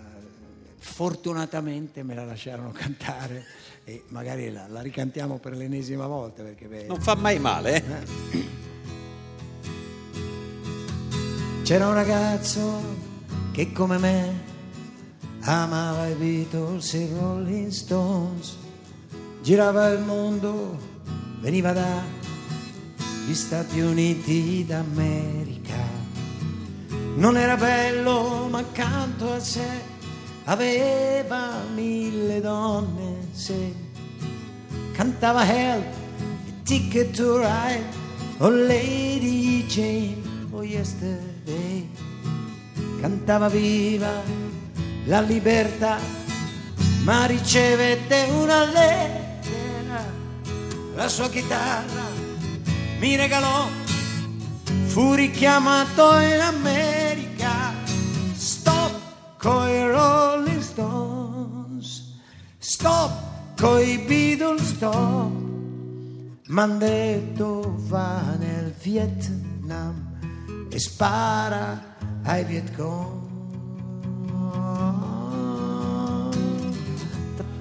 fortunatamente 0.80 2.04
me 2.04 2.14
la 2.14 2.26
lasciarono 2.26 2.72
cantare 2.72 3.46
e 3.86 4.04
magari 4.10 4.52
la, 4.52 4.68
la 4.68 4.82
ricantiamo 4.82 5.38
per 5.38 5.56
l'ennesima 5.56 6.08
volta 6.08 6.44
perché 6.44 6.68
beh, 6.68 6.88
non 6.88 7.00
fa 7.00 7.16
mai 7.16 7.40
male, 7.40 7.76
eh? 7.76 8.46
C'era 11.64 11.88
un 11.88 11.94
ragazzo 11.94 12.82
che 13.54 13.72
come 13.72 13.98
me 13.98 14.47
amava 15.42 16.08
i 16.08 16.14
Beatles 16.16 16.94
e 16.94 17.04
i 17.04 17.14
Rolling 17.14 17.70
Stones, 17.70 18.58
girava 19.42 19.90
il 19.90 20.02
mondo, 20.02 20.78
veniva 21.40 21.74
dagli 21.74 23.34
Stati 23.34 23.80
Uniti 23.80 24.66
d'America. 24.66 25.82
Non 27.16 27.38
era 27.38 27.56
bello, 27.56 28.48
ma 28.50 28.60
accanto 28.60 29.32
a 29.32 29.40
sé 29.40 29.96
aveva 30.50 31.64
mille 31.74 32.40
donne, 32.40 33.28
se 33.32 33.74
cantava 34.94 35.46
Help, 35.46 35.86
Ticket 36.64 37.12
to 37.16 37.38
Ride, 37.40 37.86
o 38.38 38.50
Lady 38.50 39.66
Jane, 39.68 40.22
o 40.52 40.64
Yesterday, 40.64 41.90
cantava 43.02 43.50
viva 43.50 44.56
la 45.08 45.22
libertà, 45.22 45.98
ma 47.04 47.26
ricevette 47.26 48.28
una 48.32 48.66
lettera, 48.66 50.04
la 50.96 51.08
sua 51.08 51.30
chitarra 51.30 52.06
mi 53.00 53.16
regalò, 53.16 53.68
fu 54.86 55.14
richiamato 55.14 56.20
in 56.20 56.40
America, 56.42 57.74
stop 58.34 58.92
coi 59.38 59.92
Rolling 59.92 60.62
Stones, 60.62 62.18
stop 62.58 63.12
coi 63.58 64.00
Beatles, 64.00 64.76
stop. 64.76 65.32
M'han 66.48 66.78
detto 66.78 67.76
va 67.88 68.36
nel 68.38 68.74
Vietnam 68.82 70.18
e 70.70 70.80
spara 70.80 71.96
ai 72.24 72.44
Viet 72.46 72.74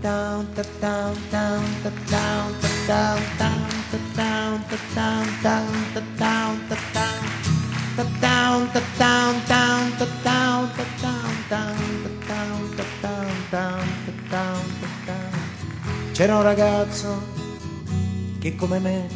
down, 0.02 0.46
ta 0.54 0.62
down, 0.80 1.14
down, 1.30 1.64
ta 1.82 1.90
down, 2.10 2.52
ta 2.60 2.68
down, 2.86 3.22
down, 3.36 3.62
ta 3.90 3.98
down, 4.14 4.64
ta 4.68 4.76
down, 4.94 5.26
down, 5.42 5.66
ta 5.94 6.00
down, 6.18 6.58
ta 6.68 6.76
down, 6.94 7.12
ta 7.96 8.04
down, 8.20 8.70
ta 8.72 8.80
down, 8.98 9.34
down, 9.46 9.96
ta 9.98 10.06
down, 10.22 10.70
ta 10.76 10.84
down, 11.00 11.34
down, 11.48 11.76
ta 12.02 12.10
down, 12.28 12.68
ta 14.04 14.12
down, 14.30 14.64
down. 15.06 16.12
C'era 16.12 16.36
un 16.36 16.42
ragazzo 16.42 17.22
che 18.38 18.54
come 18.54 18.78
me 18.78 19.08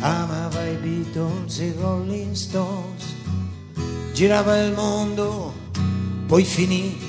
amava 0.00 0.64
i 0.66 0.76
Beatles 0.76 1.58
e 1.60 1.74
Rolling 1.78 2.34
Stones, 2.34 3.14
girava 4.12 4.56
il 4.62 4.72
mondo, 4.72 5.52
poi 6.26 6.44
finì 6.44 7.07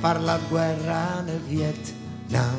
far 0.00 0.18
la 0.22 0.38
guerra 0.48 1.20
nel 1.20 1.40
Vietnam. 1.40 2.58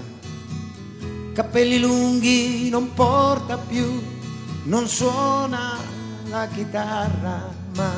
Capelli 1.33 1.79
lunghi 1.79 2.69
non 2.69 2.93
porta 2.93 3.57
più, 3.57 3.99
non 4.65 4.87
suona 4.87 5.77
la 6.29 6.47
chitarra, 6.53 7.51
ma 7.75 7.91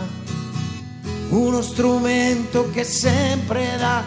uno 1.29 1.61
strumento 1.61 2.69
che 2.71 2.85
sempre 2.85 3.75
dà 3.77 4.01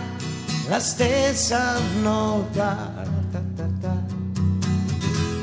la 0.68 0.80
stessa 0.80 1.78
nota. 2.00 3.04
Ta, 3.30 3.42
ta, 3.56 3.68
ta. 3.78 4.04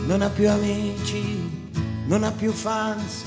Non 0.07 0.23
ha 0.23 0.29
più 0.29 0.49
amici, 0.49 1.69
non 2.07 2.23
ha 2.23 2.31
più 2.31 2.51
fans, 2.51 3.21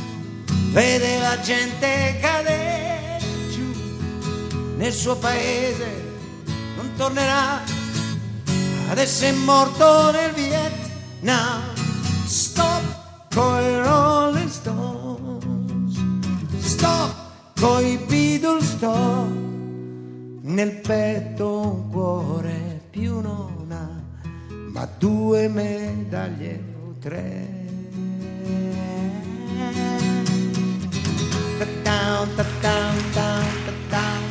vede 0.73 1.21
la 1.21 1.39
gente 1.41 2.19
cadere 2.21 3.21
giù 3.51 3.73
nel 4.77 4.93
suo 4.93 5.15
paese 5.17 6.06
tornerà 6.97 7.61
adesso 8.89 9.25
è 9.25 9.33
morto 9.33 10.11
nel 10.11 10.33
Vietnam. 10.33 11.63
Stop 12.25 12.83
coi 13.35 13.83
Rolling 13.83 14.49
Stones. 14.49 15.99
Stop 16.59 17.15
coi 17.61 17.99
Beatles 18.09 18.65
stop. 18.65 19.29
Nel 20.43 20.73
petto 20.81 21.61
un 21.61 21.91
cuore 21.91 22.81
più 22.91 23.21
non 23.21 23.67
ha 23.71 23.97
ma 24.77 24.89
due 24.99 25.49
medaglie 25.49 26.63
o 26.83 26.95
tre. 27.01 27.65
Ta-down, 31.59 32.35
ta-down, 32.37 32.97
down, 33.15 33.45
ta-down 33.65 33.89
down, 33.89 33.89
ta 33.89 34.26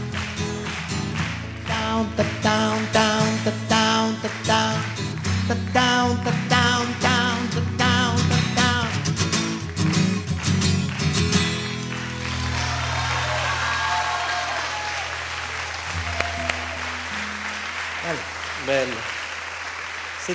down, 1.95 2.25
down, 2.43 2.84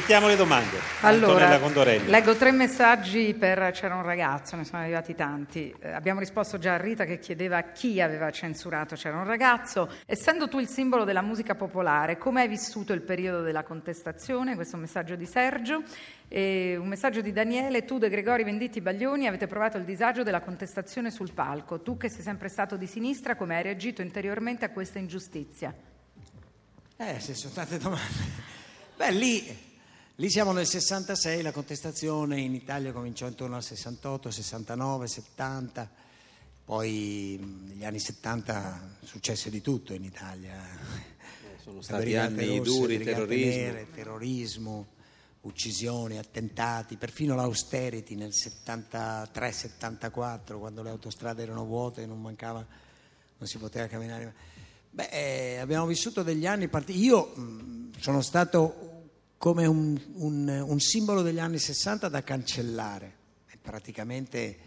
Sentiamo 0.01 0.29
le 0.29 0.37
domande. 0.37 0.79
Allora, 1.03 1.59
leggo 2.07 2.35
tre 2.35 2.53
messaggi 2.53 3.35
per 3.35 3.71
C'era 3.73 3.97
un 3.97 4.03
ragazzo, 4.03 4.57
ne 4.57 4.65
sono 4.65 4.81
arrivati 4.81 5.15
tanti. 5.15 5.75
Eh, 5.79 5.91
abbiamo 5.91 6.21
risposto 6.21 6.57
già 6.57 6.75
a 6.75 6.77
Rita 6.79 7.05
che 7.05 7.19
chiedeva 7.19 7.61
chi 7.65 8.01
aveva 8.01 8.31
censurato 8.31 8.95
C'era 8.95 9.19
un 9.19 9.27
ragazzo. 9.27 9.91
Essendo 10.07 10.49
tu 10.49 10.59
il 10.59 10.69
simbolo 10.69 11.05
della 11.05 11.21
musica 11.21 11.55
popolare, 11.55 12.17
come 12.17 12.41
hai 12.41 12.49
vissuto 12.49 12.95
il 12.95 13.03
periodo 13.03 13.43
della 13.43 13.63
contestazione? 13.63 14.55
Questo 14.55 14.73
è 14.73 14.77
un 14.77 14.85
messaggio 14.85 15.17
di 15.17 15.27
Sergio. 15.27 15.83
E 16.29 16.79
un 16.79 16.89
messaggio 16.89 17.21
di 17.21 17.33
Daniele, 17.33 17.85
tu 17.85 17.99
De 17.99 18.09
Gregori 18.09 18.43
Venditti 18.43 18.81
Baglioni 18.81 19.27
avete 19.27 19.47
provato 19.47 19.77
il 19.77 19.85
disagio 19.85 20.23
della 20.23 20.41
contestazione 20.41 21.11
sul 21.11 21.35
palco. 21.35 21.83
Tu 21.83 21.99
che 21.99 22.09
sei 22.09 22.23
sempre 22.23 22.49
stato 22.49 22.77
di 22.77 22.87
sinistra, 22.87 23.37
come 23.37 23.57
hai 23.57 23.63
reagito 23.63 24.01
interiormente 24.01 24.65
a 24.65 24.71
questa 24.71 24.99
ingiustizia? 24.99 25.75
Eh, 26.97 27.21
se 27.21 27.35
sono 27.35 27.53
tante 27.53 27.77
domande. 27.77 28.49
Beh, 28.97 29.11
lì, 29.13 29.69
lì 30.21 30.29
siamo 30.31 30.53
nel 30.53 30.67
66, 30.67 31.41
la 31.41 31.51
contestazione 31.51 32.39
in 32.41 32.55
Italia 32.55 32.93
cominciò 32.93 33.27
intorno 33.27 33.57
al 33.57 33.63
68, 33.63 34.31
69, 34.31 35.09
70, 35.09 35.91
poi 36.67 37.39
mh, 37.41 37.69
negli 37.69 37.87
anni 37.87 37.99
70 37.99 38.97
successe 39.03 39.49
di 39.49 39.63
tutto 39.63 39.95
in 39.95 40.05
Italia. 40.05 40.61
Sono 41.63 41.77
Le 41.79 41.83
stati 41.83 42.17
anni 42.17 42.59
rosse, 42.59 42.71
duri, 42.71 43.03
terrorismo. 43.03 43.63
nere, 43.63 43.87
terrorismo, 43.95 44.87
uccisioni, 45.41 46.19
attentati, 46.19 46.97
perfino 46.97 47.35
l'austerity 47.35 48.15
nel 48.15 48.33
73-74, 48.35 50.59
quando 50.59 50.83
le 50.83 50.91
autostrade 50.91 51.45
erano 51.45 51.65
vuote 51.65 52.03
e 52.03 52.07
non 52.07 52.21
mancava, 52.21 52.59
non 53.39 53.49
si 53.49 53.57
poteva 53.57 53.87
camminare. 53.87 54.35
Beh, 54.91 55.09
eh, 55.09 55.57
abbiamo 55.57 55.87
vissuto 55.87 56.23
degli 56.23 56.47
anni 56.47 56.69
parti- 56.69 57.03
Io 57.03 57.33
mh, 57.35 57.93
sono 58.01 58.21
stato 58.21 58.90
come 59.41 59.65
un, 59.65 59.99
un- 60.17 60.65
un 60.67 60.81
simbolo 60.81 61.23
degli 61.23 61.39
anni 61.39 61.59
60 61.59 62.11
da 62.11 62.23
cancellare. 62.23 63.17
E 63.51 63.57
praticamente 63.57 64.59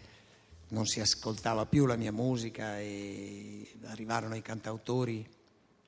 non 0.70 0.84
si 0.84 0.98
ascoltava 0.98 1.64
più 1.64 1.86
la 1.86 1.94
mia 1.94 2.10
musica 2.10 2.80
e 2.80 3.70
arrivarono 3.84 4.34
i 4.34 4.42
cantautori 4.42 5.24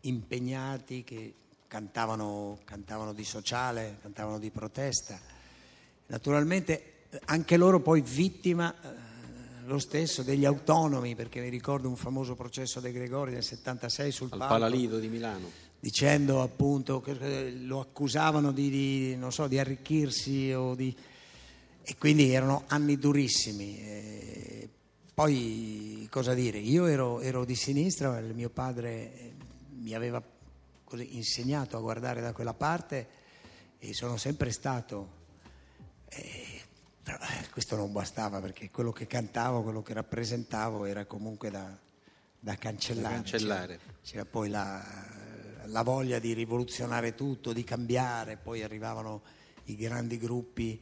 impegnati 0.02 1.02
che 1.02 1.34
cantavano, 1.66 2.60
cantavano 2.62 3.12
di 3.12 3.24
sociale, 3.24 3.98
cantavano 4.02 4.38
di 4.38 4.50
protesta. 4.52 5.18
Naturalmente 6.06 7.06
eh, 7.10 7.20
anche 7.24 7.56
loro 7.56 7.80
poi 7.80 8.00
vittima 8.02 8.72
eh, 8.72 9.64
lo 9.64 9.80
stesso 9.80 10.22
degli 10.22 10.44
autonomi, 10.44 11.16
perché 11.16 11.40
mi 11.40 11.48
ricordo 11.48 11.88
un 11.88 11.96
famoso 11.96 12.36
processo 12.36 12.78
De 12.78 12.92
Gregori 12.92 13.32
nel 13.32 13.42
76 13.42 14.12
sul 14.12 14.28
Al 14.30 14.38
palco 14.38 14.54
Palalido 14.54 15.00
di 15.00 15.08
Milano. 15.08 15.50
Dicendo 15.86 16.42
appunto 16.42 17.00
che 17.00 17.52
lo 17.60 17.78
accusavano 17.78 18.50
di, 18.50 18.70
di, 18.70 19.16
non 19.16 19.30
so, 19.30 19.46
di 19.46 19.56
arricchirsi 19.56 20.52
o 20.52 20.74
di... 20.74 20.92
e 21.80 21.96
quindi 21.96 22.32
erano 22.32 22.64
anni 22.66 22.98
durissimi. 22.98 23.78
E 23.78 24.68
poi 25.14 26.08
cosa 26.10 26.34
dire? 26.34 26.58
Io 26.58 26.86
ero, 26.86 27.20
ero 27.20 27.44
di 27.44 27.54
sinistra, 27.54 28.18
il 28.18 28.34
mio 28.34 28.50
padre 28.50 28.90
eh, 28.90 29.34
mi 29.76 29.94
aveva 29.94 30.20
così 30.82 31.14
insegnato 31.14 31.76
a 31.76 31.80
guardare 31.80 32.20
da 32.20 32.32
quella 32.32 32.52
parte 32.52 33.08
e 33.78 33.94
sono 33.94 34.16
sempre 34.16 34.50
stato. 34.50 35.08
eh, 36.08 36.62
però 37.00 37.16
eh, 37.18 37.48
questo 37.52 37.76
non 37.76 37.92
bastava 37.92 38.40
perché 38.40 38.72
quello 38.72 38.90
che 38.90 39.06
cantavo, 39.06 39.62
quello 39.62 39.82
che 39.84 39.92
rappresentavo 39.92 40.84
era 40.84 41.04
comunque 41.04 41.48
da, 41.48 41.78
da 42.40 42.56
cancellare. 42.56 43.14
Da 43.14 43.20
cancellare. 43.20 43.78
C'era, 43.78 43.98
c'era 44.02 44.24
poi 44.24 44.48
la, 44.48 45.24
la 45.66 45.82
voglia 45.82 46.18
di 46.18 46.32
rivoluzionare 46.32 47.14
tutto, 47.14 47.52
di 47.52 47.64
cambiare, 47.64 48.36
poi 48.36 48.62
arrivavano 48.62 49.22
i 49.64 49.76
grandi 49.76 50.18
gruppi 50.18 50.80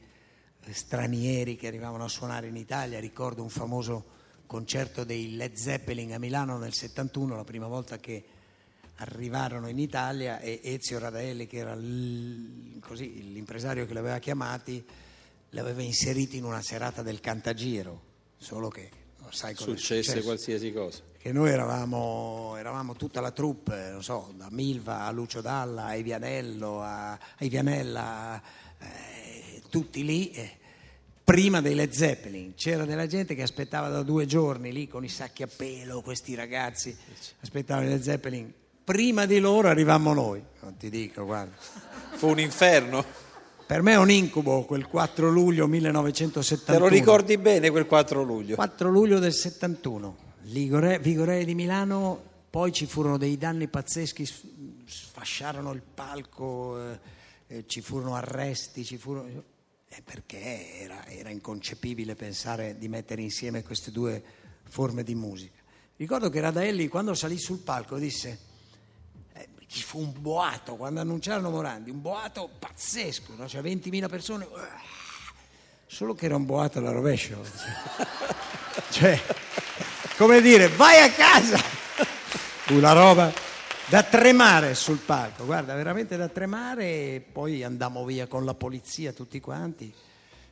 eh, 0.61 0.73
stranieri 0.73 1.57
che 1.57 1.67
arrivavano 1.67 2.05
a 2.05 2.09
suonare 2.09 2.49
in 2.49 2.57
Italia. 2.57 3.01
Ricordo 3.01 3.43
un 3.43 3.49
famoso 3.49 4.13
concerto 4.47 5.05
dei 5.05 5.37
Led 5.37 5.55
Zeppelin 5.55 6.13
a 6.13 6.19
Milano 6.19 6.59
nel 6.59 6.73
71, 6.73 7.37
la 7.37 7.45
prima 7.45 7.67
volta 7.67 7.99
che 7.99 8.25
arrivarono 8.97 9.69
in 9.69 9.79
Italia 9.79 10.39
e 10.39 10.61
Ezio 10.63 10.99
Radaelli, 10.99 11.47
che 11.47 11.57
era 11.57 11.77
così, 12.81 13.33
l'impresario 13.33 13.87
che 13.87 13.93
li 13.93 13.99
aveva 13.99 14.19
chiamati, 14.19 14.85
li 15.51 15.59
aveva 15.59 15.83
inseriti 15.83 16.37
in 16.37 16.45
una 16.45 16.63
serata 16.63 17.03
del 17.03 17.21
Cantagiro, 17.21 18.03
solo 18.37 18.69
che 18.69 18.91
non 19.19 19.33
sai 19.33 19.55
cosa 19.55 19.73
è 19.73 19.77
Successe 19.77 20.23
qualsiasi 20.23 20.73
cosa. 20.73 21.03
Che 21.25 21.33
noi 21.33 21.49
eravamo, 21.49 22.55
eravamo 22.59 22.97
tutta 22.97 23.23
la 23.23 23.31
troupe, 23.31 23.89
non 23.93 24.03
so, 24.03 24.35
da 24.37 24.49
Milva 24.51 25.07
a 25.07 25.11
Lucio 25.11 25.41
Dalla, 25.41 25.87
a 25.87 25.95
Evianello, 25.95 26.83
a, 26.83 27.13
a 27.13 27.19
Evianella, 27.39 28.43
eh, 28.79 29.63
tutti 29.71 30.05
lì, 30.05 30.31
eh, 30.33 30.51
prima 31.25 31.63
dei 31.63 31.75
Led 31.75 31.93
Zeppelin. 31.93 32.53
C'era 32.55 32.85
della 32.85 33.07
gente 33.07 33.35
che 33.35 33.41
aspettava 33.41 33.89
da 33.89 34.03
due 34.03 34.27
giorni 34.27 34.71
lì 34.71 34.87
con 34.87 35.03
i 35.03 35.09
sacchi 35.09 35.43
a 35.43 35.47
pelo, 35.47 36.03
questi 36.03 36.35
ragazzi 36.35 36.95
aspettavano 37.41 37.87
i 37.87 37.89
Led 37.89 38.03
Zeppelin. 38.03 38.53
Prima 38.85 39.25
di 39.25 39.39
loro 39.39 39.69
arrivammo 39.69 40.13
noi, 40.13 40.43
non 40.61 40.77
ti 40.77 40.91
dico, 40.91 41.25
guarda. 41.25 41.55
Fu 42.17 42.29
un 42.29 42.39
inferno. 42.39 43.03
Per 43.65 43.81
me 43.81 43.93
è 43.93 43.97
un 43.97 44.11
incubo 44.11 44.65
quel 44.65 44.87
4 44.87 45.31
luglio 45.31 45.67
1971. 45.69 46.79
Te 46.79 46.85
lo 46.85 46.91
ricordi 46.91 47.39
bene 47.39 47.71
quel 47.71 47.87
4 47.87 48.23
luglio? 48.23 48.57
4 48.57 48.91
luglio 48.91 49.19
del 49.19 49.33
71, 49.33 50.17
Ligore, 50.49 50.99
Vigorei 50.99 51.45
di 51.45 51.55
Milano, 51.55 52.23
poi 52.51 52.71
ci 52.71 52.87
furono 52.87 53.17
dei 53.17 53.39
danni 53.39 53.67
pazzeschi, 53.67 54.29
sfasciarono 54.85 55.73
il 55.73 55.83
palco, 55.83 56.79
eh, 56.79 56.99
eh, 57.47 57.65
ci 57.67 57.81
furono 57.81 58.15
arresti, 58.15 58.85
ci 58.85 58.99
furono... 58.99 59.43
eh, 59.89 60.03
perché 60.03 60.81
era, 60.81 61.07
era 61.07 61.31
inconcepibile 61.31 62.15
pensare 62.15 62.77
di 62.77 62.89
mettere 62.89 63.23
insieme 63.23 63.63
queste 63.63 63.91
due 63.91 64.23
forme 64.65 65.03
di 65.03 65.15
musica. 65.15 65.63
Ricordo 65.97 66.29
che 66.29 66.41
Radaelli 66.41 66.89
quando 66.89 67.15
salì 67.15 67.39
sul 67.39 67.61
palco 67.61 67.97
disse, 67.97 68.39
eh, 69.33 69.49
ci 69.67 69.83
fu 69.83 69.99
un 69.99 70.13
boato 70.19 70.77
quando 70.77 71.01
annunciarono 71.01 71.49
Morandi, 71.49 71.89
un 71.89 72.03
boato 72.03 72.51
pazzesco, 72.59 73.35
no? 73.35 73.49
cioè 73.49 73.63
20.000 73.63 74.09
persone, 74.11 74.47
solo 75.87 76.15
che 76.15 76.27
era 76.27 76.37
un 76.37 76.45
boato 76.45 76.81
alla 76.81 76.91
rovescio. 76.91 77.43
cioè, 78.91 79.19
come 80.17 80.41
dire, 80.41 80.69
vai 80.69 81.01
a 81.01 81.11
casa! 81.11 81.59
Una 82.69 82.93
roba 82.93 83.33
da 83.89 84.03
tremare 84.03 84.75
sul 84.75 84.99
palco, 84.99 85.45
guarda, 85.45 85.75
veramente 85.75 86.17
da 86.17 86.29
tremare 86.29 86.85
e 86.85 87.27
poi 87.33 87.63
andammo 87.63 88.05
via 88.05 88.27
con 88.27 88.45
la 88.45 88.55
polizia 88.55 89.13
tutti 89.13 89.41
quanti. 89.41 89.93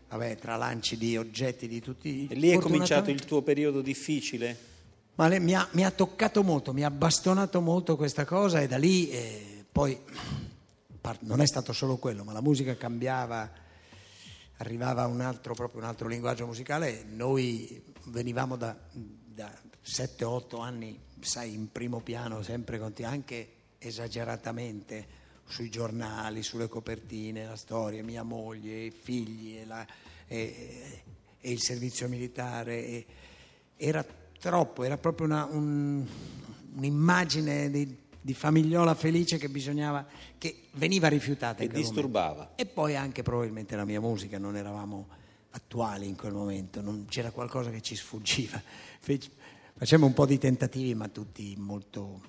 Vabbè, 0.09 0.37
tra 0.37 0.57
lanci 0.57 0.99
di 0.99 1.17
oggetti 1.17 1.67
di 1.67 1.81
tutti. 1.81 2.29
E 2.31 2.35
lì 2.35 2.51
è 2.51 2.59
cominciato 2.59 3.11
il 3.11 3.25
tuo 3.25 3.43
periodo 3.43 3.81
difficile? 3.81 4.71
ma 5.15 5.29
le- 5.29 5.41
mi, 5.41 5.55
ha, 5.55 5.67
mi 5.73 5.85
ha 5.85 5.91
toccato 5.91 6.43
molto, 6.43 6.73
mi 6.73 6.85
ha 6.85 6.91
bastonato 6.91 7.61
molto 7.61 7.97
questa 7.97 8.25
cosa 8.25 8.61
e 8.61 8.67
da 8.67 8.79
lì 8.79 9.11
eh, 9.11 9.65
poi 9.71 9.99
non 11.21 11.41
è 11.41 11.47
stato 11.47 11.73
solo 11.73 11.97
quello, 11.97 12.25
ma 12.25 12.33
la 12.33 12.41
musica 12.41 12.77
cambiava, 12.77 13.51
arrivava 14.59 15.07
un 15.07 15.21
altro, 15.21 15.55
proprio 15.55 15.81
un 15.81 15.87
altro 15.87 16.09
linguaggio 16.09 16.47
musicale. 16.47 17.05
Noi 17.09 17.83
venivamo 18.05 18.57
da, 18.57 18.77
da 19.35 19.53
7-8 19.85 20.61
anni, 20.61 20.99
sai, 21.21 21.53
in 21.55 21.71
primo 21.71 22.01
piano, 22.01 22.43
sempre 22.43 22.79
conti- 22.79 23.05
anche 23.05 23.49
esageratamente 23.79 25.21
sui 25.47 25.71
giornali, 25.71 26.43
sulle 26.43 26.69
copertine, 26.69 27.47
la 27.47 27.57
storia, 27.57 28.03
mia 28.03 28.23
moglie, 28.23 28.85
i 28.85 28.91
figli 28.91 29.57
e, 29.59 29.65
la- 29.67 29.87
e- 30.27 31.03
e 31.41 31.51
il 31.51 31.61
servizio 31.61 32.09
militare. 32.09 32.87
e- 32.87 33.07
era 33.77 34.05
troppo, 34.39 34.85
era 34.85 34.97
proprio 34.97 35.27
una- 35.27 35.45
un- 35.45 36.07
un'immagine 36.77 37.69
di, 37.71 37.97
di 38.21 38.35
famigliola 38.35 38.95
felice 38.95 39.37
che 39.39 39.49
bisognava, 39.49 40.07
che 40.39 40.63
veniva 40.75 41.09
rifiutata. 41.09 41.55
Che 41.59 41.67
quel 41.67 41.71
momento. 41.81 41.93
disturbava. 41.93 42.53
E 42.55 42.67
poi 42.67 42.95
anche 42.97 43.23
probabilmente 43.23 43.75
la 43.77 43.85
mia 43.85 44.01
musica, 44.01 44.39
non 44.39 44.57
eravamo 44.57 45.09
attuali 45.53 46.07
in 46.07 46.17
quel 46.17 46.33
momento, 46.33 46.81
non- 46.81 47.07
c'era 47.09 47.31
qualcosa 47.31 47.71
che 47.71 47.81
ci 47.81 47.97
sfuggiva. 47.97 48.61
Facemmo 49.75 50.07
un 50.07 50.13
po' 50.13 50.27
di 50.27 50.39
tentativi, 50.39 50.95
ma 50.95 51.09
tutti 51.09 51.55
molto 51.57 52.21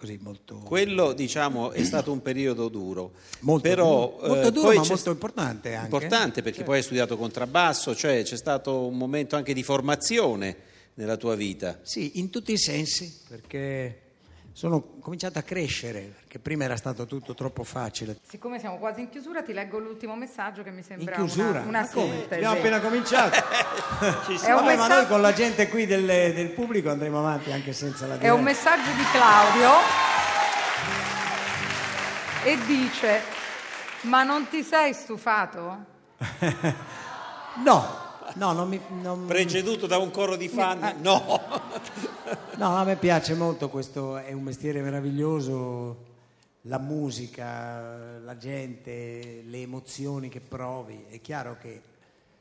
così, 0.00 0.18
molto... 0.22 0.56
Quello, 0.60 1.12
diciamo, 1.12 1.72
è 1.72 1.84
stato 1.84 2.10
un 2.10 2.22
periodo 2.22 2.68
duro. 2.68 3.12
Molto 3.40 3.68
Però, 3.68 4.16
duro. 4.16 4.28
Molto 4.28 4.48
eh, 4.48 4.52
duro, 4.52 4.66
poi 4.66 4.76
ma 4.76 4.82
c'è 4.82 4.88
molto 4.88 5.10
importante 5.10 5.74
anche. 5.74 5.84
Importante 5.84 6.42
perché 6.42 6.64
poi 6.64 6.78
hai 6.78 6.82
studiato 6.82 7.18
contrabbasso, 7.18 7.94
cioè 7.94 8.22
c'è 8.22 8.36
stato 8.36 8.86
un 8.86 8.96
momento 8.96 9.36
anche 9.36 9.52
di 9.52 9.62
formazione 9.62 10.56
nella 10.94 11.18
tua 11.18 11.34
vita. 11.34 11.80
Sì, 11.82 12.18
in 12.18 12.30
tutti 12.30 12.52
i 12.52 12.58
sensi, 12.58 13.14
perché 13.28 14.09
sono 14.52 14.98
cominciato 15.00 15.38
a 15.38 15.42
crescere, 15.42 16.00
perché 16.18 16.38
prima 16.38 16.64
era 16.64 16.76
stato 16.76 17.06
tutto 17.06 17.34
troppo 17.34 17.64
facile. 17.64 18.18
Siccome 18.28 18.58
siamo 18.58 18.76
quasi 18.78 19.00
in 19.00 19.08
chiusura, 19.08 19.42
ti 19.42 19.52
leggo 19.52 19.78
l'ultimo 19.78 20.14
messaggio 20.16 20.62
che 20.62 20.70
mi 20.70 20.82
sembra 20.82 21.16
In 21.16 21.24
chiusura? 21.24 21.60
una, 21.60 21.68
una 21.68 21.84
sintesi. 21.86 22.34
Abbiamo 22.34 22.54
appena 22.56 22.80
cominciato. 22.80 23.36
È 23.38 24.52
un 24.52 24.56
Vabbè, 24.56 24.62
ma 24.62 24.62
noi 24.62 24.76
messaggio- 24.76 25.06
con 25.08 25.20
la 25.20 25.32
gente 25.32 25.68
qui 25.68 25.86
del, 25.86 26.04
del 26.06 26.50
pubblico 26.50 26.90
andremo 26.90 27.18
avanti 27.18 27.52
anche 27.52 27.72
senza 27.72 28.06
la 28.06 28.18
È 28.18 28.28
un 28.30 28.42
diretta. 28.44 28.70
messaggio 28.70 28.90
di 28.96 29.04
Claudio 29.12 29.70
e 32.44 32.58
dice: 32.66 33.20
Ma 34.02 34.22
non 34.22 34.48
ti 34.48 34.62
sei 34.62 34.92
stufato? 34.94 35.84
No, 37.64 37.84
no, 38.34 38.52
non 38.52 38.68
mi, 38.68 38.80
non- 39.02 39.26
Preceduto 39.26 39.86
da 39.86 39.98
un 39.98 40.10
coro 40.10 40.36
di 40.36 40.48
fan? 40.48 40.96
No. 41.00 41.40
no, 42.56 42.76
a 42.76 42.84
me 42.84 42.96
piace 42.96 43.34
molto 43.34 43.68
questo, 43.68 44.16
è 44.16 44.32
un 44.32 44.42
mestiere 44.42 44.80
meraviglioso, 44.80 46.08
la 46.62 46.78
musica, 46.78 48.18
la 48.18 48.36
gente, 48.36 49.42
le 49.46 49.62
emozioni 49.62 50.28
che 50.28 50.40
provi. 50.40 51.06
È 51.08 51.20
chiaro 51.20 51.56
che 51.60 51.82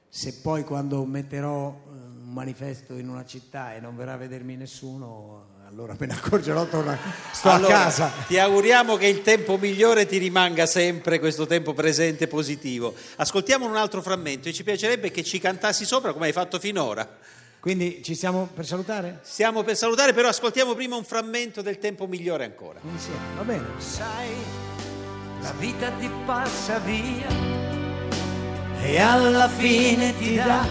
se 0.09 0.39
poi 0.41 0.63
quando 0.63 1.05
metterò 1.05 1.69
eh, 1.69 1.89
un 1.91 2.33
manifesto 2.33 2.95
in 2.95 3.09
una 3.09 3.25
città 3.25 3.75
e 3.75 3.79
non 3.79 3.95
verrà 3.95 4.13
a 4.13 4.17
vedermi 4.17 4.55
nessuno, 4.55 5.45
allora 5.69 5.95
me 5.99 6.07
ne 6.07 6.13
accorgerò, 6.13 6.65
torno, 6.65 6.97
sto 7.31 7.51
Allora, 7.51 7.81
a 7.81 7.83
casa. 7.83 8.11
Ti 8.25 8.39
auguriamo 8.39 8.95
che 8.95 9.05
il 9.05 9.21
tempo 9.21 9.55
migliore 9.57 10.07
ti 10.07 10.17
rimanga 10.17 10.65
sempre 10.65 11.19
questo 11.19 11.45
tempo 11.45 11.75
presente 11.75 12.27
positivo. 12.27 12.95
Ascoltiamo 13.17 13.67
un 13.67 13.75
altro 13.75 14.01
frammento 14.01 14.49
e 14.49 14.53
ci 14.53 14.63
piacerebbe 14.63 15.11
che 15.11 15.23
ci 15.23 15.37
cantassi 15.37 15.85
sopra 15.85 16.11
come 16.11 16.25
hai 16.25 16.31
fatto 16.31 16.57
finora. 16.57 17.07
Quindi 17.59 18.01
ci 18.03 18.15
siamo 18.15 18.49
per 18.51 18.65
salutare? 18.65 19.19
Stiamo 19.21 19.61
per 19.61 19.77
salutare, 19.77 20.11
però 20.11 20.29
ascoltiamo 20.29 20.73
prima 20.73 20.95
un 20.95 21.03
frammento 21.03 21.61
del 21.61 21.77
tempo 21.77 22.07
migliore 22.07 22.45
ancora. 22.45 22.79
Insieme, 22.91 23.19
va 23.37 23.43
bene. 23.43 23.65
Sai, 23.77 24.29
la 25.41 25.53
vita 25.59 25.91
ti 25.91 26.09
passa 26.25 26.79
via 26.79 27.27
E 28.81 28.99
alla 28.99 29.47
fine 29.47 30.17
ti 30.17 30.35
dà 30.35 30.67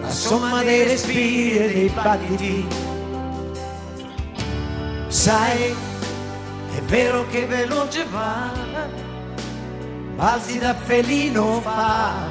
la 0.00 0.10
somma 0.10 0.62
dei 0.62 0.84
respiri 0.84 1.58
e 1.58 1.72
dei 1.72 1.88
battiti. 1.90 2.99
Sai, 5.10 5.74
è 6.76 6.80
vero 6.82 7.26
che 7.26 7.44
veloce 7.44 8.04
va, 8.04 8.52
Balzi 10.14 10.58
da 10.60 10.72
felino 10.72 11.60
fa 11.60 12.28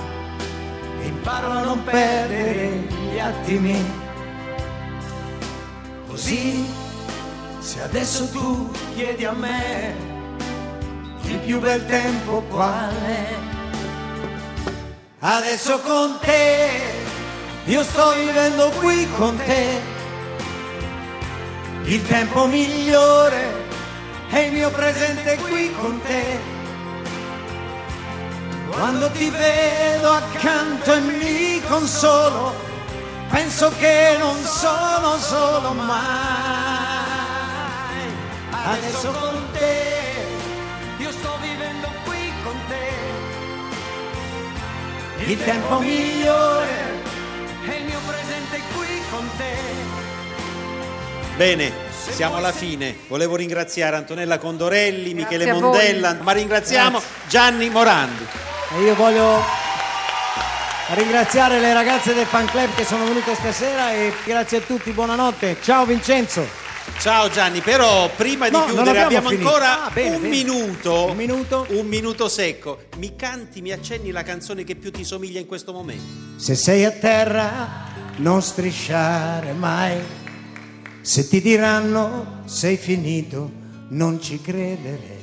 e 1.01 1.07
imparo 1.07 1.49
a 1.49 1.63
non 1.63 1.83
perdere 1.83 2.87
gli 3.11 3.19
attimi. 3.19 3.83
così. 6.07 6.65
Se 7.59 7.81
adesso 7.81 8.29
tu 8.29 8.71
chiedi 8.95 9.25
a 9.25 9.33
me 9.33 9.93
Il 11.23 11.37
più 11.39 11.59
bel 11.59 11.85
tempo 11.85 12.41
qual 12.49 12.95
è, 13.05 13.27
Adesso 15.19 15.81
con 15.81 16.17
te, 16.21 16.69
io 17.65 17.83
sto 17.83 18.13
vivendo 18.13 18.69
qui 18.79 19.05
con 19.17 19.35
te. 19.35 19.98
Il 21.89 22.05
tempo 22.05 22.45
migliore 22.45 23.65
è 24.29 24.37
il 24.41 24.51
mio 24.51 24.69
presente 24.69 25.37
qui 25.37 25.73
con 25.73 25.99
te. 26.03 26.39
Quando 28.69 29.09
ti 29.09 29.27
vedo 29.31 30.11
accanto 30.11 30.93
e 30.93 30.99
mi 30.99 31.59
consolo, 31.67 32.53
penso 33.29 33.71
che 33.79 34.17
non 34.19 34.37
sono 34.43 35.17
solo 35.17 35.73
mai. 35.73 35.97
Adesso 38.51 39.11
con 39.11 39.47
te, 39.53 40.27
io 40.97 41.11
sto 41.11 41.37
vivendo 41.41 41.87
qui 42.05 42.31
con 42.43 42.55
te. 42.67 42.87
il 45.25 45.43
tempo 45.43 45.79
migliore 45.79 46.88
Bene, 51.39 51.71
siamo 52.09 52.35
alla 52.35 52.51
fine. 52.51 52.93
Volevo 53.07 53.37
ringraziare 53.37 53.95
Antonella 53.95 54.37
Condorelli, 54.37 55.13
Michele 55.13 55.49
a 55.49 55.53
voi. 55.53 55.61
Mondella, 55.61 56.17
ma 56.19 56.33
ringraziamo 56.33 57.01
Gianni 57.29 57.69
Morandi. 57.69 58.25
E 58.77 58.81
io 58.81 58.93
voglio 58.93 59.41
ringraziare 60.95 61.61
le 61.61 61.71
ragazze 61.71 62.13
del 62.13 62.25
fan 62.25 62.45
club 62.45 62.75
che 62.75 62.83
sono 62.83 63.05
venute 63.05 63.35
stasera 63.35 63.93
e 63.93 64.11
grazie 64.25 64.57
a 64.57 64.61
tutti, 64.67 64.91
buonanotte. 64.91 65.55
Ciao 65.63 65.85
Vincenzo. 65.85 66.45
Ciao 66.99 67.29
Gianni, 67.29 67.61
però 67.61 68.09
prima 68.17 68.49
di 68.49 68.57
No, 68.57 68.65
chiudere 68.65 68.99
abbiamo 68.99 69.29
abbiamo 69.29 69.47
ancora 69.47 69.85
Ah, 69.85 69.89
bene, 69.91 70.15
un 70.17 70.21
bene. 70.23 70.35
minuto. 70.35 71.05
Un 71.05 71.15
minuto. 71.15 71.65
Un 71.69 71.87
minuto 71.87 72.27
secco. 72.27 72.79
Mi 72.97 73.15
canti, 73.15 73.61
mi 73.61 73.71
accenni 73.71 74.11
la 74.11 74.23
canzone 74.23 74.65
che 74.65 74.75
più 74.75 74.91
ti 74.91 75.05
somiglia 75.05 75.39
in 75.39 75.45
questo 75.45 75.71
momento? 75.71 76.03
Se 76.35 76.53
sei 76.55 76.83
a 76.83 76.91
terra 76.91 77.87
non 78.17 78.41
strisciare 78.41 79.53
mai. 79.53 80.17
Se 81.01 81.27
ti 81.29 81.41
diranno 81.41 82.41
sei 82.45 82.77
finito 82.77 83.51
non 83.89 84.21
ci 84.21 84.41
credere. 84.41 85.17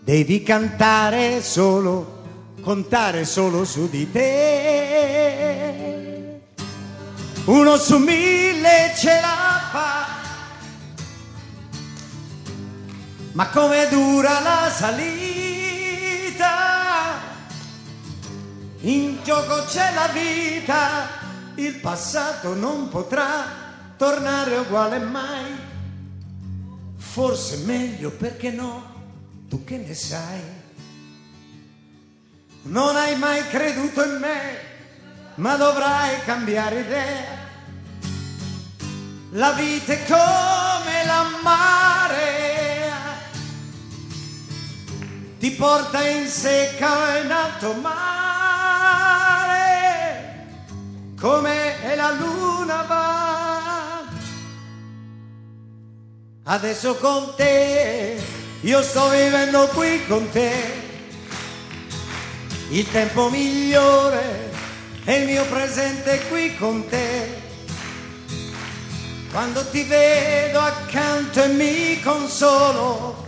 Devi 0.00 0.42
cantare 0.42 1.42
solo, 1.42 2.22
contare 2.62 3.24
solo 3.24 3.64
su 3.64 3.88
di 3.90 4.10
te. 4.10 5.08
Uno 7.44 7.76
su 7.76 7.98
mille 7.98 8.94
ce 8.96 9.20
la 9.20 9.60
fa. 9.70 10.06
Ma 13.32 13.48
come 13.48 13.88
dura 13.88 14.40
la 14.40 14.70
salita? 14.70 15.26
In 18.82 19.18
gioco 19.24 19.64
c'è 19.66 19.92
la 19.92 20.06
vita, 20.12 21.08
il 21.56 21.74
passato 21.74 22.54
non 22.54 22.88
potrà 22.88 23.67
tornare 23.98 24.56
uguale 24.56 24.98
mai. 25.00 25.66
Forse 26.96 27.56
meglio 27.64 28.10
perché 28.10 28.50
no, 28.50 28.94
tu 29.48 29.64
che 29.64 29.76
ne 29.76 29.94
sai? 29.94 30.40
Non 32.62 32.96
hai 32.96 33.18
mai 33.18 33.46
creduto 33.48 34.04
in 34.04 34.18
me, 34.20 34.58
ma 35.34 35.56
dovrai 35.56 36.22
cambiare 36.24 36.80
idea. 36.80 37.36
La 39.32 39.52
vita 39.52 39.92
è 39.92 40.06
come 40.06 41.04
la 41.04 41.26
marea, 41.42 42.96
ti 45.38 45.50
porta 45.50 46.06
in 46.06 46.26
secca 46.28 47.18
in 47.18 47.30
alto 47.30 47.72
mare, 47.74 47.96
come 51.20 51.94
la 51.96 52.10
luna 52.12 52.82
va. 52.82 53.17
Adesso 56.50 56.94
con 56.94 57.34
te, 57.36 58.18
io 58.62 58.82
sto 58.82 59.10
vivendo 59.10 59.68
qui 59.68 60.02
con 60.06 60.30
te, 60.30 60.50
il 62.70 62.90
tempo 62.90 63.28
migliore 63.28 64.50
è 65.04 65.12
il 65.12 65.26
mio 65.26 65.44
presente 65.44 66.22
qui 66.30 66.56
con 66.56 66.88
te. 66.88 67.42
Quando 69.30 69.62
ti 69.68 69.82
vedo 69.82 70.58
accanto 70.58 71.42
e 71.42 71.48
mi 71.48 72.00
consolo, 72.00 73.26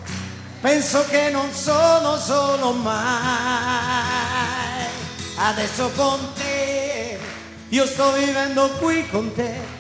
penso 0.62 1.04
che 1.10 1.28
non 1.28 1.52
sono 1.52 2.16
solo 2.16 2.72
mai. 2.72 2.96
Adesso 5.36 5.90
con 5.94 6.32
te, 6.32 7.18
io 7.68 7.86
sto 7.86 8.12
vivendo 8.12 8.70
qui 8.78 9.06
con 9.10 9.30
te. 9.34 9.79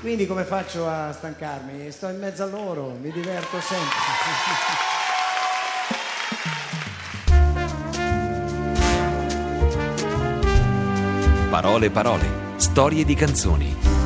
Quindi 0.00 0.26
come 0.26 0.44
faccio 0.44 0.88
a 0.88 1.12
stancarmi? 1.12 1.90
Sto 1.90 2.08
in 2.08 2.18
mezzo 2.18 2.42
a 2.42 2.46
loro, 2.46 2.96
mi 2.98 3.12
diverto 3.12 3.60
sempre. 3.60 3.96
Parole 11.50 11.90
parole, 11.90 12.26
storie 12.56 13.04
di 13.04 13.14
canzoni. 13.14 13.99